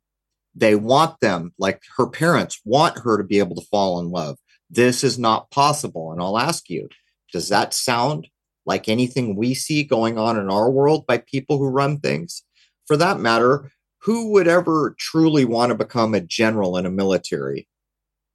They 0.55 0.74
want 0.74 1.20
them, 1.20 1.55
like 1.59 1.80
her 1.97 2.07
parents 2.07 2.61
want 2.66 2.99
her 2.99 3.16
to 3.16 3.24
be 3.24 3.38
able 3.38 3.57
to 3.57 3.66
fall 3.70 3.99
in 3.99 4.11
love. 4.11 4.36
This 4.68 5.03
is 5.03 5.18
not 5.18 5.51
possible. 5.51 6.12
And 6.12 6.20
I'll 6.20 6.38
ask 6.38 6.68
you, 6.68 6.90
does 7.32 7.49
that 7.49 7.72
sound 7.72 8.28
like 8.66 8.90
anything 8.90 9.36
we 9.36 9.55
see 9.55 9.84
going 9.84 10.18
on 10.18 10.38
in 10.38 10.51
our 10.51 10.70
world 10.70 11.07
by 11.07 11.16
people 11.16 11.57
who 11.57 11.68
run 11.68 11.99
things? 11.99 12.43
For 12.86 12.99
that 12.99 13.20
matter, 13.20 13.70
who 14.03 14.32
would 14.32 14.49
ever 14.49 14.95
truly 14.99 15.47
want 15.47 15.70
to 15.70 15.74
become 15.76 16.14
a 16.14 16.20
general 16.20 16.76
in 16.76 16.84
a 16.84 16.90
military? 16.90 17.68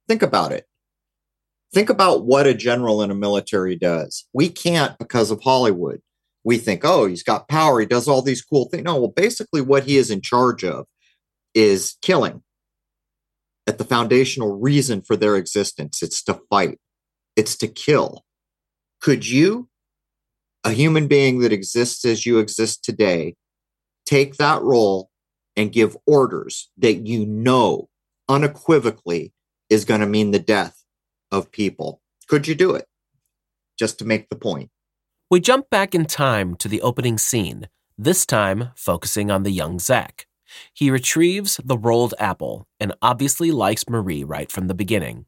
Think 0.08 0.22
about 0.22 0.52
it. 0.52 0.64
Think 1.72 1.90
about 1.90 2.24
what 2.24 2.46
a 2.46 2.54
general 2.54 3.02
in 3.02 3.10
a 3.10 3.14
military 3.14 3.76
does. 3.76 4.26
We 4.32 4.48
can't 4.48 4.98
because 4.98 5.30
of 5.30 5.42
Hollywood. 5.42 6.00
We 6.44 6.56
think, 6.56 6.80
oh, 6.82 7.06
he's 7.06 7.22
got 7.22 7.48
power. 7.48 7.78
He 7.80 7.86
does 7.86 8.08
all 8.08 8.22
these 8.22 8.40
cool 8.40 8.70
things. 8.70 8.84
No, 8.84 8.96
well, 8.96 9.12
basically, 9.14 9.60
what 9.60 9.84
he 9.84 9.98
is 9.98 10.10
in 10.10 10.22
charge 10.22 10.64
of 10.64 10.86
is 11.54 11.96
killing. 12.00 12.42
At 13.66 13.76
the 13.76 13.84
foundational 13.84 14.58
reason 14.58 15.02
for 15.02 15.14
their 15.14 15.36
existence, 15.36 16.02
it's 16.02 16.22
to 16.24 16.40
fight, 16.48 16.78
it's 17.36 17.54
to 17.58 17.68
kill. 17.68 18.24
Could 19.02 19.28
you, 19.28 19.68
a 20.64 20.70
human 20.70 21.06
being 21.06 21.40
that 21.40 21.52
exists 21.52 22.06
as 22.06 22.24
you 22.24 22.38
exist 22.38 22.82
today, 22.82 23.34
take 24.06 24.36
that 24.36 24.62
role 24.62 25.10
and 25.54 25.70
give 25.70 25.98
orders 26.06 26.70
that 26.78 27.06
you 27.06 27.26
know 27.26 27.90
unequivocally 28.26 29.34
is 29.70 29.84
going 29.84 30.00
to 30.00 30.06
mean 30.06 30.30
the 30.30 30.38
death 30.38 30.84
of 31.30 31.50
people. 31.50 32.00
Could 32.28 32.46
you 32.46 32.54
do 32.54 32.74
it? 32.74 32.86
Just 33.78 33.98
to 33.98 34.04
make 34.04 34.28
the 34.28 34.36
point. 34.36 34.70
We 35.30 35.40
jump 35.40 35.70
back 35.70 35.94
in 35.94 36.06
time 36.06 36.56
to 36.56 36.68
the 36.68 36.80
opening 36.80 37.18
scene, 37.18 37.68
this 37.96 38.24
time 38.24 38.70
focusing 38.74 39.30
on 39.30 39.42
the 39.42 39.50
young 39.50 39.78
Zach. 39.78 40.26
He 40.72 40.90
retrieves 40.90 41.60
the 41.62 41.76
rolled 41.76 42.14
apple 42.18 42.66
and 42.80 42.94
obviously 43.02 43.50
likes 43.50 43.88
Marie 43.88 44.24
right 44.24 44.50
from 44.50 44.68
the 44.68 44.74
beginning. 44.74 45.26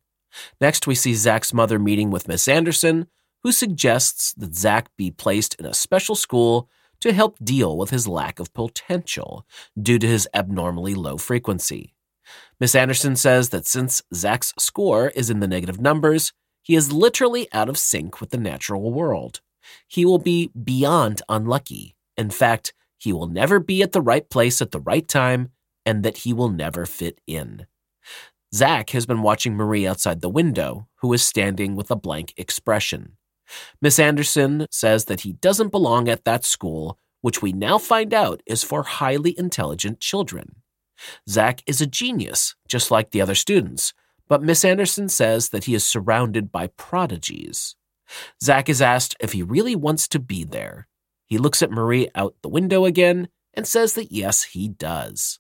Next, 0.61 0.87
we 0.87 0.95
see 0.95 1.15
Zach's 1.15 1.53
mother 1.53 1.79
meeting 1.79 2.11
with 2.11 2.29
Miss 2.29 2.49
Anderson, 2.49 3.09
who 3.43 3.53
suggests 3.53 4.33
that 4.35 4.55
Zach 4.55 4.89
be 4.97 5.11
placed 5.11 5.55
in 5.57 5.67
a 5.67 5.75
special 5.75 6.15
school 6.15 6.69
to 7.01 7.13
help 7.13 7.37
deal 7.43 7.77
with 7.77 7.91
his 7.91 8.07
lack 8.07 8.39
of 8.39 8.53
potential 8.53 9.47
due 9.81 9.99
to 9.99 10.07
his 10.07 10.29
abnormally 10.35 10.95
low 10.95 11.17
frequency. 11.17 11.95
Miss 12.59 12.75
Anderson 12.75 13.17
says 13.17 13.49
that 13.51 13.67
since 13.67 14.03
Zach's 14.15 14.53
score 14.59 15.09
is 15.09 15.31
in 15.31 15.41
the 15.41 15.49
negative 15.49 15.81
numbers, 15.81 16.33
He 16.63 16.77
is 16.77 16.93
literally 16.93 17.49
out 17.53 17.69
of 17.69 17.79
sync 17.79 18.21
with 18.21 18.31
the 18.31 18.39
natural 18.39 18.93
world. 18.93 19.41
He 19.89 20.05
will 20.05 20.19
be 20.19 20.49
beyond 20.49 21.23
unlucky. 21.29 21.97
In 22.17 22.31
fact, 22.31 22.75
he 22.99 23.13
will 23.13 23.27
never 23.27 23.59
be 23.59 23.83
at 23.83 23.93
the 23.93 24.03
right 24.03 24.29
place 24.29 24.61
at 24.61 24.71
the 24.71 24.81
right 24.81 25.09
time, 25.09 25.51
and 25.87 26.03
that 26.05 26.19
he 26.19 26.33
will 26.33 26.51
never 26.51 26.85
fit 26.87 27.21
in. 27.27 27.67
Zach 28.55 28.91
has 28.91 29.07
been 29.07 29.23
watching 29.23 29.55
Marie 29.55 29.87
outside 29.87 30.21
the 30.21 30.29
window, 30.29 30.87
who 30.97 31.13
is 31.13 31.23
standing 31.23 31.77
with 31.77 31.91
a 31.91 31.97
blank 31.97 32.35
expression. 32.37 33.17
Miss 33.81 33.99
Anderson 33.99 34.67
says 34.71 35.07
that 35.07 35.21
he 35.21 35.33
doesn't 35.33 35.71
belong 35.73 36.09
at 36.09 36.25
that 36.25 36.45
school, 36.45 36.99
which 37.21 37.43
we 37.43 37.53
now 37.53 37.79
find 37.79 38.13
out 38.13 38.43
is 38.47 38.63
for 38.63 38.83
highly 38.83 39.37
intelligent 39.39 40.01
children. 40.01 40.60
Zach 41.29 41.63
is 41.67 41.81
a 41.81 41.87
genius, 41.87 42.55
just 42.69 42.91
like 42.91 43.11
the 43.11 43.21
other 43.21 43.35
students, 43.35 43.93
but 44.29 44.43
Miss 44.43 44.65
Anderson 44.65 45.09
says 45.09 45.49
that 45.49 45.65
he 45.65 45.75
is 45.75 45.85
surrounded 45.85 46.53
by 46.53 46.69
prodigies. 46.69 47.75
Zach 48.43 48.69
is 48.69 48.83
asked 48.83 49.17
if 49.21 49.33
he 49.33 49.43
really 49.43 49.77
wants 49.77 50.09
to 50.09 50.19
be 50.19 50.45
there. 50.45 50.89
He 51.27 51.39
looks 51.39 51.63
at 51.63 51.71
Marie 51.71 52.09
out 52.15 52.35
the 52.43 52.49
window 52.49 52.85
again 52.85 53.29
and 53.55 53.67
says 53.67 53.95
that 53.95 54.13
yes, 54.13 54.43
he 54.45 54.69
does. 54.69 55.39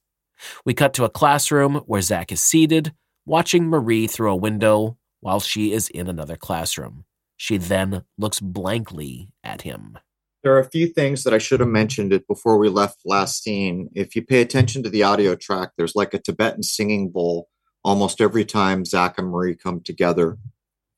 We 0.65 0.75
cut 0.75 0.95
to 0.95 1.05
a 1.05 1.11
classroom 1.11 1.77
where 1.87 2.01
Zach 2.01 2.33
is 2.33 2.41
seated, 2.41 2.93
watching 3.27 3.67
Marie 3.67 4.07
through 4.07 4.33
a 4.33 4.37
window 4.37 4.97
while 5.21 5.41
she 5.41 5.73
is 5.73 5.89
in 5.89 6.09
another 6.09 6.37
classroom. 6.37 7.05
She 7.37 7.57
then 7.57 8.05
looks 8.19 8.41
blankly 8.41 9.33
at 9.45 9.63
him. 9.63 9.99
There 10.43 10.55
are 10.55 10.61
a 10.61 10.71
few 10.71 10.87
things 10.87 11.25
that 11.25 11.35
I 11.35 11.39
should 11.39 11.61
have 11.61 11.69
mentioned 11.69 12.13
it 12.13 12.27
before 12.27 12.57
we 12.57 12.69
left 12.71 13.01
last 13.05 13.43
scene. 13.43 13.91
If 13.95 14.17
you 14.17 14.25
pay 14.25 14.41
attention 14.41 14.83
to 14.83 14.91
the 14.91 15.03
audio 15.03 15.35
track, 15.35 15.73
there's 15.77 15.95
like 15.95 16.15
a 16.15 16.19
Tibetan 16.19 16.63
singing 16.63 17.11
bowl 17.11 17.49
almost 17.85 18.21
every 18.21 18.45
time 18.45 18.85
Zach 18.85 19.19
and 19.19 19.29
Marie 19.29 19.55
come 19.55 19.81
together, 19.81 20.39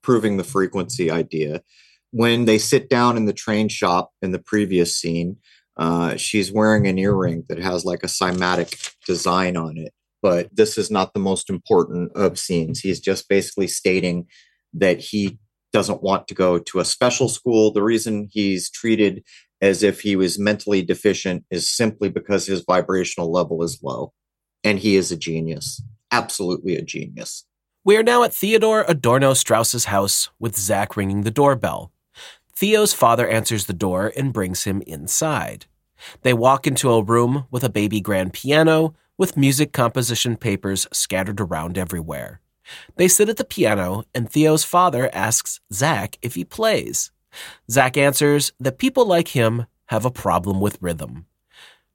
proving 0.03 0.37
the 0.37 0.45
frequency 0.45 1.11
idea. 1.11 1.63
When 2.11 2.45
they 2.45 2.59
sit 2.59 2.89
down 2.89 3.17
in 3.17 3.25
the 3.25 3.33
train 3.33 3.69
shop 3.69 4.13
in 4.21 4.33
the 4.33 4.39
previous 4.39 4.97
scene, 4.97 5.39
uh, 5.77 6.17
she's 6.17 6.53
wearing 6.53 6.87
an 6.87 6.99
earring 6.99 7.45
that 7.49 7.59
has 7.59 7.85
like 7.85 8.03
a 8.03 8.09
cymatic 8.09 8.95
design 9.07 9.57
on 9.57 9.77
it. 9.77 9.93
But 10.21 10.55
this 10.55 10.79
is 10.79 10.91
not 10.91 11.15
the 11.15 11.21
most 11.21 11.51
important 11.51 12.13
of 12.15 12.39
scenes. 12.39 12.81
He's 12.81 13.01
just 13.01 13.29
basically 13.29 13.67
stating 13.67 14.27
that 14.75 15.01
he 15.01 15.39
doesn't 15.73 16.03
want 16.03 16.29
to 16.29 16.35
go 16.35 16.59
to 16.59 16.81
a 16.81 16.85
special 16.85 17.29
school. 17.29 17.73
The 17.73 17.83
reason 17.83 18.29
he's 18.31 18.71
treated 18.71 19.25
as 19.61 19.83
if 19.83 20.01
he 20.01 20.17
was 20.17 20.39
mentally 20.39 20.83
deficient 20.83 21.45
is 21.51 21.71
simply 21.71 22.09
because 22.09 22.47
his 22.47 22.65
vibrational 22.67 23.33
level 23.33 23.63
is 23.63 23.81
low. 23.83 24.13
And 24.65 24.79
he 24.79 24.97
is 24.97 25.11
a 25.11 25.17
genius, 25.17 25.83
absolutely 26.11 26.77
a 26.77 26.83
genius. 26.83 27.45
We 27.85 27.97
are 27.97 28.03
now 28.03 28.23
at 28.23 28.35
Theodore 28.35 28.85
Adorno 28.87 29.35
Strauss's 29.35 29.87
house 29.87 30.31
with 30.39 30.57
Zach 30.57 30.97
ringing 30.97 31.23
the 31.23 31.31
doorbell. 31.31 31.91
Theo's 32.55 32.93
father 32.93 33.27
answers 33.27 33.67
the 33.67 33.73
door 33.73 34.13
and 34.17 34.33
brings 34.33 34.65
him 34.65 34.83
inside. 34.87 35.67
They 36.23 36.35
walk 36.35 36.67
into 36.67 36.91
a 36.93 37.03
room 37.03 37.47
with 37.51 37.65
a 37.65 37.71
baby 37.71 38.01
grand 38.01 38.33
piano 38.33 38.95
with 39.19 39.37
music 39.37 39.73
composition 39.73 40.37
papers 40.37 40.87
scattered 40.93 41.41
around 41.41 41.79
everywhere. 41.79 42.42
They 42.97 43.09
sit 43.09 43.29
at 43.29 43.37
the 43.37 43.45
piano, 43.45 44.05
and 44.15 44.31
Theo's 44.31 44.65
father 44.65 45.11
asks 45.13 45.61
Zach 45.73 46.19
if 46.23 46.35
he 46.35 46.45
plays. 46.45 47.11
Zach 47.71 47.97
answers 47.97 48.53
that 48.61 48.79
people 48.79 49.07
like 49.07 49.29
him 49.29 49.67
have 49.87 50.05
a 50.05 50.11
problem 50.11 50.61
with 50.61 50.81
rhythm. 50.81 51.27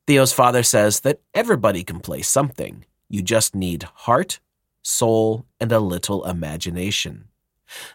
Theo's 0.05 0.34
father 0.34 0.63
says 0.63 1.01
that 1.01 1.21
everybody 1.34 1.84
can 1.84 1.99
play 1.99 2.21
something. 2.21 2.86
You 3.09 3.21
just 3.21 3.55
need 3.55 3.84
heart, 3.84 4.39
soul, 4.82 5.45
and 5.59 5.71
a 5.71 5.80
little 5.80 6.25
imagination. 6.25 7.25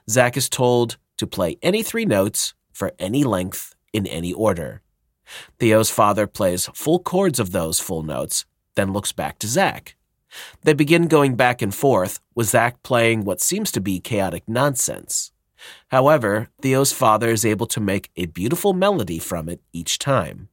Zach 0.09 0.37
is 0.37 0.49
told 0.49 0.99
to 1.17 1.27
play 1.27 1.57
any 1.63 1.83
three 1.83 2.05
notes 2.05 2.55
for 2.73 2.93
any 2.99 3.25
length 3.25 3.75
in 3.93 4.07
any 4.07 4.33
order. 4.33 4.83
Theo's 5.59 5.91
father 5.91 6.27
plays 6.27 6.69
full 6.75 6.99
chords 6.99 7.39
of 7.39 7.53
those 7.53 7.81
full 7.81 8.03
notes, 8.03 8.45
then 8.75 8.93
looks 8.93 9.13
back 9.13 9.39
to 9.39 9.49
Zach. 9.49 9.97
They 10.63 10.73
begin 10.73 11.09
going 11.09 11.37
back 11.37 11.63
and 11.63 11.75
forth, 11.75 12.21
with 12.35 12.49
Zach 12.49 12.83
playing 12.83 13.25
what 13.25 13.41
seems 13.41 13.71
to 13.73 13.81
be 13.81 14.01
chaotic 14.01 14.45
nonsense. 14.47 15.33
However, 15.89 16.49
Theo's 16.61 16.93
father 16.93 17.31
is 17.31 17.45
able 17.45 17.67
to 17.67 17.81
make 17.81 18.11
a 18.17 18.27
beautiful 18.27 18.73
melody 18.73 19.19
from 19.19 19.49
it 19.49 19.61
each 19.73 19.99
time. 19.99 20.49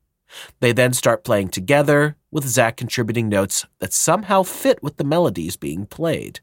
They 0.60 0.72
then 0.72 0.94
start 0.94 1.24
playing 1.24 1.50
together, 1.50 2.16
with 2.32 2.46
Zach 2.46 2.78
contributing 2.78 3.30
notes 3.30 3.66
that 3.80 3.94
somehow 3.94 4.44
fit 4.44 4.84
with 4.84 4.98
the 4.98 5.04
melodies 5.04 5.58
being 5.58 5.86
played. 5.86 6.42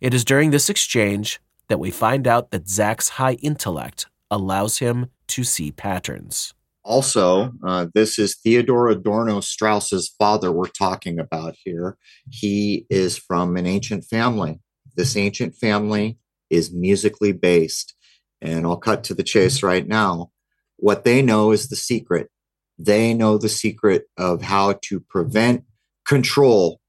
It 0.00 0.14
is 0.14 0.24
during 0.24 0.50
this 0.50 0.68
exchange 0.68 1.40
that 1.68 1.78
we 1.78 1.90
find 1.90 2.26
out 2.26 2.50
that 2.50 2.68
Zach's 2.68 3.10
high 3.10 3.34
intellect 3.34 4.06
allows 4.30 4.78
him 4.78 5.10
to 5.28 5.44
see 5.44 5.70
patterns. 5.70 6.54
Also, 6.84 7.52
uh, 7.66 7.86
this 7.94 8.18
is 8.18 8.36
Theodore 8.36 8.90
Adorno 8.90 9.40
Strauss's 9.40 10.14
father 10.18 10.52
we're 10.52 10.66
talking 10.66 11.18
about 11.18 11.56
here. 11.64 11.96
He 12.30 12.86
is 12.90 13.16
from 13.16 13.56
an 13.56 13.66
ancient 13.66 14.04
family. 14.04 14.60
This 14.94 15.16
ancient 15.16 15.56
family 15.56 16.18
is 16.50 16.72
musically 16.72 17.32
based. 17.32 17.94
And 18.42 18.66
I'll 18.66 18.76
cut 18.76 19.02
to 19.04 19.14
the 19.14 19.22
chase 19.22 19.62
right 19.62 19.86
now. 19.86 20.30
What 20.76 21.04
they 21.04 21.22
know 21.22 21.52
is 21.52 21.68
the 21.68 21.76
secret. 21.76 22.28
They 22.78 23.14
know 23.14 23.38
the 23.38 23.48
secret 23.48 24.04
of 24.18 24.42
how 24.42 24.74
to 24.82 25.00
prevent 25.00 25.64
control 26.06 26.80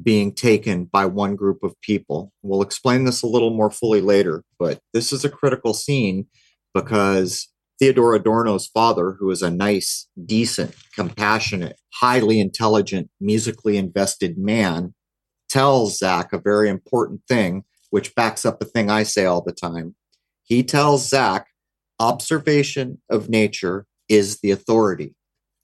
being 0.00 0.32
taken 0.32 0.84
by 0.84 1.06
one 1.06 1.34
group 1.34 1.64
of 1.64 1.78
people. 1.80 2.32
We'll 2.42 2.62
explain 2.62 3.04
this 3.04 3.22
a 3.22 3.26
little 3.26 3.50
more 3.50 3.70
fully 3.70 4.00
later, 4.00 4.44
but 4.58 4.78
this 4.94 5.12
is 5.12 5.24
a 5.24 5.30
critical 5.30 5.74
scene 5.74 6.26
because 6.72 7.48
Theodore 7.80 8.14
Adorno's 8.14 8.66
father, 8.66 9.16
who 9.18 9.30
is 9.30 9.40
a 9.40 9.50
nice, 9.50 10.06
decent, 10.26 10.76
compassionate, 10.94 11.80
highly 11.94 12.38
intelligent, 12.38 13.10
musically 13.20 13.78
invested 13.78 14.36
man, 14.36 14.94
tells 15.48 15.96
Zach 15.96 16.34
a 16.34 16.38
very 16.38 16.68
important 16.68 17.22
thing, 17.26 17.64
which 17.88 18.14
backs 18.14 18.44
up 18.44 18.60
a 18.60 18.66
thing 18.66 18.90
I 18.90 19.02
say 19.02 19.24
all 19.24 19.42
the 19.42 19.52
time. 19.52 19.96
He 20.42 20.62
tells 20.62 21.08
Zach, 21.08 21.46
observation 21.98 23.00
of 23.08 23.30
nature 23.30 23.86
is 24.10 24.40
the 24.40 24.50
authority. 24.50 25.14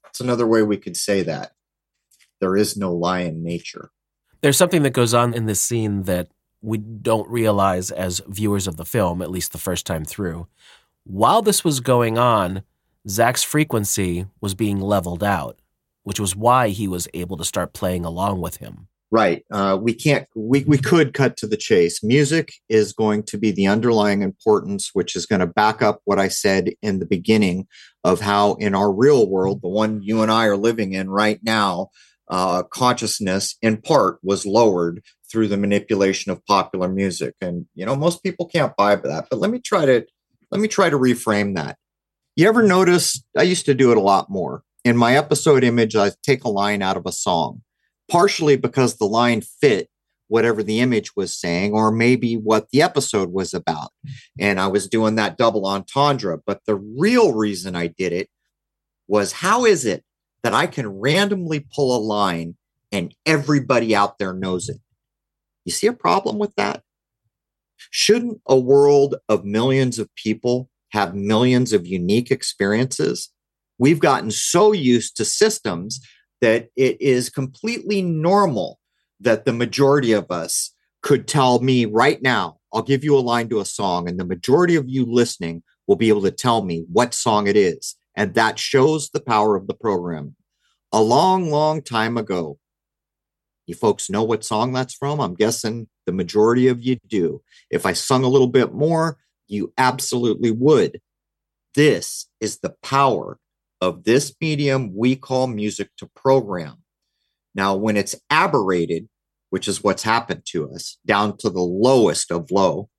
That's 0.03 0.19
another 0.19 0.47
way 0.47 0.63
we 0.63 0.77
could 0.77 0.97
say 0.97 1.21
that. 1.21 1.51
There 2.41 2.57
is 2.57 2.75
no 2.75 2.93
lie 2.93 3.21
in 3.21 3.43
nature. 3.43 3.91
There's 4.41 4.57
something 4.57 4.81
that 4.83 4.91
goes 4.91 5.13
on 5.13 5.35
in 5.35 5.45
this 5.45 5.61
scene 5.61 6.03
that 6.03 6.29
we 6.61 6.79
don't 6.79 7.29
realize 7.29 7.91
as 7.91 8.21
viewers 8.27 8.67
of 8.67 8.77
the 8.77 8.85
film, 8.85 9.21
at 9.21 9.29
least 9.29 9.51
the 9.51 9.57
first 9.59 9.85
time 9.85 10.03
through, 10.03 10.47
while 11.07 11.41
this 11.41 11.63
was 11.63 11.79
going 11.79 12.17
on, 12.17 12.63
Zach's 13.07 13.43
frequency 13.43 14.25
was 14.41 14.53
being 14.53 14.79
leveled 14.79 15.23
out, 15.23 15.59
which 16.03 16.19
was 16.19 16.35
why 16.35 16.69
he 16.69 16.87
was 16.87 17.07
able 17.13 17.37
to 17.37 17.45
start 17.45 17.73
playing 17.73 18.05
along 18.05 18.41
with 18.41 18.57
him. 18.57 18.87
Right. 19.09 19.45
Uh, 19.49 19.77
we 19.81 19.93
can't, 19.93 20.27
we, 20.35 20.65
we 20.65 20.77
could 20.77 21.13
cut 21.13 21.37
to 21.37 21.47
the 21.47 21.55
chase. 21.55 22.03
Music 22.03 22.51
is 22.67 22.91
going 22.91 23.23
to 23.23 23.37
be 23.37 23.51
the 23.51 23.65
underlying 23.65 24.21
importance, 24.21 24.89
which 24.91 25.15
is 25.15 25.25
going 25.25 25.39
to 25.39 25.47
back 25.47 25.81
up 25.81 26.01
what 26.03 26.19
I 26.19 26.27
said 26.27 26.73
in 26.81 26.99
the 26.99 27.05
beginning 27.05 27.67
of 28.03 28.19
how 28.19 28.55
in 28.55 28.75
our 28.75 28.91
real 28.91 29.29
world, 29.29 29.61
the 29.61 29.69
one 29.69 30.01
you 30.01 30.21
and 30.21 30.29
I 30.29 30.47
are 30.47 30.57
living 30.57 30.91
in 30.91 31.09
right 31.09 31.39
now, 31.41 31.87
uh, 32.29 32.63
consciousness 32.63 33.55
in 33.61 33.77
part 33.77 34.19
was 34.23 34.45
lowered 34.45 35.01
through 35.31 35.47
the 35.47 35.57
manipulation 35.57 36.29
of 36.29 36.45
popular 36.45 36.89
music. 36.89 37.35
And, 37.39 37.65
you 37.75 37.85
know, 37.85 37.95
most 37.95 38.23
people 38.23 38.45
can't 38.45 38.75
buy 38.75 38.97
that. 38.97 39.27
But 39.29 39.39
let 39.39 39.51
me 39.51 39.59
try 39.59 39.85
to 39.85 40.05
let 40.51 40.61
me 40.61 40.67
try 40.67 40.89
to 40.89 40.97
reframe 40.97 41.55
that. 41.55 41.77
You 42.35 42.47
ever 42.47 42.63
notice? 42.63 43.23
I 43.37 43.43
used 43.43 43.65
to 43.65 43.73
do 43.73 43.91
it 43.91 43.97
a 43.97 44.01
lot 44.01 44.29
more. 44.29 44.63
In 44.85 44.95
my 44.95 45.17
episode 45.17 45.63
image, 45.63 45.95
I 45.95 46.11
take 46.23 46.43
a 46.43 46.49
line 46.49 46.81
out 46.81 46.97
of 46.97 47.05
a 47.05 47.11
song, 47.11 47.61
partially 48.09 48.55
because 48.55 48.95
the 48.95 49.05
line 49.05 49.41
fit 49.41 49.89
whatever 50.27 50.61
the 50.61 50.79
image 50.79 51.15
was 51.15 51.33
saying, 51.33 51.73
or 51.73 51.91
maybe 51.91 52.35
what 52.35 52.69
the 52.71 52.81
episode 52.81 53.31
was 53.31 53.53
about. 53.53 53.91
And 54.39 54.59
I 54.59 54.67
was 54.67 54.87
doing 54.87 55.15
that 55.15 55.37
double 55.37 55.65
entendre. 55.65 56.37
But 56.45 56.61
the 56.65 56.75
real 56.75 57.33
reason 57.33 57.75
I 57.75 57.87
did 57.87 58.13
it 58.13 58.29
was 59.07 59.31
how 59.31 59.65
is 59.65 59.85
it 59.85 60.03
that 60.43 60.53
I 60.53 60.67
can 60.67 60.87
randomly 60.87 61.65
pull 61.73 61.95
a 61.95 61.99
line 61.99 62.55
and 62.91 63.15
everybody 63.25 63.95
out 63.95 64.19
there 64.19 64.33
knows 64.33 64.69
it? 64.69 64.77
You 65.65 65.71
see 65.71 65.87
a 65.87 65.93
problem 65.93 66.37
with 66.37 66.55
that? 66.55 66.83
Shouldn't 67.91 68.41
a 68.47 68.57
world 68.57 69.15
of 69.29 69.45
millions 69.45 69.99
of 69.99 70.13
people 70.15 70.69
have 70.91 71.15
millions 71.15 71.73
of 71.73 71.85
unique 71.85 72.31
experiences? 72.31 73.29
We've 73.77 73.99
gotten 73.99 74.31
so 74.31 74.71
used 74.71 75.17
to 75.17 75.25
systems 75.25 75.99
that 76.41 76.69
it 76.75 77.01
is 77.01 77.29
completely 77.29 78.01
normal 78.01 78.79
that 79.19 79.45
the 79.45 79.53
majority 79.53 80.11
of 80.11 80.31
us 80.31 80.73
could 81.01 81.27
tell 81.27 81.59
me 81.59 81.85
right 81.85 82.21
now, 82.21 82.57
I'll 82.73 82.81
give 82.81 83.03
you 83.03 83.17
a 83.17 83.19
line 83.19 83.49
to 83.49 83.59
a 83.59 83.65
song, 83.65 84.09
and 84.09 84.19
the 84.19 84.25
majority 84.25 84.75
of 84.75 84.89
you 84.89 85.05
listening 85.05 85.63
will 85.87 85.95
be 85.95 86.09
able 86.09 86.23
to 86.23 86.31
tell 86.31 86.63
me 86.63 86.85
what 86.91 87.13
song 87.13 87.47
it 87.47 87.55
is. 87.55 87.95
And 88.15 88.33
that 88.33 88.59
shows 88.59 89.09
the 89.09 89.21
power 89.21 89.55
of 89.55 89.67
the 89.67 89.73
program. 89.73 90.35
A 90.91 91.01
long, 91.01 91.49
long 91.49 91.81
time 91.81 92.17
ago, 92.17 92.59
you 93.65 93.75
folks 93.75 94.09
know 94.09 94.23
what 94.23 94.43
song 94.43 94.73
that's 94.73 94.93
from? 94.93 95.19
I'm 95.19 95.35
guessing 95.35 95.87
the 96.07 96.11
majority 96.13 96.67
of 96.67 96.81
you 96.81 96.97
do. 97.07 97.43
If 97.69 97.85
I 97.85 97.93
sung 97.93 98.23
a 98.23 98.29
little 98.29 98.47
bit 98.47 98.73
more, 98.73 99.17
You 99.47 99.73
absolutely 99.77 100.51
would. 100.51 100.99
This 101.75 102.27
is 102.41 102.59
the 102.59 102.75
power 102.83 103.39
of 103.79 104.03
this 104.03 104.35
medium 104.41 104.95
we 104.95 105.15
call 105.15 105.47
music 105.47 105.89
to 105.97 106.07
program. 106.07 106.83
Now, 107.55 107.75
when 107.75 107.97
it's 107.97 108.15
aberrated, 108.29 109.07
which 109.49 109.67
is 109.67 109.83
what's 109.83 110.03
happened 110.03 110.43
to 110.47 110.69
us, 110.71 110.97
down 111.05 111.37
to 111.37 111.49
the 111.49 111.61
lowest 111.61 112.31
of 112.31 112.51
low, 112.51 112.89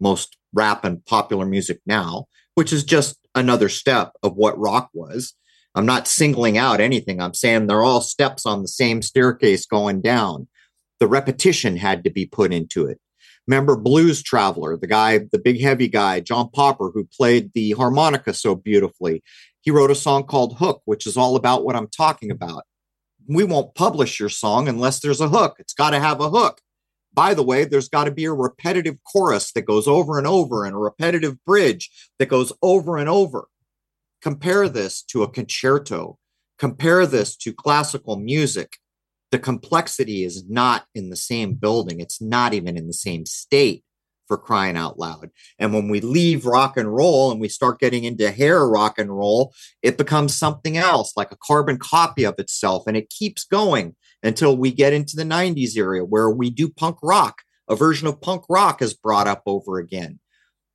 most 0.00 0.36
rap 0.54 0.84
and 0.84 1.04
popular 1.04 1.44
music 1.44 1.80
now, 1.84 2.26
which 2.54 2.72
is 2.72 2.84
just 2.84 3.18
another 3.34 3.68
step 3.68 4.12
of 4.22 4.36
what 4.36 4.58
rock 4.58 4.88
was. 4.94 5.34
I'm 5.74 5.86
not 5.86 6.08
singling 6.08 6.56
out 6.56 6.80
anything. 6.80 7.20
I'm 7.20 7.34
saying 7.34 7.66
they're 7.66 7.84
all 7.84 8.00
steps 8.00 8.46
on 8.46 8.62
the 8.62 8.68
same 8.68 9.02
staircase 9.02 9.66
going 9.66 10.00
down. 10.00 10.48
The 11.00 11.08
repetition 11.08 11.76
had 11.76 12.04
to 12.04 12.10
be 12.10 12.26
put 12.26 12.52
into 12.52 12.86
it. 12.86 13.00
Remember 13.46 13.76
Blues 13.76 14.22
Traveler, 14.22 14.76
the 14.76 14.86
guy, 14.86 15.18
the 15.32 15.38
big 15.38 15.60
heavy 15.60 15.88
guy, 15.88 16.20
John 16.20 16.50
Popper, 16.50 16.90
who 16.92 17.04
played 17.04 17.52
the 17.54 17.70
harmonica 17.72 18.34
so 18.34 18.54
beautifully. 18.54 19.22
He 19.62 19.70
wrote 19.70 19.90
a 19.90 19.94
song 19.94 20.24
called 20.24 20.58
Hook, 20.58 20.82
which 20.84 21.06
is 21.06 21.16
all 21.16 21.34
about 21.34 21.64
what 21.64 21.76
I'm 21.76 21.88
talking 21.88 22.30
about. 22.30 22.64
We 23.26 23.44
won't 23.44 23.74
publish 23.74 24.20
your 24.20 24.28
song 24.28 24.68
unless 24.68 25.00
there's 25.00 25.20
a 25.20 25.28
hook. 25.28 25.56
It's 25.58 25.72
got 25.72 25.90
to 25.90 26.00
have 26.00 26.20
a 26.20 26.30
hook. 26.30 26.60
By 27.12 27.34
the 27.34 27.42
way, 27.42 27.64
there's 27.64 27.88
got 27.88 28.04
to 28.04 28.10
be 28.10 28.26
a 28.26 28.32
repetitive 28.32 28.96
chorus 29.04 29.52
that 29.52 29.62
goes 29.62 29.88
over 29.88 30.18
and 30.18 30.26
over 30.26 30.64
and 30.64 30.74
a 30.74 30.78
repetitive 30.78 31.42
bridge 31.44 31.90
that 32.18 32.28
goes 32.28 32.52
over 32.62 32.96
and 32.96 33.08
over. 33.08 33.48
Compare 34.20 34.68
this 34.68 35.02
to 35.04 35.22
a 35.22 35.28
concerto. 35.28 36.18
Compare 36.58 37.06
this 37.06 37.36
to 37.36 37.52
classical 37.52 38.16
music. 38.16 38.76
The 39.30 39.38
complexity 39.38 40.24
is 40.24 40.44
not 40.48 40.86
in 40.94 41.10
the 41.10 41.16
same 41.16 41.54
building. 41.54 42.00
It's 42.00 42.20
not 42.20 42.54
even 42.54 42.76
in 42.76 42.86
the 42.86 42.92
same 42.92 43.26
state 43.26 43.84
for 44.28 44.36
crying 44.36 44.76
out 44.76 44.98
loud. 44.98 45.30
And 45.58 45.72
when 45.72 45.88
we 45.88 46.00
leave 46.00 46.46
rock 46.46 46.76
and 46.76 46.94
roll 46.94 47.32
and 47.32 47.40
we 47.40 47.48
start 47.48 47.80
getting 47.80 48.04
into 48.04 48.30
hair 48.30 48.68
rock 48.68 48.98
and 48.98 49.16
roll, 49.16 49.54
it 49.82 49.98
becomes 49.98 50.34
something 50.34 50.76
else, 50.76 51.14
like 51.16 51.32
a 51.32 51.38
carbon 51.42 51.78
copy 51.78 52.24
of 52.24 52.34
itself. 52.38 52.84
And 52.86 52.96
it 52.96 53.10
keeps 53.10 53.44
going 53.44 53.96
until 54.22 54.56
we 54.56 54.70
get 54.70 54.92
into 54.92 55.16
the 55.16 55.24
90s 55.24 55.76
area 55.76 56.04
where 56.04 56.30
we 56.30 56.50
do 56.50 56.68
punk 56.68 56.98
rock. 57.02 57.42
A 57.68 57.76
version 57.76 58.06
of 58.06 58.20
punk 58.20 58.44
rock 58.48 58.80
is 58.80 58.94
brought 58.94 59.26
up 59.26 59.42
over 59.46 59.78
again, 59.78 60.20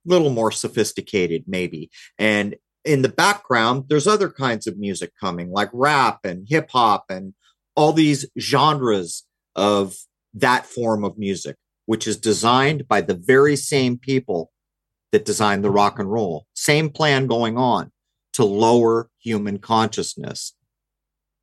a 0.05 0.09
little 0.09 0.29
more 0.29 0.51
sophisticated, 0.51 1.45
maybe. 1.47 1.89
And 2.19 2.55
in 2.85 3.01
the 3.01 3.09
background, 3.09 3.85
there's 3.87 4.07
other 4.07 4.29
kinds 4.29 4.67
of 4.67 4.77
music 4.77 5.11
coming, 5.19 5.51
like 5.51 5.69
rap 5.73 6.19
and 6.23 6.47
hip 6.47 6.69
hop 6.71 7.05
and 7.09 7.33
all 7.75 7.93
these 7.93 8.25
genres 8.39 9.23
of 9.55 9.95
that 10.33 10.65
form 10.65 11.03
of 11.03 11.17
music 11.17 11.55
which 11.85 12.07
is 12.07 12.17
designed 12.17 12.87
by 12.87 13.01
the 13.01 13.13
very 13.13 13.55
same 13.55 13.97
people 13.97 14.51
that 15.11 15.25
designed 15.25 15.63
the 15.63 15.69
rock 15.69 15.99
and 15.99 16.11
roll. 16.11 16.45
Same 16.53 16.89
plan 16.89 17.27
going 17.27 17.57
on 17.57 17.91
to 18.33 18.45
lower 18.45 19.09
human 19.19 19.59
consciousness. 19.59 20.55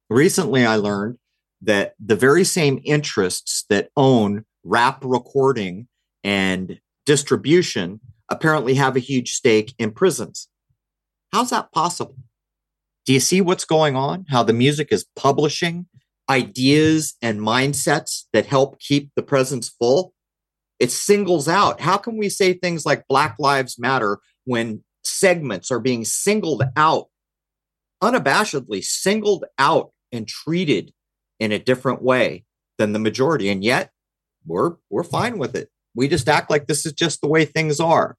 Recently, 0.09 0.64
I 0.64 0.76
learned 0.76 1.18
that 1.62 1.95
the 2.05 2.16
very 2.16 2.43
same 2.43 2.81
interests 2.85 3.64
that 3.68 3.91
own 3.97 4.45
rap 4.64 5.03
recording 5.05 5.87
and 6.24 6.81
distribution 7.07 8.01
apparently 8.28 8.74
have 8.74 8.97
a 8.97 9.01
huge 9.01 9.33
stake 9.33 9.74
in 9.78 9.93
prisons. 9.93 10.49
How's 11.33 11.51
that 11.51 11.70
possible? 11.70 12.16
Do 13.07 13.12
you 13.12 13.20
see 13.20 13.41
what's 13.41 13.64
going 13.64 13.95
on? 13.95 14.26
How 14.31 14.43
the 14.43 14.53
music 14.53 14.89
is 14.91 15.07
publishing 15.16 15.87
ideas 16.31 17.16
and 17.20 17.41
mindsets 17.41 18.24
that 18.33 18.47
help 18.47 18.81
keep 18.81 19.11
the 19.16 19.22
presence 19.22 19.68
full? 19.68 20.14
it 20.81 20.91
singles 20.91 21.47
out. 21.47 21.81
How 21.81 21.99
can 21.99 22.16
we 22.16 22.31
say 22.31 22.55
things 22.55 22.87
like 22.87 23.07
Black 23.07 23.37
Lives 23.39 23.78
Matter 23.78 24.18
when 24.45 24.83
segments 25.05 25.70
are 25.70 25.78
being 25.78 26.05
singled 26.05 26.64
out, 26.74 27.09
unabashedly 28.03 28.83
singled 28.83 29.45
out 29.59 29.93
and 30.11 30.26
treated 30.26 30.93
in 31.39 31.53
a 31.53 31.59
different 31.59 32.03
way 32.03 32.45
than 32.78 32.95
the 32.95 32.99
majority? 32.99 33.51
And 33.51 33.62
yet 33.62 33.91
we're 34.47 34.76
we're 34.89 35.05
fine 35.05 35.39
with 35.39 35.55
it. 35.55 35.68
We 35.95 36.09
just 36.09 36.28
act 36.28 36.51
like 36.51 36.66
this 36.66 36.87
is 36.87 36.95
just 36.95 37.20
the 37.20 37.28
way 37.28 37.45
things 37.45 37.78
are. 37.78 38.16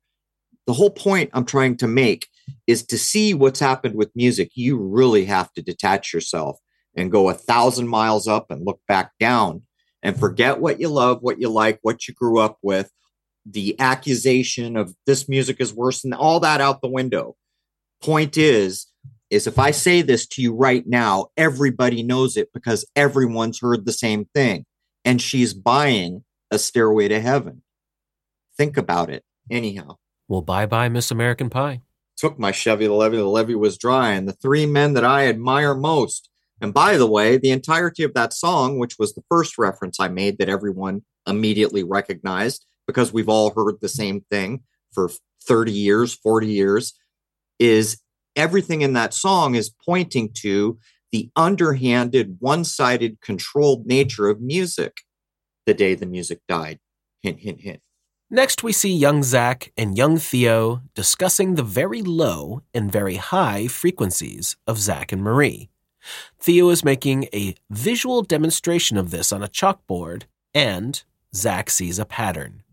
The 0.68 0.74
whole 0.74 0.91
point 0.91 1.32
I'm 1.34 1.45
trying 1.45 1.78
to 1.78 1.88
make 1.88 2.28
is 2.68 2.86
to 2.88 2.97
see 2.97 3.34
what's 3.34 3.59
happened 3.59 3.95
with 3.95 4.16
music. 4.16 4.51
You 4.53 4.78
really 4.78 5.26
have 5.26 5.51
to 5.53 5.64
detach 5.64 6.14
yourself 6.14 6.59
and 6.96 7.12
go 7.12 7.30
a 7.30 7.34
thousand 7.34 7.88
miles 7.88 8.28
up 8.28 8.52
and 8.52 8.66
look 8.66 8.82
back 8.88 9.12
down 9.20 9.64
and 10.04 10.20
forget 10.20 10.60
what 10.60 10.80
you 10.80 10.89
love, 10.89 11.22
what 11.22 11.39
you 11.39 11.50
like, 11.50 11.80
what 11.82 12.08
you 12.08 12.14
grew 12.14 12.39
up 12.39 12.58
with, 12.62 12.92
the 13.46 13.80
accusation 13.80 14.76
of 14.76 14.96
this 15.06 15.28
music 15.28 15.58
is 15.60 15.74
worse 15.74 16.02
than 16.02 16.14
all 16.14 16.39
that 16.39 16.62
out 16.62 16.82
the 16.82 16.88
window. 16.88 17.36
Point 18.02 18.38
is, 18.38 18.88
is 19.30 19.48
if 19.48 19.58
I 19.58 19.72
say 19.72 20.02
this 20.02 20.28
to 20.28 20.42
you 20.42 20.54
right 20.54 20.86
now, 20.86 21.28
everybody 21.38 22.04
knows 22.04 22.36
it 22.36 22.52
because 22.54 22.86
everyone's 22.96 23.60
heard 23.60 23.86
the 23.86 23.94
same 23.94 24.26
thing. 24.36 24.66
And 25.06 25.22
she's 25.22 25.54
buying 25.54 26.24
a 26.52 26.60
stairway 26.60 27.08
to 27.08 27.20
heaven. 27.20 27.64
Think 28.58 28.78
about 28.78 29.10
it. 29.10 29.24
Anyhow. 29.50 29.98
Well, 30.28 30.42
bye 30.42 30.66
bye, 30.66 30.89
Miss 30.89 31.12
American 31.12 31.50
Pie. 31.50 31.82
Took 32.18 32.38
my 32.38 32.52
Chevy 32.52 32.86
the 32.86 32.94
levee, 32.94 33.18
the 33.18 33.26
levee 33.26 33.56
was 33.56 33.78
dry, 33.78 34.12
and 34.12 34.28
the 34.28 34.34
three 34.34 34.66
men 34.66 34.94
that 34.94 35.04
I 35.04 35.28
admire 35.28 35.74
most 35.74 36.30
and 36.62 36.74
by 36.74 36.95
the 36.97 37.07
way, 37.07 37.38
the 37.38 37.49
entirety 37.49 38.03
of 38.03 38.14
that 38.14 38.34
song, 38.34 38.78
which 38.78 38.97
was 38.99 39.14
the 39.14 39.24
first 39.30 39.57
reference 39.57 39.99
I 39.99 40.07
made 40.07 40.38
that 40.38 40.49
everyone 40.49 41.01
immediately 41.28 41.84
recognized 41.84 42.66
because 42.86 43.12
we've 43.12 43.30
all 43.30 43.51
heard 43.51 43.82
the 43.82 43.89
same 43.89 44.22
thing 44.30 44.62
for 44.93 45.09
30 45.43 45.72
years, 45.72 46.14
40 46.14 46.47
years, 46.47 46.93
is 47.57 48.01
everything 48.36 48.82
in 48.82 48.93
that 48.93 49.14
song 49.14 49.55
is 49.55 49.74
pointing 49.86 50.30
to 50.41 50.78
the 51.12 51.30
underhanded, 51.36 52.38
one 52.39 52.64
sided, 52.64 53.20
controlled 53.22 53.86
nature 53.86 54.30
of 54.30 54.39
music 54.39 55.01
the 55.66 55.74
day 55.74 55.95
the 55.95 56.05
music 56.05 56.39
died. 56.47 56.80
Hint, 57.22 57.39
hint, 57.39 57.62
hint. 57.62 57.82
Next, 58.30 58.64
we 58.64 58.72
see 58.72 58.93
young 58.93 59.24
Zach 59.24 59.74
and 59.76 59.97
young 59.97 60.18
Theo 60.18 60.84
discussing 60.95 61.55
the 61.55 61.64
very 61.64 62.01
low 62.01 62.62
and 62.74 62.91
very 62.91 63.16
high 63.16 63.68
frequencies 63.68 64.55
of 64.66 64.78
Zach 64.78 65.12
and 65.12 65.22
Marie. 65.22 65.70
Theo 66.39 66.70
is 66.70 66.84
making 66.84 67.26
a 67.34 67.56
visual 67.70 68.22
demonstration 68.24 68.97
of 68.97 69.12
this 69.12 69.32
on 69.32 69.43
a 69.43 69.47
chalkboard, 69.47 70.24
and 70.54 71.04
Zach 71.34 71.70
sees 71.70 71.99
a 71.99 72.06
pattern 72.06 72.64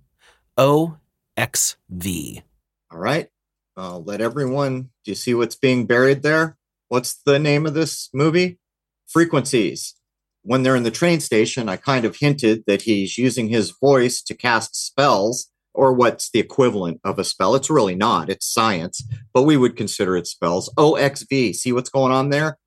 OXV. 0.59 2.43
All 2.91 2.99
right. 2.99 3.29
I'll 3.77 4.03
let 4.03 4.21
everyone. 4.21 4.91
Do 5.05 5.13
you 5.13 5.15
see 5.15 5.35
what's 5.35 5.55
being 5.55 5.87
buried 5.87 6.23
there? 6.23 6.57
What's 6.89 7.15
the 7.15 7.39
name 7.39 7.65
of 7.65 7.75
this 7.75 8.09
movie? 8.13 8.59
Frequencies. 9.07 9.95
When 10.43 10.63
they're 10.63 10.75
in 10.75 10.83
the 10.83 10.91
train 10.91 11.21
station, 11.21 11.69
I 11.69 11.77
kind 11.77 12.05
of 12.05 12.17
hinted 12.17 12.65
that 12.67 12.83
he's 12.83 13.19
using 13.19 13.49
his 13.49 13.71
voice 13.71 14.23
to 14.23 14.35
cast 14.35 14.75
spells, 14.75 15.51
or 15.75 15.93
what's 15.93 16.31
the 16.31 16.41
equivalent 16.41 17.01
of 17.05 17.19
a 17.19 17.25
spell. 17.25 17.55
It's 17.55 17.71
really 17.71 17.95
not, 17.95 18.31
it's 18.31 18.53
science, 18.53 19.03
but 19.33 19.43
we 19.43 19.57
would 19.57 19.77
consider 19.77 20.17
it 20.17 20.27
spells. 20.27 20.73
OXV. 20.77 21.55
See 21.55 21.73
what's 21.73 21.91
going 21.91 22.13
on 22.13 22.31
there? 22.31 22.59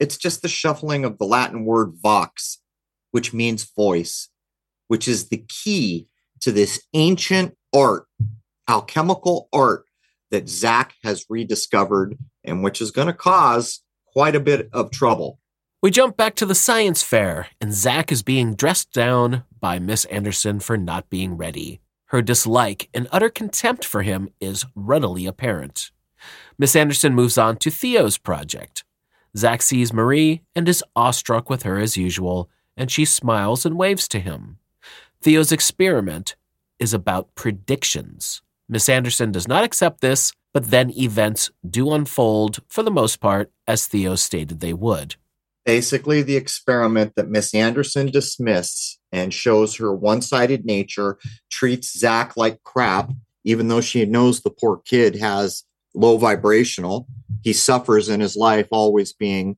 It's 0.00 0.16
just 0.16 0.42
the 0.42 0.48
shuffling 0.48 1.04
of 1.04 1.18
the 1.18 1.24
Latin 1.24 1.64
word 1.64 1.94
vox, 2.02 2.58
which 3.10 3.32
means 3.32 3.70
voice, 3.76 4.28
which 4.88 5.06
is 5.06 5.28
the 5.28 5.44
key 5.48 6.08
to 6.40 6.52
this 6.52 6.82
ancient 6.94 7.56
art, 7.74 8.06
alchemical 8.68 9.48
art 9.52 9.84
that 10.30 10.48
Zach 10.48 10.94
has 11.04 11.26
rediscovered 11.28 12.18
and 12.44 12.64
which 12.64 12.80
is 12.80 12.90
going 12.90 13.06
to 13.06 13.12
cause 13.12 13.82
quite 14.06 14.34
a 14.34 14.40
bit 14.40 14.68
of 14.72 14.90
trouble. 14.90 15.38
We 15.82 15.90
jump 15.90 16.16
back 16.16 16.36
to 16.36 16.46
the 16.46 16.54
science 16.54 17.02
fair, 17.02 17.48
and 17.60 17.74
Zach 17.74 18.12
is 18.12 18.22
being 18.22 18.54
dressed 18.54 18.92
down 18.92 19.42
by 19.58 19.78
Miss 19.78 20.04
Anderson 20.06 20.60
for 20.60 20.76
not 20.76 21.10
being 21.10 21.36
ready. 21.36 21.80
Her 22.06 22.22
dislike 22.22 22.88
and 22.94 23.08
utter 23.10 23.30
contempt 23.30 23.84
for 23.84 24.02
him 24.02 24.28
is 24.40 24.64
readily 24.76 25.26
apparent. 25.26 25.90
Miss 26.58 26.76
Anderson 26.76 27.14
moves 27.14 27.36
on 27.36 27.56
to 27.56 27.70
Theo's 27.70 28.16
project. 28.18 28.84
Zach 29.36 29.62
sees 29.62 29.92
Marie 29.92 30.42
and 30.54 30.68
is 30.68 30.84
awestruck 30.94 31.48
with 31.48 31.62
her 31.62 31.78
as 31.78 31.96
usual, 31.96 32.50
and 32.76 32.90
she 32.90 33.04
smiles 33.04 33.64
and 33.64 33.78
waves 33.78 34.06
to 34.08 34.20
him. 34.20 34.58
Theo's 35.22 35.52
experiment 35.52 36.36
is 36.78 36.92
about 36.92 37.34
predictions. 37.34 38.42
Miss 38.68 38.88
Anderson 38.88 39.32
does 39.32 39.48
not 39.48 39.64
accept 39.64 40.00
this, 40.00 40.32
but 40.52 40.70
then 40.70 40.90
events 40.90 41.50
do 41.68 41.92
unfold, 41.92 42.60
for 42.68 42.82
the 42.82 42.90
most 42.90 43.20
part, 43.20 43.50
as 43.66 43.86
Theo 43.86 44.16
stated 44.16 44.60
they 44.60 44.72
would. 44.72 45.16
Basically, 45.64 46.22
the 46.22 46.36
experiment 46.36 47.14
that 47.14 47.28
Miss 47.28 47.54
Anderson 47.54 48.10
dismisses 48.10 48.98
and 49.12 49.32
shows 49.32 49.76
her 49.76 49.94
one 49.94 50.20
sided 50.20 50.64
nature 50.64 51.18
treats 51.50 51.96
Zach 51.96 52.36
like 52.36 52.62
crap, 52.64 53.12
even 53.44 53.68
though 53.68 53.80
she 53.80 54.04
knows 54.04 54.40
the 54.40 54.50
poor 54.50 54.78
kid 54.78 55.16
has 55.16 55.64
low 55.94 56.16
vibrational. 56.16 57.06
He 57.42 57.52
suffers 57.52 58.08
in 58.08 58.20
his 58.20 58.36
life 58.36 58.68
always 58.70 59.12
being 59.12 59.56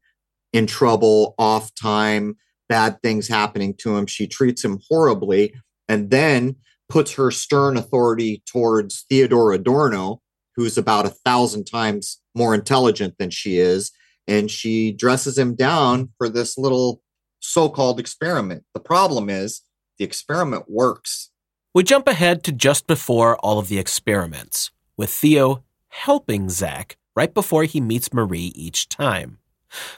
in 0.53 0.67
trouble, 0.67 1.35
off 1.39 1.75
time, 1.75 2.37
bad 2.69 3.01
things 3.03 3.29
happening 3.29 3.75
to 3.79 3.97
him. 3.97 4.07
She 4.07 4.27
treats 4.27 4.65
him 4.65 4.81
horribly. 4.89 5.55
And 5.89 6.11
then 6.11 6.57
puts 6.89 7.13
her 7.15 7.31
stern 7.31 7.77
authority 7.77 8.43
towards 8.47 9.05
Theodore 9.09 9.53
Adorno, 9.53 10.23
who's 10.57 10.79
about 10.79 11.07
a 11.07 11.11
thousand 11.11 11.65
times 11.65 12.21
more 12.35 12.55
intelligent 12.55 13.19
than 13.19 13.31
she 13.31 13.59
is. 13.59 13.91
And 14.27 14.51
she 14.51 14.93
dresses 14.93 15.37
him 15.37 15.55
down 15.55 16.11
for 16.17 16.29
this 16.29 16.57
little 16.57 17.03
so 17.41 17.69
called 17.69 18.01
experiment. 18.01 18.65
The 18.73 18.81
problem 18.81 19.29
is 19.29 19.61
the 19.99 20.05
experiment 20.05 20.65
works. 20.69 21.31
We 21.75 21.83
jump 21.83 22.09
ahead 22.09 22.45
to 22.45 22.53
just 22.53 22.87
before 22.87 23.37
all 23.39 23.59
of 23.59 23.69
the 23.69 23.79
experiments, 23.79 24.71
with 24.97 25.11
Theo 25.11 25.65
helping 25.95 26.51
Zach 26.51 26.97
right 27.15 27.33
before 27.33 27.65
he 27.65 27.81
meets 27.81 28.13
Marie 28.13 28.53
each 28.57 28.89
time. 28.89 29.39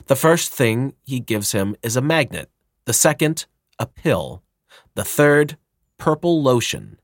The 0.07 0.16
first 0.16 0.53
thing 0.53 0.94
he 1.05 1.20
gives 1.20 1.53
him 1.53 1.74
is 1.82 1.97
a 1.97 2.03
magnet, 2.03 2.51
the 2.84 2.92
second, 2.92 3.47
a 3.78 3.86
pill, 3.86 4.42
the 4.94 5.05
third, 5.05 5.57
purple 5.99 6.42
lotion. 6.42 6.99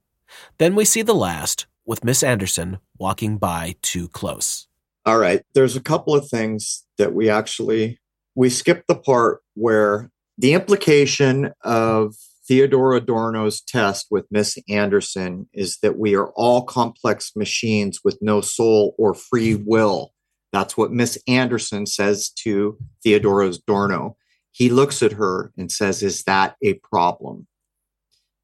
Then 0.59 0.75
we 0.75 0.85
see 0.85 1.03
the 1.03 1.15
last 1.15 1.67
with 1.87 2.05
Miss 2.05 2.23
Anderson 2.23 2.79
walking 2.99 3.39
by 3.39 3.77
too 3.83 4.09
close. 4.09 4.69
All 5.05 5.19
right, 5.19 5.43
there's 5.55 5.75
a 5.75 5.83
couple 5.83 6.15
of 6.15 6.29
things 6.29 6.85
that 6.99 7.15
we 7.15 7.29
actually 7.29 7.99
we 8.35 8.49
skipped 8.51 8.87
the 8.89 8.95
part 8.95 9.41
where 9.55 10.11
the 10.39 10.53
implication 10.55 11.53
of 11.63 12.15
Theodore 12.47 12.95
Adorno's 12.95 13.61
test 13.61 14.09
with 14.11 14.27
Miss 14.31 14.59
Anderson 14.69 15.49
is 15.53 15.79
that 15.83 15.99
we 15.99 16.17
are 16.17 16.31
all 16.35 16.65
complex 16.65 17.33
machines 17.37 18.01
with 18.03 18.19
no 18.21 18.41
soul 18.41 18.95
or 18.99 19.15
free 19.15 19.55
will. 19.55 20.13
That's 20.53 20.77
what 20.77 20.93
Miss 20.93 21.19
Anderson 21.29 21.87
says 21.87 22.31
to 22.41 22.77
Theodore 23.03 23.43
Adorno. 23.43 24.17
He 24.51 24.69
looks 24.69 25.03
at 25.03 25.13
her 25.13 25.53
and 25.57 25.71
says, 25.71 26.03
Is 26.03 26.25
that 26.25 26.57
a 26.63 26.75
problem? 26.75 27.47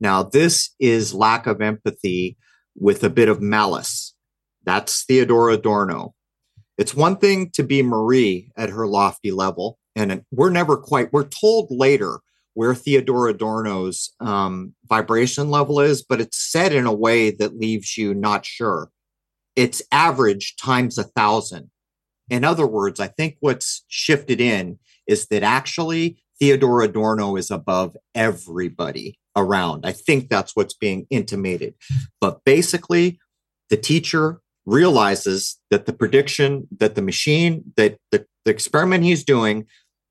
Now, 0.01 0.23
this 0.23 0.75
is 0.79 1.13
lack 1.13 1.47
of 1.47 1.61
empathy 1.61 2.39
with 2.77 3.03
a 3.03 3.11
bit 3.11 3.29
of 3.29 3.43
malice. 3.43 4.15
That's 4.65 5.05
Theodore 5.05 5.51
Adorno. 5.51 6.15
It's 6.79 6.95
one 6.95 7.17
thing 7.17 7.51
to 7.55 7.65
be 7.65 7.83
Marie 7.83 8.53
at 8.57 8.71
her 8.71 8.87
lofty 8.87 9.33
level, 9.33 9.79
and 9.97 10.23
we're 10.31 10.51
never 10.51 10.77
quite, 10.77 11.13
we're 11.13 11.27
told 11.27 11.67
later 11.71 12.21
where 12.55 12.75
Theodore 12.75 13.29
Adorno's 13.29 14.15
um, 14.21 14.75
vibration 14.89 15.51
level 15.51 15.81
is, 15.81 16.03
but 16.03 16.21
it's 16.21 16.37
said 16.37 16.73
in 16.73 16.87
a 16.87 16.93
way 16.93 17.31
that 17.31 17.59
leaves 17.59 17.97
you 17.97 18.15
not 18.15 18.45
sure. 18.45 18.91
It's 19.55 19.83
average 19.93 20.57
times 20.57 20.99
a 20.99 21.05
thousand. 21.05 21.71
In 22.31 22.45
other 22.45 22.67
words, 22.67 23.01
I 23.01 23.09
think 23.09 23.37
what's 23.41 23.85
shifted 23.89 24.41
in 24.41 24.79
is 25.07 25.27
that 25.29 25.43
actually 25.43 26.23
Theodore 26.39 26.83
Adorno 26.83 27.37
is 27.37 27.51
above 27.51 27.97
everybody 28.15 29.19
around. 29.37 29.87
I 29.87 29.93
think 29.93 30.29
that's 30.29 30.55
what's 30.55 30.75
being 30.75 31.07
intimated. 31.11 31.75
But 32.21 32.45
basically, 32.45 33.19
the 33.71 33.77
teacher 33.77 34.41
realizes 34.67 35.59
that 35.71 35.87
the 35.87 35.93
prediction 35.93 36.69
that 36.79 36.95
the 36.95 37.03
machine, 37.03 37.73
that 37.77 37.99
the, 38.11 38.27
the 38.45 38.51
experiment 38.51 39.05
he's 39.05 39.25
doing 39.25 39.67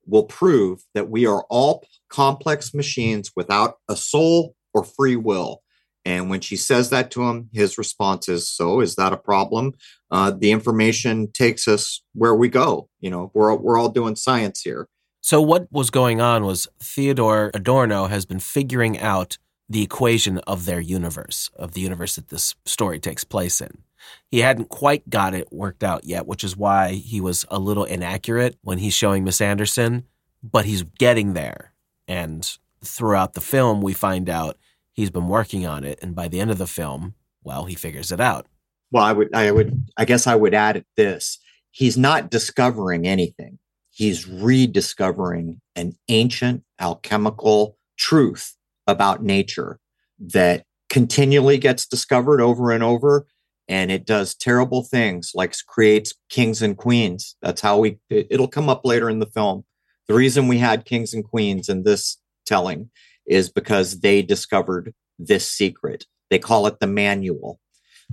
will 0.06 0.24
prove 0.24 0.80
that 0.94 1.08
we 1.08 1.26
are 1.26 1.44
all 1.48 1.84
complex 2.08 2.74
machines 2.74 3.32
without 3.36 3.76
a 3.88 3.96
soul 3.96 4.54
or 4.74 4.84
free 4.84 5.16
will. 5.16 5.62
And 6.04 6.30
when 6.30 6.40
she 6.40 6.56
says 6.56 6.90
that 6.90 7.10
to 7.12 7.28
him, 7.28 7.50
his 7.52 7.76
response 7.76 8.28
is, 8.28 8.48
"So 8.48 8.80
is 8.80 8.94
that 8.96 9.12
a 9.12 9.16
problem?" 9.16 9.74
Uh, 10.10 10.30
the 10.30 10.52
information 10.52 11.30
takes 11.32 11.68
us 11.68 12.02
where 12.14 12.34
we 12.34 12.48
go. 12.48 12.88
You 13.00 13.10
know, 13.10 13.30
we're 13.34 13.54
we're 13.54 13.78
all 13.78 13.90
doing 13.90 14.16
science 14.16 14.62
here. 14.62 14.88
So 15.20 15.42
what 15.42 15.70
was 15.70 15.90
going 15.90 16.20
on 16.20 16.44
was 16.44 16.68
Theodore 16.80 17.50
Adorno 17.52 18.06
has 18.06 18.24
been 18.24 18.40
figuring 18.40 18.98
out 18.98 19.36
the 19.68 19.82
equation 19.82 20.38
of 20.46 20.64
their 20.64 20.80
universe, 20.80 21.50
of 21.56 21.72
the 21.72 21.80
universe 21.80 22.14
that 22.16 22.28
this 22.28 22.54
story 22.64 22.98
takes 22.98 23.24
place 23.24 23.60
in. 23.60 23.82
He 24.30 24.38
hadn't 24.40 24.70
quite 24.70 25.10
got 25.10 25.34
it 25.34 25.52
worked 25.52 25.84
out 25.84 26.04
yet, 26.04 26.26
which 26.26 26.42
is 26.44 26.56
why 26.56 26.92
he 26.92 27.20
was 27.20 27.44
a 27.50 27.58
little 27.58 27.84
inaccurate 27.84 28.56
when 28.62 28.78
he's 28.78 28.94
showing 28.94 29.24
Miss 29.24 29.40
Anderson, 29.40 30.04
but 30.42 30.64
he's 30.64 30.84
getting 30.98 31.34
there. 31.34 31.72
And 32.08 32.50
throughout 32.82 33.34
the 33.34 33.40
film, 33.40 33.82
we 33.82 33.92
find 33.92 34.28
out 34.28 34.56
he's 34.92 35.10
been 35.10 35.28
working 35.28 35.66
on 35.66 35.84
it. 35.84 35.98
And 36.02 36.14
by 36.14 36.26
the 36.26 36.40
end 36.40 36.50
of 36.50 36.58
the 36.58 36.66
film, 36.66 37.14
well, 37.44 37.66
he 37.66 37.74
figures 37.74 38.10
it 38.10 38.20
out. 38.20 38.46
Well, 38.90 39.04
I 39.04 39.12
would, 39.12 39.34
I 39.34 39.52
would, 39.52 39.86
I 39.96 40.04
guess 40.04 40.26
I 40.26 40.34
would 40.34 40.54
add 40.54 40.84
this. 40.96 41.38
He's 41.70 41.98
not 41.98 42.30
discovering 42.30 43.06
anything. 43.06 43.58
He's 43.90 44.26
rediscovering 44.26 45.60
an 45.76 45.92
ancient 46.08 46.64
alchemical 46.80 47.76
truth 47.98 48.54
about 48.86 49.22
nature 49.22 49.78
that 50.18 50.64
continually 50.88 51.58
gets 51.58 51.86
discovered 51.86 52.40
over 52.40 52.70
and 52.70 52.82
over 52.82 53.26
and 53.68 53.90
it 53.90 54.06
does 54.06 54.34
terrible 54.34 54.82
things 54.82 55.32
like 55.34 55.54
creates 55.66 56.14
kings 56.30 56.62
and 56.62 56.76
queens 56.76 57.36
that's 57.42 57.60
how 57.60 57.78
we 57.78 57.98
it'll 58.08 58.48
come 58.48 58.68
up 58.68 58.84
later 58.84 59.10
in 59.10 59.18
the 59.18 59.26
film 59.26 59.64
the 60.08 60.14
reason 60.14 60.48
we 60.48 60.58
had 60.58 60.84
kings 60.84 61.14
and 61.14 61.24
queens 61.24 61.68
in 61.68 61.84
this 61.84 62.18
telling 62.46 62.90
is 63.26 63.50
because 63.50 64.00
they 64.00 64.22
discovered 64.22 64.94
this 65.18 65.46
secret. 65.46 66.06
They 66.30 66.38
call 66.38 66.66
it 66.66 66.80
the 66.80 66.86
manual. 66.86 67.60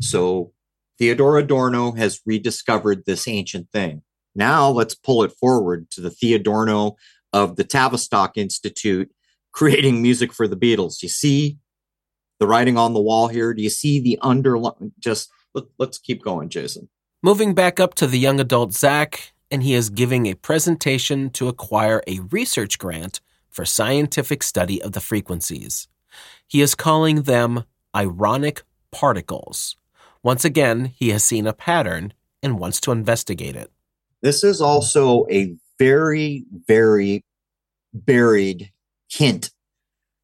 So 0.02 0.52
theodore 1.00 1.38
adorno 1.38 1.94
has 1.94 2.22
rediscovered 2.26 3.06
this 3.06 3.28
ancient 3.28 3.72
thing. 3.72 4.04
Now 4.36 4.70
let's 4.70 4.96
pull 4.96 5.24
it 5.24 5.32
forward 5.32 5.90
to 5.92 6.02
the 6.02 6.10
theodorno 6.10 6.98
of 7.32 7.56
the 7.56 7.64
tavistock 7.64 8.38
institute 8.38 9.10
creating 9.54 10.02
music 10.02 10.34
for 10.34 10.48
the 10.48 10.58
beatles. 10.58 11.02
You 11.02 11.10
see 11.10 11.58
the 12.40 12.48
writing 12.48 12.78
on 12.78 12.94
the 12.94 13.02
wall 13.02 13.30
here? 13.30 13.54
Do 13.54 13.64
you 13.64 13.70
see 13.70 14.02
the 14.02 14.20
underlying 14.22 14.92
just 15.00 15.30
let, 15.54 15.64
us 15.80 15.98
keep 15.98 16.22
going, 16.22 16.50
Jason. 16.50 16.90
Moving 17.24 17.54
back 17.54 17.80
up 17.80 17.96
to 17.96 18.08
the 18.08 18.20
young 18.20 18.42
adult 18.42 18.74
Zach, 18.74 19.32
and 19.56 19.64
he 19.64 19.74
is 19.74 19.90
giving 19.90 20.26
a 20.26 20.34
presentation 20.34 21.30
to 21.30 21.48
acquire 21.48 22.04
a 22.08 22.20
research 22.30 22.78
grant 22.78 23.22
for 23.50 23.64
scientific 23.64 24.44
study 24.44 24.82
of 24.82 24.92
the 24.92 25.00
frequencies. 25.00 25.88
He 26.46 26.60
is 26.60 26.76
calling 26.76 27.22
them 27.22 27.64
ironic 27.96 28.64
particles. 28.92 29.78
Once 30.22 30.44
again, 30.44 30.92
he 30.98 31.12
has 31.12 31.24
seen 31.24 31.48
a 31.48 31.54
pattern 31.54 32.12
and 32.44 32.60
wants 32.60 32.82
to 32.82 32.92
investigate 32.92 33.56
it. 33.56 33.72
This 34.22 34.44
is 34.44 34.60
also 34.60 35.26
a 35.32 35.56
very, 35.80 36.44
very 36.68 37.24
buried 37.94 38.74
hint. 39.10 39.52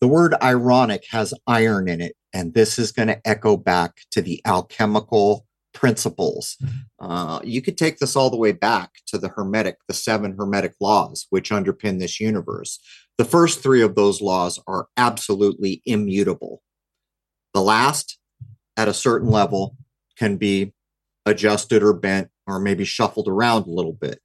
The 0.02 0.10
word 0.10 0.36
ironic 0.44 1.06
has 1.12 1.34
iron 1.48 1.88
in 1.88 2.02
it, 2.02 2.18
and 2.34 2.54
this 2.54 2.78
is 2.78 2.92
going 2.92 3.08
to 3.08 3.26
echo 3.26 3.56
back 3.56 4.02
to 4.12 4.22
the 4.22 4.42
alchemical 4.44 5.46
principles. 5.74 6.58
Mm-hmm. 6.64 7.12
Uh, 7.12 7.40
you 7.44 7.62
could 7.62 7.78
take 7.78 7.98
this 7.98 8.16
all 8.16 8.30
the 8.30 8.38
way 8.38 8.52
back 8.52 8.92
to 9.08 9.18
the 9.18 9.30
Hermetic, 9.30 9.78
the 9.88 9.94
seven 9.94 10.36
Hermetic 10.38 10.74
laws, 10.80 11.28
which 11.30 11.52
underpin 11.52 12.00
this 12.00 12.20
universe. 12.20 12.80
The 13.18 13.26
first 13.26 13.62
three 13.62 13.82
of 13.82 13.96
those 13.96 14.22
laws 14.22 14.60
are 14.68 14.88
absolutely 14.98 15.82
immutable. 15.86 16.62
The 17.54 17.62
last, 17.62 18.18
at 18.78 18.88
a 18.88 18.94
certain 18.94 19.30
level, 19.30 19.76
can 20.18 20.38
be 20.38 20.74
adjusted 21.26 21.84
or 21.84 21.94
bent 21.94 22.30
or 22.48 22.60
maybe 22.60 22.86
shuffled 22.86 23.28
around 23.28 23.68
a 23.68 23.72
little 23.72 23.94
bit. 23.94 24.20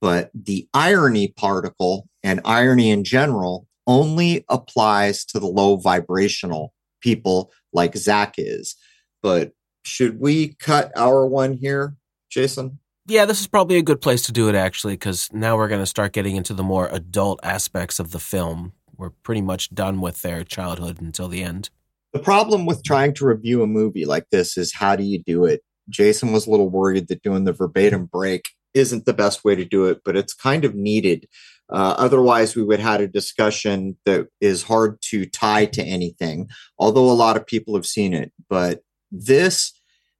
But 0.00 0.30
the 0.34 0.68
irony 0.74 1.28
particle 1.28 2.08
and 2.22 2.40
irony 2.44 2.90
in 2.90 3.04
general 3.04 3.66
only 3.86 4.44
applies 4.48 5.24
to 5.26 5.38
the 5.38 5.46
low 5.46 5.76
vibrational 5.76 6.74
people 7.00 7.52
like 7.72 7.96
Zach 7.96 8.34
is. 8.38 8.76
But 9.22 9.52
should 9.84 10.20
we 10.20 10.54
cut 10.54 10.92
our 10.96 11.26
one 11.26 11.54
here, 11.54 11.96
Jason? 12.30 12.78
Yeah, 13.06 13.26
this 13.26 13.40
is 13.40 13.46
probably 13.46 13.76
a 13.76 13.82
good 13.82 14.00
place 14.00 14.22
to 14.22 14.32
do 14.32 14.48
it 14.48 14.54
actually, 14.54 14.94
because 14.94 15.32
now 15.32 15.56
we're 15.56 15.68
going 15.68 15.82
to 15.82 15.86
start 15.86 16.12
getting 16.12 16.36
into 16.36 16.54
the 16.54 16.62
more 16.62 16.88
adult 16.90 17.40
aspects 17.42 17.98
of 17.98 18.10
the 18.10 18.18
film. 18.18 18.72
We're 18.96 19.10
pretty 19.10 19.42
much 19.42 19.74
done 19.74 20.00
with 20.00 20.22
their 20.22 20.44
childhood 20.44 21.00
until 21.00 21.28
the 21.28 21.42
end. 21.42 21.70
The 22.12 22.20
problem 22.20 22.64
with 22.64 22.84
trying 22.84 23.12
to 23.14 23.26
review 23.26 23.62
a 23.62 23.66
movie 23.66 24.04
like 24.04 24.30
this 24.30 24.56
is 24.56 24.72
how 24.74 24.96
do 24.96 25.02
you 25.02 25.22
do 25.22 25.44
it? 25.44 25.62
Jason 25.90 26.32
was 26.32 26.46
a 26.46 26.50
little 26.50 26.70
worried 26.70 27.08
that 27.08 27.22
doing 27.22 27.44
the 27.44 27.52
verbatim 27.52 28.06
break 28.06 28.48
isn't 28.72 29.04
the 29.04 29.12
best 29.12 29.44
way 29.44 29.54
to 29.54 29.64
do 29.64 29.86
it, 29.86 30.00
but 30.04 30.16
it's 30.16 30.32
kind 30.32 30.64
of 30.64 30.74
needed 30.74 31.26
uh, 31.72 31.94
otherwise, 31.96 32.54
we 32.54 32.62
would 32.62 32.80
have 32.80 32.92
had 32.92 33.00
a 33.00 33.08
discussion 33.08 33.96
that 34.04 34.28
is 34.40 34.62
hard 34.64 35.00
to 35.00 35.26
tie 35.26 35.64
to 35.66 35.82
anything, 35.82 36.48
although 36.78 37.10
a 37.10 37.12
lot 37.12 37.36
of 37.36 37.46
people 37.46 37.74
have 37.74 37.86
seen 37.86 38.12
it. 38.12 38.32
But 38.48 38.82
this, 39.22 39.72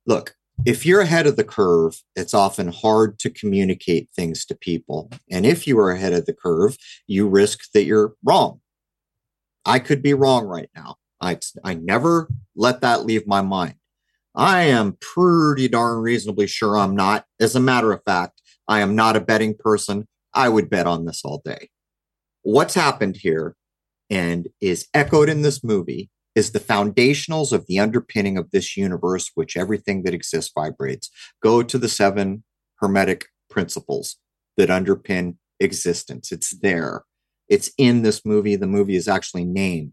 look, 0.07 0.35
if 0.65 0.87
you're 0.87 1.01
ahead 1.01 1.27
of 1.27 1.37
the 1.37 1.45
curve, 1.45 2.03
it's 2.15 2.33
often 2.33 2.69
hard 2.69 3.19
to 3.19 3.31
communicate 3.31 4.09
things 4.15 4.45
to 4.47 4.55
people. 4.55 5.11
And 5.31 5.45
if 5.45 5.67
you 5.67 5.79
are 5.79 5.91
ahead 5.91 6.13
of 6.13 6.27
the 6.27 6.33
curve, 6.33 6.77
you 7.07 7.29
risk 7.29 7.73
that 7.73 7.85
you're 7.85 8.15
wrong. 8.25 8.61
I 9.65 9.79
could 9.79 10.03
be 10.03 10.15
wrong 10.15 10.47
right 10.47 10.71
now. 10.75 10.97
I, 11.21 11.39
I 11.65 11.75
never 11.75 12.29
let 12.55 12.81
that 12.83 13.05
leave 13.05 13.27
my 13.27 13.41
mind. 13.41 13.75
I 14.35 14.63
am 14.65 14.97
pretty 15.01 15.69
darn 15.69 15.99
reasonably 15.99 16.47
sure 16.47 16.77
I'm 16.77 16.95
not. 16.95 17.25
As 17.41 17.55
a 17.55 17.61
matter 17.61 17.93
of 17.93 18.03
fact, 18.05 18.43
I 18.69 18.81
am 18.81 18.95
not 18.95 19.17
a 19.17 19.21
betting 19.21 19.55
person. 19.55 20.07
I 20.33 20.49
would 20.49 20.71
bet 20.71 20.87
on 20.87 21.05
this 21.05 21.23
all 21.25 21.41
day. 21.45 21.69
What's 22.43 22.75
happened 22.75 23.17
here 23.17 23.57
and 24.11 24.49
is 24.61 24.89
echoed 24.93 25.29
in 25.29 25.43
this 25.43 25.63
movie 25.65 26.11
is 26.35 26.51
the 26.51 26.61
foundationals 26.61 27.53
of 27.53 27.67
the 27.67 27.79
underpinning 27.79 28.37
of 28.37 28.51
this 28.51 28.77
universe, 28.77 29.31
which 29.35 29.57
everything 29.57 30.03
that 30.03 30.15
exists 30.15 30.53
vibrates. 30.55 31.11
Go 31.43 31.63
to 31.63 31.79
the 31.79 31.89
seven 31.89 32.45
hermetic 32.77 33.27
principles 33.49 34.17
that 34.57 34.69
underpin 34.69 35.37
existence. 35.61 36.33
It's 36.33 36.51
there. 36.51 37.05
It's 37.49 37.71
in 37.79 38.03
this 38.03 38.25
movie. 38.25 38.57
The 38.57 38.67
movie 38.67 38.97
is 38.97 39.09
actually 39.09 39.45
named. 39.45 39.93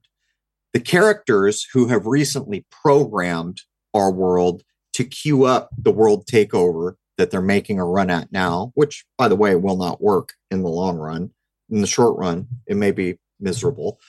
The 0.74 0.80
characters 0.80 1.68
who 1.74 1.88
have 1.88 2.06
recently 2.06 2.66
programmed 2.72 3.62
our 3.94 4.12
world 4.12 4.64
to 4.94 5.04
queue 5.04 5.44
up 5.46 5.70
the 5.78 5.92
world 5.92 6.26
takeover 6.26 6.94
that 7.18 7.30
they're 7.30 7.42
making 7.42 7.80
a 7.80 7.86
run 7.86 8.10
at 8.10 8.32
now, 8.32 8.72
which, 8.74 9.06
by 9.18 9.28
the 9.28 9.36
way, 9.36 9.56
will 9.56 9.78
not 9.78 10.02
work 10.02 10.34
in 10.50 10.64
the 10.64 10.70
long 10.70 10.98
run. 10.98 11.32
In 11.70 11.82
the 11.82 11.88
short 11.88 12.18
run, 12.18 12.48
it 12.68 12.78
may 12.78 12.92
be 12.92 13.20
miserable. 13.40 14.00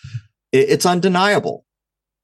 It's 0.53 0.87
undeniable. 0.87 1.65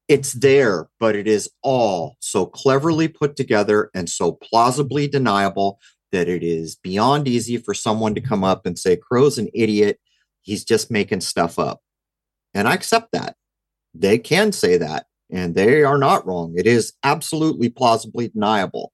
It's 0.09 0.33
there, 0.33 0.89
but 0.99 1.15
it 1.15 1.29
is 1.29 1.51
all 1.63 2.17
so 2.21 2.47
cleverly 2.47 3.09
put 3.09 3.37
together 3.37 3.91
and 3.95 4.09
so 4.09 4.33
plausibly 4.33 5.07
deniable 5.07 5.79
that 6.13 6.29
it 6.29 6.43
is 6.43 6.77
beyond 6.77 7.29
easy 7.29 7.59
for 7.59 7.75
someone 7.75 8.15
to 8.15 8.21
come 8.21 8.43
up 8.43 8.65
and 8.65 8.79
say, 8.79 8.97
Crow's 8.97 9.37
an 9.37 9.49
idiot. 9.53 10.01
He's 10.41 10.65
just 10.65 10.91
making 10.91 11.21
stuff 11.21 11.59
up. 11.59 11.81
And 12.55 12.67
I 12.67 12.75
accept 12.75 13.13
that. 13.13 13.37
They 13.95 14.19
can 14.19 14.53
say 14.53 14.79
that, 14.79 15.07
and 15.31 15.55
they 15.55 15.83
are 15.83 15.99
not 15.99 16.27
wrong. 16.27 16.55
It 16.57 16.67
is 16.67 16.95
absolutely 17.05 17.69
plausibly 17.69 18.29
deniable. 18.29 18.93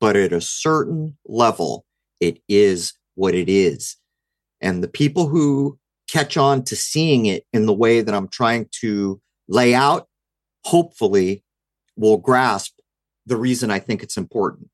But 0.00 0.14
at 0.14 0.32
a 0.32 0.40
certain 0.40 1.16
level, 1.26 1.84
it 2.20 2.40
is 2.48 2.94
what 3.16 3.34
it 3.34 3.48
is. 3.48 3.96
And 4.60 4.82
the 4.82 4.88
people 4.88 5.26
who 5.26 5.78
catch 6.08 6.36
on 6.36 6.62
to 6.64 6.76
seeing 6.76 7.26
it 7.26 7.44
in 7.52 7.66
the 7.66 7.74
way 7.74 8.00
that 8.00 8.14
I'm 8.14 8.28
trying 8.28 8.68
to 8.80 9.20
lay 9.48 9.74
out, 9.74 10.08
hopefully 10.64 11.44
will 11.96 12.18
grasp 12.18 12.78
the 13.26 13.36
reason 13.36 13.70
I 13.70 13.78
think 13.78 14.02
it's 14.02 14.16
important 14.16 14.70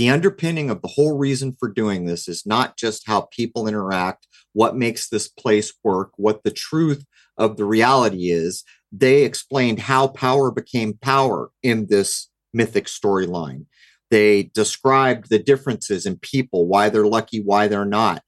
the 0.00 0.08
underpinning 0.08 0.70
of 0.70 0.80
the 0.80 0.88
whole 0.88 1.18
reason 1.18 1.54
for 1.58 1.68
doing 1.68 2.06
this 2.06 2.26
is 2.26 2.46
not 2.46 2.78
just 2.78 3.06
how 3.06 3.28
people 3.36 3.68
interact, 3.68 4.26
what 4.54 4.74
makes 4.74 5.10
this 5.10 5.28
place 5.28 5.74
work, 5.84 6.12
what 6.16 6.42
the 6.42 6.50
truth 6.50 7.04
of 7.36 7.58
the 7.58 7.66
reality 7.66 8.30
is. 8.30 8.64
They 8.90 9.24
explained 9.24 9.78
how 9.80 10.08
power 10.08 10.50
became 10.50 10.94
power 10.94 11.50
in 11.62 11.88
this 11.90 12.30
mythic 12.54 12.86
storyline. 12.86 13.66
They 14.10 14.44
described 14.54 15.28
the 15.28 15.38
differences 15.38 16.06
in 16.06 16.16
people, 16.16 16.66
why 16.66 16.88
they're 16.88 17.06
lucky, 17.06 17.42
why 17.42 17.68
they're 17.68 17.84
not. 17.84 18.22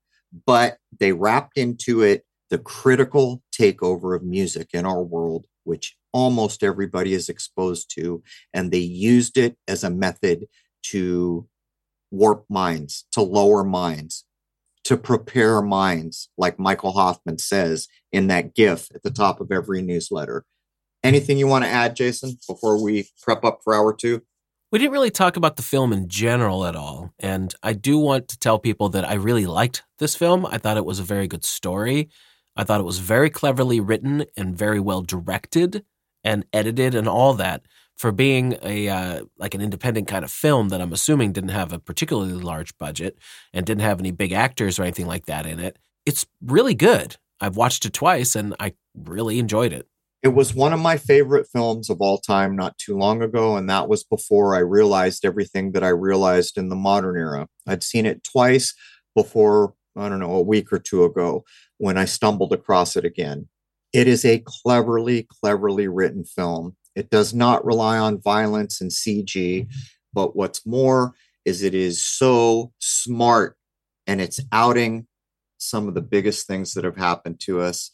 But 0.44 0.76
they 1.00 1.12
wrapped 1.12 1.57
into 1.57 2.03
it 2.03 2.26
the 2.50 2.59
critical 2.59 3.42
takeover 3.50 4.14
of 4.14 4.22
music 4.22 4.68
in 4.74 4.84
our 4.84 5.03
world, 5.03 5.46
which 5.64 5.96
almost 6.12 6.62
everybody 6.62 7.14
is 7.14 7.28
exposed 7.28 7.90
to. 7.94 8.22
And 8.52 8.70
they 8.70 8.78
used 8.78 9.36
it 9.36 9.56
as 9.66 9.84
a 9.84 9.90
method 9.90 10.46
to 10.84 11.48
warp 12.10 12.44
minds, 12.48 13.06
to 13.12 13.22
lower 13.22 13.64
minds, 13.64 14.24
to 14.84 14.96
prepare 14.96 15.62
minds, 15.62 16.28
like 16.36 16.58
Michael 16.58 16.92
Hoffman 16.92 17.38
says 17.38 17.88
in 18.10 18.26
that 18.28 18.54
GIF 18.54 18.88
at 18.94 19.02
the 19.02 19.10
top 19.10 19.40
of 19.40 19.50
every 19.50 19.82
newsletter. 19.82 20.44
Anything 21.04 21.38
you 21.38 21.46
want 21.46 21.64
to 21.64 21.70
add, 21.70 21.96
Jason, 21.96 22.38
before 22.46 22.80
we 22.82 23.08
prep 23.20 23.44
up 23.44 23.60
for 23.64 23.74
hour 23.74 23.92
two? 23.92 24.22
We 24.70 24.78
didn't 24.78 24.92
really 24.92 25.10
talk 25.10 25.36
about 25.36 25.56
the 25.56 25.62
film 25.62 25.92
in 25.92 26.08
general 26.08 26.64
at 26.64 26.76
all. 26.76 27.12
And 27.18 27.54
I 27.62 27.74
do 27.74 27.98
want 27.98 28.28
to 28.28 28.38
tell 28.38 28.58
people 28.58 28.88
that 28.90 29.08
I 29.08 29.14
really 29.14 29.46
liked 29.46 29.82
this 29.98 30.16
film. 30.16 30.46
I 30.46 30.58
thought 30.58 30.78
it 30.78 30.84
was 30.84 30.98
a 30.98 31.04
very 31.04 31.28
good 31.28 31.44
story. 31.44 32.08
I 32.56 32.64
thought 32.64 32.80
it 32.80 32.84
was 32.84 32.98
very 32.98 33.30
cleverly 33.30 33.80
written 33.80 34.24
and 34.36 34.56
very 34.56 34.80
well 34.80 35.02
directed 35.02 35.84
and 36.24 36.44
edited 36.52 36.94
and 36.94 37.08
all 37.08 37.34
that 37.34 37.62
for 37.96 38.12
being 38.12 38.56
a 38.62 38.88
uh, 38.88 39.24
like 39.38 39.54
an 39.54 39.60
independent 39.60 40.08
kind 40.08 40.24
of 40.24 40.30
film 40.30 40.70
that 40.70 40.80
I'm 40.80 40.92
assuming 40.92 41.32
didn't 41.32 41.50
have 41.50 41.72
a 41.72 41.78
particularly 41.78 42.32
large 42.32 42.76
budget 42.78 43.18
and 43.52 43.66
didn't 43.66 43.82
have 43.82 44.00
any 44.00 44.10
big 44.10 44.32
actors 44.32 44.78
or 44.78 44.82
anything 44.82 45.06
like 45.06 45.26
that 45.26 45.46
in 45.46 45.60
it. 45.60 45.78
It's 46.04 46.26
really 46.44 46.74
good. 46.74 47.16
I've 47.40 47.56
watched 47.56 47.84
it 47.84 47.92
twice 47.92 48.34
and 48.34 48.54
I 48.58 48.74
really 48.94 49.38
enjoyed 49.38 49.72
it. 49.72 49.86
It 50.22 50.28
was 50.28 50.54
one 50.54 50.72
of 50.72 50.80
my 50.80 50.96
favorite 50.96 51.48
films 51.52 51.90
of 51.90 52.00
all 52.00 52.18
time 52.18 52.54
not 52.54 52.78
too 52.78 52.96
long 52.96 53.22
ago 53.22 53.56
and 53.56 53.68
that 53.68 53.88
was 53.88 54.04
before 54.04 54.54
I 54.54 54.60
realized 54.60 55.24
everything 55.24 55.72
that 55.72 55.82
I 55.82 55.88
realized 55.88 56.56
in 56.56 56.68
the 56.68 56.76
modern 56.76 57.16
era. 57.16 57.48
I'd 57.66 57.82
seen 57.82 58.06
it 58.06 58.24
twice 58.24 58.74
before 59.14 59.74
I 59.96 60.08
don't 60.08 60.20
know, 60.20 60.34
a 60.34 60.42
week 60.42 60.72
or 60.72 60.78
two 60.78 61.04
ago 61.04 61.44
when 61.78 61.98
I 61.98 62.04
stumbled 62.04 62.52
across 62.52 62.96
it 62.96 63.04
again. 63.04 63.48
It 63.93 64.09
is 64.09 64.24
a 64.24 64.43
cleverly, 64.45 65.26
cleverly 65.28 65.88
written 65.88 66.24
film. 66.24 66.76
It 66.95 67.11
does 67.11 67.34
not 67.34 67.64
rely 67.64 67.99
on 67.99 68.20
violence 68.20 68.80
and 68.80 68.90
CG, 68.90 69.26
mm-hmm. 69.26 69.70
but 70.12 70.36
what's 70.36 70.66
more 70.66 71.12
is 71.45 71.62
it 71.62 71.74
is 71.74 72.03
so 72.03 72.72
smart 72.78 73.57
and 74.07 74.20
it's 74.20 74.40
outing 74.53 75.07
some 75.59 75.88
of 75.88 75.95
the 75.95 76.03
biggest 76.03 76.47
things 76.47 76.74
that 76.74 76.84
have 76.84 76.97
happened 76.97 77.40
to 77.40 77.61
us. 77.61 77.90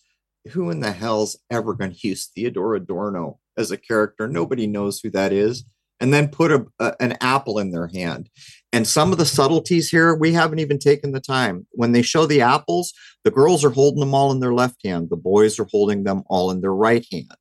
Who 0.53 0.71
in 0.71 0.81
the 0.81 0.93
hell's 0.93 1.39
ever 1.51 1.75
going 1.75 1.93
to 1.95 2.09
use 2.09 2.27
Theodore 2.27 2.75
Adorno 2.75 3.39
as 3.57 3.71
a 3.71 3.77
character? 3.77 4.29
Nobody 4.29 4.67
knows 4.67 5.01
who 5.01 5.11
that 5.11 5.33
is. 5.33 5.65
And 6.01 6.15
then 6.15 6.29
put 6.29 6.53
a, 6.53 6.65
a, 6.79 6.95
an 7.01 7.17
apple 7.21 7.59
in 7.59 7.73
their 7.73 7.89
hand. 7.89 8.31
And 8.73 8.87
some 8.87 9.11
of 9.13 9.19
the 9.19 9.27
subtleties 9.27 9.89
here, 9.89 10.15
we 10.15 10.33
haven't 10.33 10.61
even 10.61 10.79
taken 10.79 11.13
the 11.13 11.21
time. 11.21 11.67
When 11.71 11.93
they 11.93 12.03
show 12.03 12.27
the 12.27 12.43
apples, 12.43 12.93
the 13.25 13.31
girls 13.31 13.65
are 13.65 13.71
holding 13.71 14.01
them 14.01 14.15
all 14.15 14.31
in 14.31 14.41
their 14.41 14.55
left 14.55 14.77
hand, 14.85 15.09
the 15.11 15.17
boys 15.17 15.59
are 15.59 15.67
holding 15.71 16.05
them 16.05 16.23
all 16.29 16.51
in 16.51 16.61
their 16.61 16.75
right 16.75 17.05
hand 17.11 17.33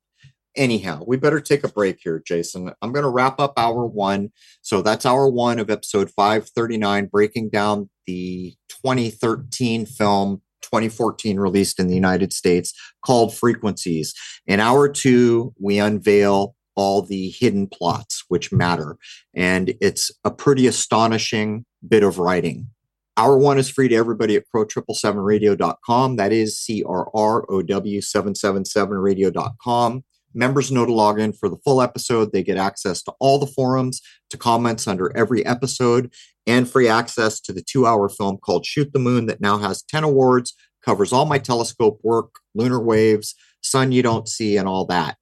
anyhow, 0.58 1.02
we 1.06 1.16
better 1.16 1.40
take 1.40 1.64
a 1.64 1.68
break 1.68 1.98
here, 2.02 2.22
Jason. 2.26 2.72
I'm 2.82 2.92
going 2.92 3.04
to 3.04 3.08
wrap 3.08 3.40
up 3.40 3.54
hour 3.56 3.86
one. 3.86 4.30
So 4.60 4.82
that's 4.82 5.06
hour 5.06 5.28
one 5.28 5.58
of 5.58 5.70
episode 5.70 6.10
539, 6.10 7.06
breaking 7.06 7.50
down 7.50 7.88
the 8.06 8.54
2013 8.68 9.86
film 9.86 10.42
2014 10.62 11.40
released 11.40 11.80
in 11.80 11.86
the 11.86 11.94
United 11.94 12.32
States 12.32 12.74
called 13.02 13.34
Frequencies. 13.34 14.12
In 14.46 14.60
hour 14.60 14.86
two, 14.88 15.54
we 15.58 15.78
unveil 15.78 16.56
all 16.78 17.02
the 17.02 17.28
hidden 17.30 17.66
plots 17.66 18.22
which 18.28 18.52
matter. 18.52 18.96
And 19.34 19.74
it's 19.80 20.12
a 20.24 20.30
pretty 20.30 20.68
astonishing 20.68 21.64
bit 21.86 22.04
of 22.04 22.20
writing. 22.20 22.68
Hour 23.16 23.36
one 23.36 23.58
is 23.58 23.68
free 23.68 23.88
to 23.88 23.96
everybody 23.96 24.36
at 24.36 24.44
crow777radio.com. 24.54 26.14
That 26.16 26.32
is 26.32 26.56
C 26.56 26.84
R 26.84 27.10
R 27.12 27.44
O 27.50 27.62
W 27.62 28.00
777radio.com. 28.00 30.04
Members 30.34 30.70
know 30.70 30.86
to 30.86 30.92
log 30.92 31.18
in 31.18 31.32
for 31.32 31.48
the 31.48 31.58
full 31.64 31.82
episode. 31.82 32.32
They 32.32 32.44
get 32.44 32.58
access 32.58 33.02
to 33.02 33.12
all 33.18 33.40
the 33.40 33.48
forums, 33.48 34.00
to 34.30 34.36
comments 34.36 34.86
under 34.86 35.10
every 35.16 35.44
episode, 35.44 36.12
and 36.46 36.70
free 36.70 36.86
access 36.86 37.40
to 37.40 37.52
the 37.52 37.62
two 37.62 37.86
hour 37.86 38.08
film 38.08 38.38
called 38.38 38.64
Shoot 38.64 38.92
the 38.92 39.00
Moon 39.00 39.26
that 39.26 39.40
now 39.40 39.58
has 39.58 39.82
10 39.82 40.04
awards, 40.04 40.54
covers 40.84 41.12
all 41.12 41.26
my 41.26 41.38
telescope 41.38 41.98
work, 42.04 42.36
lunar 42.54 42.80
waves, 42.80 43.34
sun 43.62 43.90
you 43.90 44.02
don't 44.02 44.28
see, 44.28 44.56
and 44.56 44.68
all 44.68 44.84
that. 44.86 45.16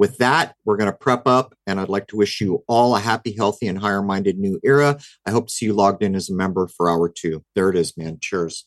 With 0.00 0.16
that, 0.16 0.54
we're 0.64 0.78
going 0.78 0.90
to 0.90 0.96
prep 0.96 1.26
up, 1.26 1.54
and 1.66 1.78
I'd 1.78 1.90
like 1.90 2.06
to 2.06 2.16
wish 2.16 2.40
you 2.40 2.64
all 2.66 2.96
a 2.96 3.00
happy, 3.00 3.36
healthy, 3.36 3.66
and 3.66 3.78
higher 3.78 4.00
minded 4.00 4.38
new 4.38 4.58
era. 4.64 4.98
I 5.26 5.30
hope 5.30 5.48
to 5.48 5.52
see 5.52 5.66
you 5.66 5.74
logged 5.74 6.02
in 6.02 6.14
as 6.14 6.30
a 6.30 6.34
member 6.34 6.68
for 6.68 6.88
hour 6.88 7.12
two. 7.14 7.44
There 7.54 7.68
it 7.68 7.76
is, 7.76 7.94
man. 7.98 8.16
Cheers. 8.18 8.66